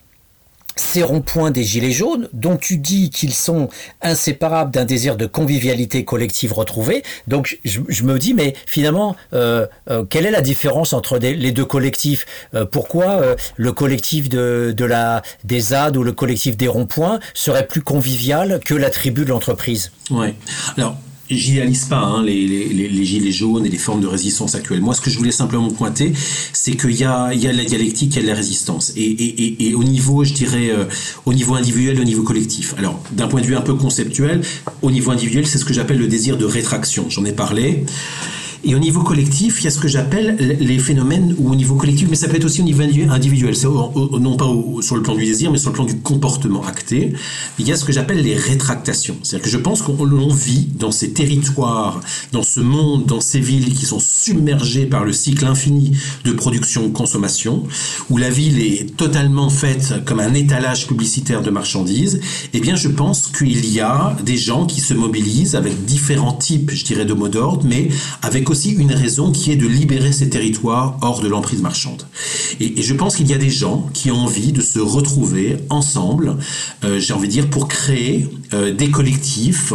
[0.76, 3.68] ces ronds-points des gilets jaunes, dont tu dis qu'ils sont
[4.00, 7.02] inséparables d'un désir de convivialité collective retrouvée.
[7.26, 11.64] Donc je, me dis, mais finalement, euh, euh, quelle est la différence entre les deux
[11.64, 12.26] collectifs?
[12.54, 17.82] Euh, Pourquoi le collectif de, la, des ZAD ou le collectif des ronds-points serait plus
[17.82, 19.92] convivial que la tribu de l'entreprise?
[20.10, 20.34] Ouais.
[20.76, 20.96] Alors,
[21.36, 24.80] j'idéalise pas hein, les, gilets jaunes et les formes de résistance actuelles.
[24.80, 26.12] Moi, ce que je voulais simplement pointer,
[26.52, 28.92] c'est qu'il y a, la dialectique, il y a la résistance.
[28.96, 30.84] Et au niveau, je dirais, euh,
[31.26, 32.74] au niveau individuel, au niveau collectif.
[32.78, 34.42] Alors, d'un point de vue un peu conceptuel,
[34.82, 37.06] au niveau individuel, c'est ce que j'appelle le désir de rétraction.
[37.08, 37.84] J'en ai parlé.
[38.64, 41.74] Et au niveau collectif, il y a ce que j'appelle les phénomènes, ou au niveau
[41.74, 44.46] collectif, mais ça peut être aussi au niveau individu- individuel, c'est non pas
[44.82, 47.12] sur le plan du désir, mais sur le plan du comportement acté.
[47.58, 49.16] Il y a ce que j'appelle les rétractations.
[49.22, 53.74] C'est-à-dire que je pense qu'on vit dans ces territoires, dans ce monde, dans ces villes
[53.74, 57.64] qui sont submergées par le cycle infini de production-consommation,
[58.10, 62.20] où la ville est totalement faite comme un étalage publicitaire de marchandises,
[62.52, 66.70] eh bien je pense qu'il y a des gens qui se mobilisent avec différents types,
[66.72, 67.88] je dirais, de mots d'ordre, mais
[68.22, 72.06] avec aussi une raison qui est de libérer ces territoires hors de l'emprise marchande.
[72.60, 76.36] Et, je pense qu'il y a des gens qui ont envie de se retrouver ensemble,
[76.84, 79.72] euh, j'ai envie de dire, pour créer euh, des collectifs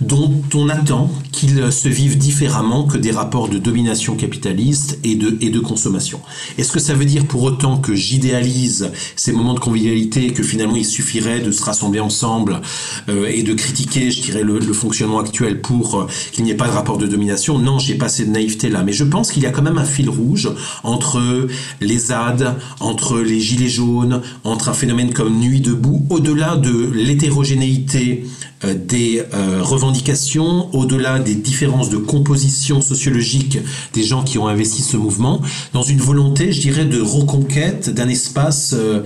[0.00, 5.38] dont on attend qu'ils se vivent différemment que des rapports de domination capitaliste et de,
[5.40, 6.20] et de consommation.
[6.58, 10.76] Est-ce que ça veut dire pour autant que j'idéalise ces moments de convivialité, que finalement
[10.76, 12.60] il suffirait de se rassembler ensemble
[13.08, 16.72] euh, et de critiquer, je dirais, le, fonctionnement actuel pour qu'il n'y ait pas de
[16.72, 17.58] rapport de domination?
[17.58, 19.84] Non, j'ai pas cette naïveté là, mais je pense qu'il y a quand même un
[19.84, 20.50] fil rouge
[20.82, 21.46] entre
[21.80, 28.24] les ZAD, entre les gilets jaunes, entre un phénomène comme Nuit debout, au-delà de l'hétérogénéité
[28.64, 33.58] euh, des euh, revendications, au-delà des différences de composition sociologique
[33.92, 35.42] des gens qui ont investi ce mouvement,
[35.74, 39.02] dans une volonté, je dirais, de reconquête d'un espace euh,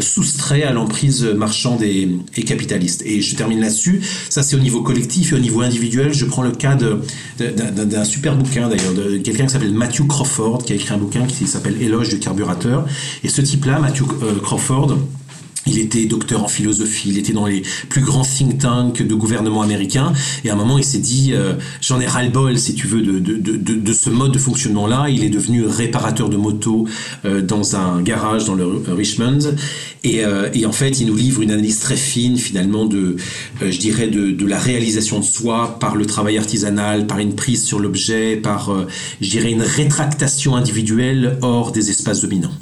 [0.00, 3.02] soustrait à l'emprise marchande et, et capitaliste.
[3.06, 4.00] Et je termine là-dessus.
[4.30, 6.12] Ça, c'est au niveau collectif et au niveau individuel.
[6.12, 10.76] Je prends le cas d'un super bouquin d'ailleurs, quelqu'un qui s'appelle Matthew Crawford, qui a
[10.76, 12.86] écrit un bouquin qui s'appelle Éloge du carburateur.
[13.22, 14.96] Et ce type-là, Matthew euh, Crawford,
[15.68, 19.62] il était docteur en philosophie, il était dans les plus grands think tanks de gouvernement
[19.62, 20.12] américain,
[20.44, 23.18] et à un moment il s'est dit, euh, j'en ai ras-le-bol, si tu veux, de,
[23.18, 25.08] de, de, ce mode de fonctionnement-là.
[25.08, 26.86] Il est devenu réparateur de motos
[27.24, 29.38] euh, dans un garage dans le euh, Richmond,
[30.04, 30.22] et,
[30.54, 33.16] et en fait il nous livre une analyse très fine finalement de,
[33.60, 37.80] je dirais, de, la réalisation de soi par le travail artisanal, par une prise sur
[37.80, 38.72] l'objet, par,
[39.20, 42.54] je dirais, une rétractation individuelle hors des espaces dominants.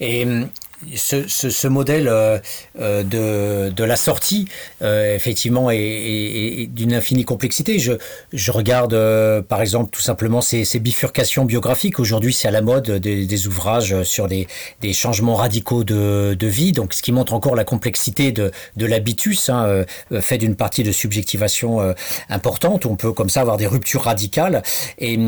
[0.00, 0.48] Et hum,
[0.94, 2.38] ce, ce, ce, modèle euh,
[2.78, 4.46] euh, de, de, la sortie,
[4.82, 7.78] euh, effectivement, est, est, est d'une infinie complexité.
[7.78, 7.92] Je,
[8.32, 11.98] je regarde, euh, par exemple, tout simplement ces, ces bifurcations biographiques.
[11.98, 14.46] Aujourd'hui, c'est à la mode des, des, ouvrages sur des,
[14.82, 18.86] des changements radicaux de, de, vie, donc ce qui montre encore la complexité de, de
[18.86, 19.84] l'habitus, hein,
[20.20, 21.94] fait d'une partie de subjectivation
[22.28, 22.86] importante.
[22.86, 24.62] On peut comme ça avoir des ruptures radicales.
[24.98, 25.18] Et,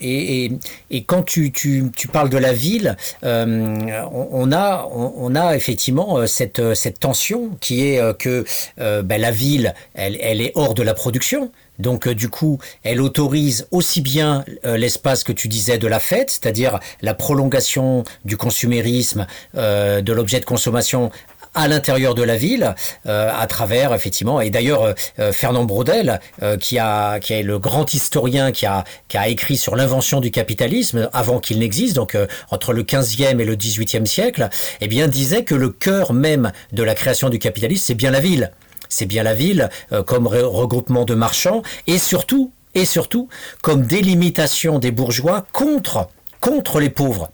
[0.00, 0.52] et,
[0.90, 6.18] et quand tu, tu, tu, parles de la ville, on, on a on, a effectivement
[6.18, 8.44] euh, cette, euh, cette tension qui est euh, que
[8.76, 11.50] ben, la ville, elle, elle est hors de la production.
[11.78, 16.78] Donc du coup, elle autorise aussi bien l'espace que tu disais de la fête, c'est-à-dire
[17.02, 21.10] la prolongation du consumérisme, de l'objet de consommation
[21.54, 22.74] à l'intérieur de la ville,
[23.06, 24.40] euh, à travers effectivement.
[24.40, 28.84] Et d'ailleurs, euh, Fernand Braudel, euh, qui a qui est le grand historien qui a
[29.08, 32.16] qui a écrit sur l'invention du capitalisme avant qu'il n'existe, donc
[32.50, 34.48] entre le 15e et le 18e siècle,
[34.80, 38.20] eh bien disait que le cœur même de la création du capitalisme, c'est bien la
[38.20, 38.50] ville.
[38.88, 39.70] C'est bien la ville
[40.06, 43.28] comme regroupement de marchands et surtout et surtout
[43.62, 46.08] comme délimitation des bourgeois contre
[46.40, 47.30] contre les pauvres.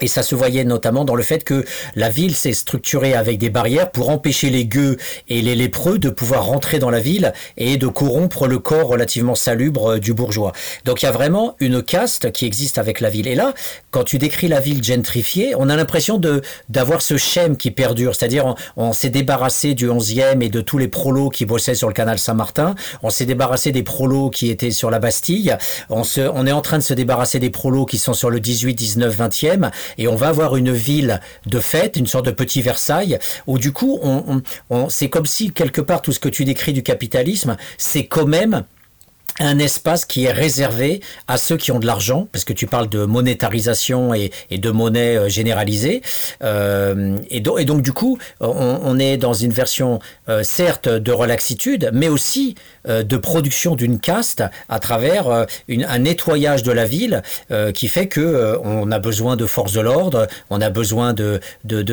[0.00, 1.64] Et ça se voyait notamment dans le fait que
[1.94, 4.96] la ville s'est structurée avec des barrières pour empêcher les gueux
[5.28, 9.36] et les lépreux de pouvoir rentrer dans la ville et de corrompre le corps relativement
[9.36, 10.52] salubre du bourgeois.
[10.84, 13.28] Donc il y a vraiment une caste qui existe avec la ville.
[13.28, 13.54] Et là,
[13.92, 18.16] quand tu décris la ville gentrifiée, on a l'impression de d'avoir ce schème qui perdure.
[18.16, 21.88] C'est-à-dire on, on s'est débarrassé du 11e et de tous les prolos qui bossaient sur
[21.88, 22.74] le canal Saint-Martin.
[23.02, 25.56] On s'est débarrassé des prolos qui étaient sur la Bastille.
[25.88, 28.40] On, se, on est en train de se débarrasser des prolos qui sont sur le
[28.40, 32.62] 18, 19, 20e et on va avoir une ville de fête, une sorte de petit
[32.62, 36.72] Versailles, où du coup, on, c'est comme si quelque part tout ce que tu décris
[36.72, 38.64] du capitalisme, c'est quand même
[39.40, 42.88] un espace qui est réservé à ceux qui ont de l'argent, parce que tu parles
[42.88, 46.02] de monétarisation et, de monnaie euh, généralisée.
[46.42, 49.98] Euh, et, do, et, donc, du coup, on, est dans une version,
[50.28, 52.54] euh, certes, de relaxitude, mais aussi
[52.86, 58.08] de production d'une caste à travers euh, un nettoyage de la ville euh, qui fait
[58.08, 61.40] que on a besoin de forces de l'ordre, on a besoin de,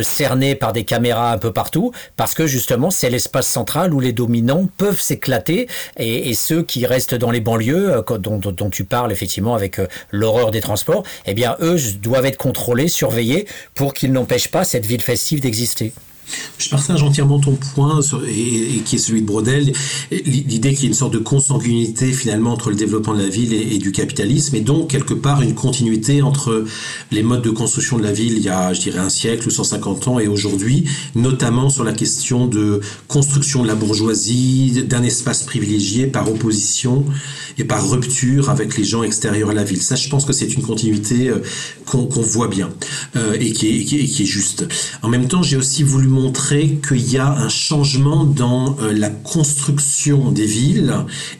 [0.01, 4.13] cerner par des caméras un peu partout, parce que justement, c'est l'espace central où les
[4.13, 9.11] dominants peuvent s'éclater et, ceux qui restent dans les banlieues, euh, dont, dont, tu parles
[9.11, 14.11] effectivement avec euh, l'horreur des transports, eh bien, eux doivent être contrôlés, surveillés, pour qu'ils
[14.11, 15.93] n'empêchent pas cette ville festive d'exister.
[16.57, 19.73] Je partage entièrement ton point et, qui est celui de Brodel,
[20.11, 23.53] l'idée qu'il y a une sorte de consanguinité finalement entre le développement de la ville
[23.53, 26.65] et, du capitalisme, et donc quelque part une continuité entre
[27.11, 29.51] les modes de construction de la ville il y a, je dirais, un siècle ou
[29.51, 30.85] 150 ans et aujourd'hui,
[31.15, 37.05] notamment sur la question de construction de la bourgeoisie, d'un espace privilégié par opposition
[37.57, 39.81] et par rupture avec les gens extérieurs à la ville.
[39.81, 41.39] Ça, je pense que c'est une continuité euh,
[41.85, 42.69] qu'on qu voit bien
[43.15, 44.67] euh, et, qui est juste.
[45.01, 49.09] En même temps, j'ai aussi voulu montrer qu'il y a un changement dans euh, la
[49.09, 50.93] construction des villes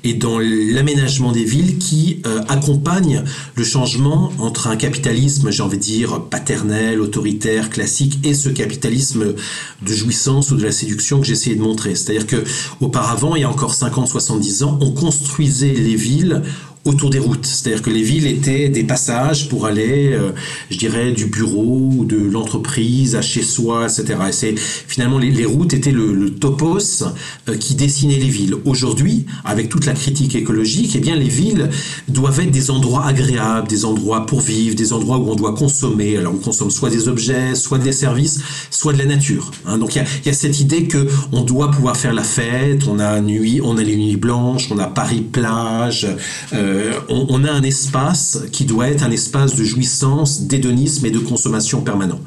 [0.04, 3.24] et dans l'aménagement des villes qui euh, accompagne
[3.56, 9.36] le changement entre un capitalisme, j'ai envie de dire, paternel, autoritaire, classique, et ce capitalisme
[9.82, 11.96] de jouissance ou de la séduction que j'essayais de montrer.
[11.96, 12.44] C'est-à-dire que
[12.80, 16.42] auparavant, il y a encore 50, 70 ans, on construisait les villes
[16.86, 17.46] autour des routes.
[17.46, 20.32] C'est-à-dire que les villes étaient des passages pour aller, euh,
[20.70, 24.20] je dirais, du bureau ou de l'entreprise à chez soi, etc.
[24.30, 27.04] Et c'est finalement les, routes étaient le, topos
[27.50, 28.56] euh, qui dessinait les villes.
[28.66, 31.70] Aujourd'hui, avec toute la critique écologique, eh bien les villes
[32.08, 36.18] doivent être des endroits agréables, des endroits pour vivre, des endroits où on doit consommer.
[36.18, 38.40] Alors on consomme soit des objets, soit des services,
[38.72, 39.52] soit de la nature.
[39.68, 39.78] Hein.
[39.78, 42.88] Donc il y a, cette idée que on doit pouvoir faire la fête.
[42.88, 46.08] On a nuit, on a les nuits blanches, on a Paris plage.
[46.54, 46.71] Euh,
[47.10, 51.20] on, on, a un espace qui doit être un espace de jouissance, d'hédonisme et de
[51.20, 52.20] consommation permanent.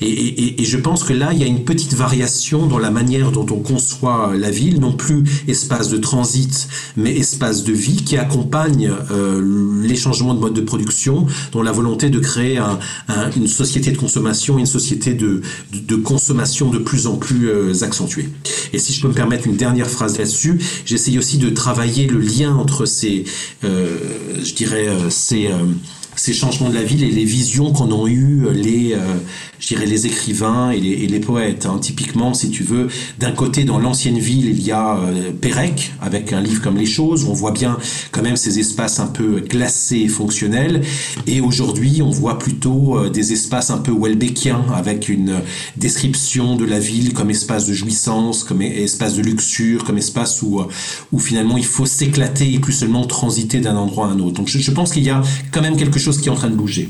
[0.00, 3.46] Et, je pense que là, il y a une petite variation dans la manière dont
[3.50, 8.90] on conçoit la ville, non plus espace de transit, mais espace de vie qui accompagne
[9.10, 13.46] euh, les changements de mode de production, dont la volonté de créer un, un, une
[13.46, 15.42] société de consommation, une société de,
[16.02, 18.28] consommation de plus en plus euh, accentuée.
[18.72, 22.18] Et si je peux me permettre une dernière phrase là-dessus, j'essaye aussi de travailler le
[22.18, 23.24] lien entre ces
[23.62, 23.83] euh,
[24.42, 25.48] je dirais, c'est
[26.16, 28.98] ces changements de la ville et les visions qu'en ont eu les, euh,
[29.58, 31.66] je dirais, les écrivains et les, les poètes.
[31.66, 31.78] Hein.
[31.80, 32.88] Typiquement, si tu veux,
[33.18, 36.86] d'un côté, dans l'ancienne ville, il y a euh, Pérec, avec un livre comme Les
[36.86, 37.78] Choses, où on voit bien
[38.12, 40.82] quand même ces espaces un peu glacés et fonctionnels.
[41.26, 45.40] Et aujourd'hui, on voit plutôt euh, des espaces un peu Welbeckiens, avec une
[45.76, 50.60] description de la ville comme espace de jouissance, comme espace de luxure, comme espace où,
[51.12, 54.34] où finalement il faut s'éclater et plus seulement transiter d'un endroit à un autre.
[54.34, 56.50] Donc je, je pense qu'il y a quand même quelque chose qui est en train
[56.50, 56.88] de bouger.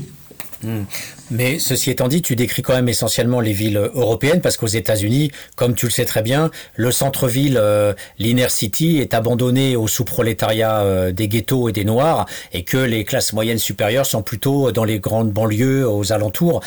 [1.31, 5.31] Mais ceci étant dit, tu décris quand même essentiellement les villes européennes parce qu'aux États-Unis,
[5.55, 10.81] comme tu le sais très bien, le centre-ville, euh, l'inner city, est abandonné au sous-prolétariat
[10.81, 14.83] euh, des ghettos et des noirs et que les classes moyennes supérieures sont plutôt dans
[14.83, 16.61] les grandes banlieues aux alentours.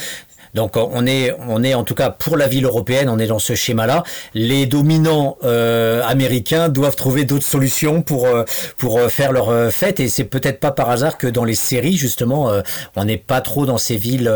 [0.54, 3.38] Donc on est, on est en tout cas pour la ville européenne, on est dans
[3.38, 4.02] ce schéma-là.
[4.34, 8.44] Les dominants euh, américains doivent trouver d'autres solutions pour euh,
[8.76, 11.96] pour euh, faire leur fête et c'est peut-être pas par hasard que dans les séries
[11.96, 12.50] justement,
[12.96, 14.32] on n'est pas trop dans ces villes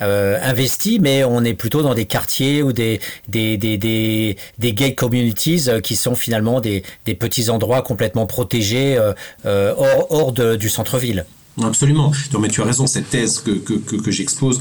[0.00, 5.68] investies, mais on est plutôt dans des quartiers ou des des des des, gay communities
[5.82, 8.98] qui sont finalement des des petits endroits complètement protégés
[9.44, 11.24] hors hors de- du centre-ville.
[11.62, 12.12] Absolument.
[12.32, 14.58] Non, mais tu as raison, cette thèse que, que, que j'expose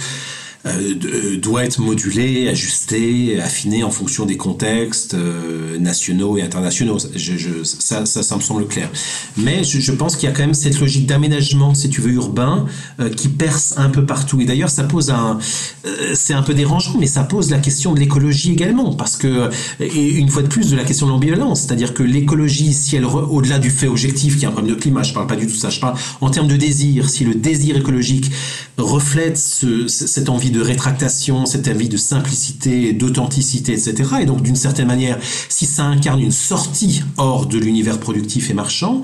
[0.65, 6.97] euh, de- doit être modulée, ajustée, affinée en fonction des contextes euh, nationaux et internationaux.
[6.99, 8.89] Ça, ça, me semble clair.
[9.37, 12.65] Mais je, pense qu'il y a quand même cette logique d'aménagement, si tu veux, urbain,
[12.99, 14.39] euh, qui perce un peu partout.
[14.41, 15.39] Et d'ailleurs, ça pose un...
[15.85, 19.49] euh, c'est un peu dérangeant, mais ça pose la question de l'écologie également, parce que,
[19.79, 23.05] et une fois de plus, de la question de l'ambivalence, c'est-à-dire que l'écologie, si elle,
[23.05, 25.55] au-delà du fait objectif, qui est un problème de climat, je parle pas du tout
[25.55, 28.31] ça, je parle en termes de désir, si le désir écologique
[28.77, 34.55] reflète ce- cette envie de rétractation, cette envie de simplicité, d'authenticité, etc., et donc d'une
[34.55, 35.17] certaine manière,
[35.49, 39.01] si ça incarne une sortie hors de l'univers productif et marchand,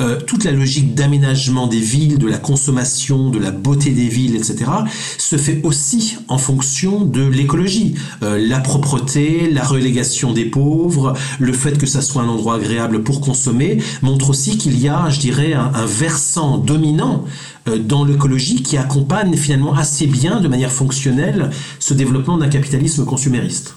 [0.00, 4.36] euh, toute la logique d'aménagement des villes, de la consommation, de la beauté des villes,
[4.36, 4.70] etc.,
[5.18, 7.94] se fait aussi en fonction de l'écologie.
[8.22, 13.02] Euh, la propreté, la relégation des pauvres, le fait que ça soit un endroit agréable
[13.02, 17.24] pour consommer, montre aussi qu'il y a, je dirais, un, un versant dominant
[17.66, 23.76] dans l'écologie qui accompagne finalement assez bien, de manière fonctionnelle, ce développement d'un capitalisme consumériste.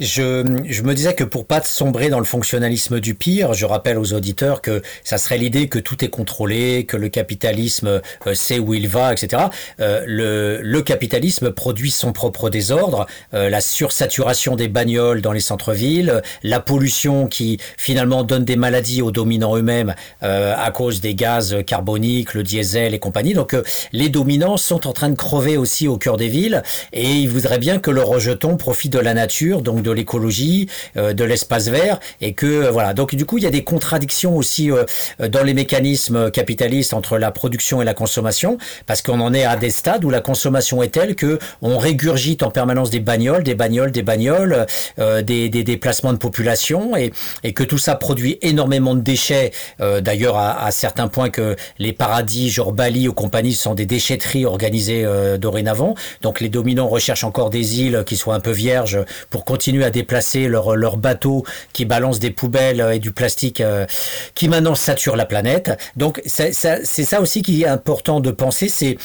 [0.00, 3.98] Je, je me disais que pour pas sombrer dans le fonctionnalisme du pire, je rappelle
[3.98, 8.58] aux auditeurs que ça serait l'idée que tout est contrôlé, que le capitalisme euh, sait
[8.58, 9.44] où il va, etc.
[9.80, 15.40] Euh, le, le capitalisme produit son propre désordre, euh, la sursaturation des bagnoles dans les
[15.40, 21.14] centres-villes, la pollution qui finalement donne des maladies aux dominants eux-mêmes euh, à cause des
[21.14, 23.34] gaz carboniques, le diesel et compagnie.
[23.34, 23.62] Donc euh,
[23.92, 26.62] les dominants sont en train de crever aussi au cœur des villes
[26.92, 31.12] et ils voudraient bien que le rejeton profite de la nature, donc de l'écologie, euh,
[31.12, 32.94] de l'espace vert et que euh, voilà.
[32.94, 34.84] Donc du coup, il y a des contradictions aussi euh,
[35.28, 39.56] dans les mécanismes capitalistes entre la production et la consommation parce qu'on en est à
[39.56, 43.54] des stades où la consommation est telle que on régurgite en permanence des bagnoles, des
[43.54, 44.66] bagnoles, des bagnoles,
[44.98, 49.50] euh, des, des déplacements de population et, et que tout ça produit énormément de déchets.
[49.80, 53.86] euh, D'ailleurs, à, à certains points que les paradis, genre Bali ou compagnie, sont des
[53.86, 55.94] déchetteries organisées euh, dorénavant.
[56.20, 58.98] Donc les dominants recherchent encore des îles qui soient un peu vierges
[59.30, 63.86] pour continuer à déplacer leurs leur bateaux qui balancent des poubelles et du plastique euh,
[64.34, 65.70] qui maintenant saturent la planète.
[65.96, 68.96] Donc c'est ça aussi qui est important de penser, c'est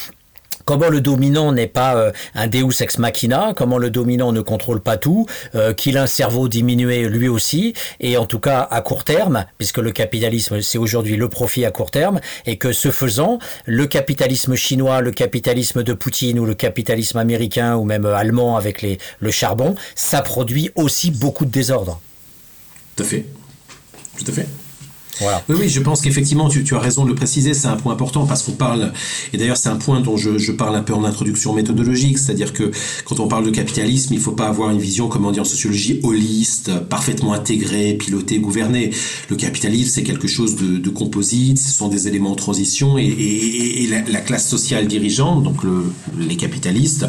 [0.68, 4.82] Comment le dominant n'est pas euh, un Deus ex machina, comment le dominant ne contrôle
[4.82, 5.26] pas tout,
[5.56, 9.46] euh, qu'il a un cerveau diminué lui aussi, et en tout cas à court terme,
[9.58, 13.88] puisque le capitalisme c'est aujourd'hui le profit à court terme, et que ce faisant, le
[13.88, 18.98] capitalisme chinois, le capitalisme de Poutine ou le capitalisme américain ou même allemand avec les,
[19.22, 22.02] le charbon, ça produit aussi beaucoup de désordre.
[22.98, 23.26] Tout à fait.
[24.18, 24.48] Tout à fait.
[25.22, 28.26] Oui, oui, je pense qu'effectivement, tu, as raison de le préciser, c'est un point important
[28.26, 28.92] parce qu'on parle,
[29.34, 32.72] et d'ailleurs c'est un point dont je, parle un peu en introduction méthodologique, c'est-à-dire que
[33.06, 35.40] quand on parle de capitalisme, il ne faut pas avoir une vision, comme on dit
[35.40, 38.92] en sociologie, holiste, parfaitement intégrée, pilotée, gouvernée.
[39.30, 43.88] Le capitalisme, c'est quelque chose de, de composite, ce sont des éléments en transition, et,
[43.90, 47.06] la, la, classe sociale dirigeante, donc le, les capitalistes,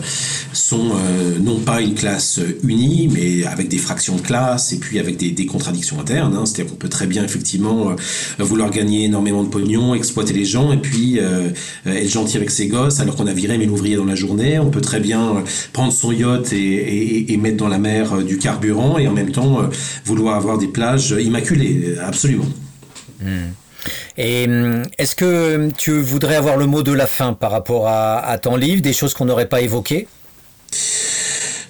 [0.53, 4.99] sont euh, non pas une classe unie, mais avec des fractions de classe, et puis
[4.99, 7.97] avec des, contradictions internes, hein, c'est-à-dire qu'on peut très bien effectivement
[8.39, 11.51] vouloir gagner énormément de pognon, exploiter les gens et puis euh,
[11.87, 14.59] être gentil avec ses gosses alors qu'on a viré mille ouvriers dans la journée.
[14.59, 15.43] On peut très bien
[15.73, 19.33] prendre son yacht et, et, et mettre dans la mer du carburant et en même
[19.33, 19.67] temps euh,
[20.05, 21.97] vouloir avoir des plages immaculées.
[22.03, 22.47] Absolument.
[23.21, 23.29] Mmh.
[24.17, 24.47] Et
[24.99, 28.57] est-ce que tu voudrais avoir le mot de la fin par rapport à, à ton
[28.57, 30.09] livre, des choses qu'on n'aurait pas évoquées?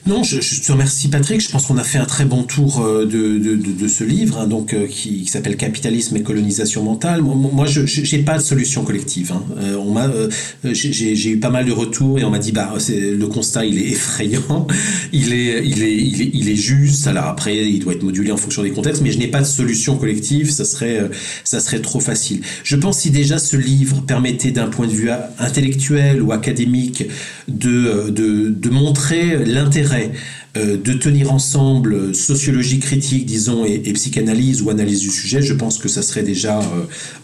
[0.07, 1.41] Non, je, te remercie Patrick.
[1.41, 4.39] Je pense qu'on a fait un très bon tour de, de, de, de ce livre,
[4.39, 7.23] hein, donc euh, qui, s'appelle Capitalisme et colonisation mentale.
[7.23, 9.33] Moi, je j'ai pas de solution collective.
[9.33, 9.43] Hein.
[9.59, 10.29] Euh, on m'a, euh,
[10.65, 13.89] j'ai eu pas mal de retours et on m'a dit bah le constat il est
[13.93, 14.67] effrayant,
[15.13, 17.07] il est il est il est il est juste.
[17.07, 19.47] Alors après il doit être modulé en fonction des contextes, mais je n'ai pas de
[19.47, 20.51] solution collective.
[20.51, 21.11] Ça serait
[21.45, 22.41] ça serait trop facile.
[22.65, 27.05] Je pense si déjà ce livre permettait d'un point de vue intellectuel ou académique
[27.49, 30.09] de de, de montrer l'intérêt euh,
[30.55, 35.89] de tenir ensemble sociologie critique, disons, et, psychanalyse ou analyse du sujet, je pense que
[35.89, 36.63] ça serait déjà euh,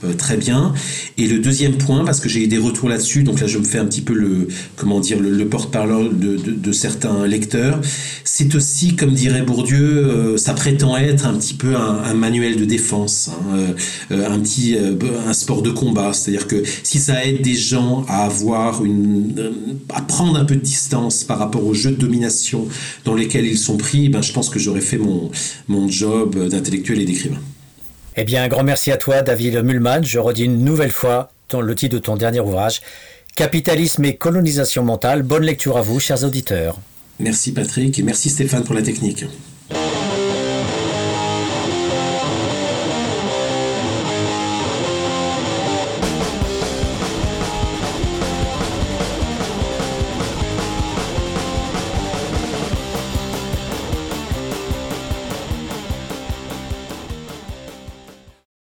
[0.05, 0.73] euh, très bien.
[1.19, 3.65] Et le deuxième point, parce que j'ai eu des retours là-dessus, donc là je me
[3.65, 7.81] fais un petit peu le, comment dire, le, le porte-parole de, de, certains lecteurs,
[8.25, 13.31] c'est aussi, comme dirait Bourdieu, ça prétend être un petit peu un, manuel de défense,
[13.53, 13.75] hein,
[14.11, 18.85] un petit, un sport de combat, c'est-à-dire que si ça aide des gens à avoir
[18.85, 19.51] une,
[19.93, 22.67] à prendre un peu de distance par rapport aux jeux de domination
[23.15, 25.31] dans lesquels ils sont pris, ben, je pense que j'aurais fait mon,
[25.69, 27.39] mon job d'intellectuel et d'écrivain.
[28.17, 30.03] Eh bien, un grand merci à toi, David Mulman.
[30.03, 32.81] Je redis une nouvelle fois ton, le titre de ton dernier ouvrage,
[33.37, 35.23] Capitalisme et colonisation mentale.
[35.23, 36.79] Bonne lecture à vous, chers auditeurs.
[37.19, 39.25] Merci Patrick et merci Stéphane pour la technique.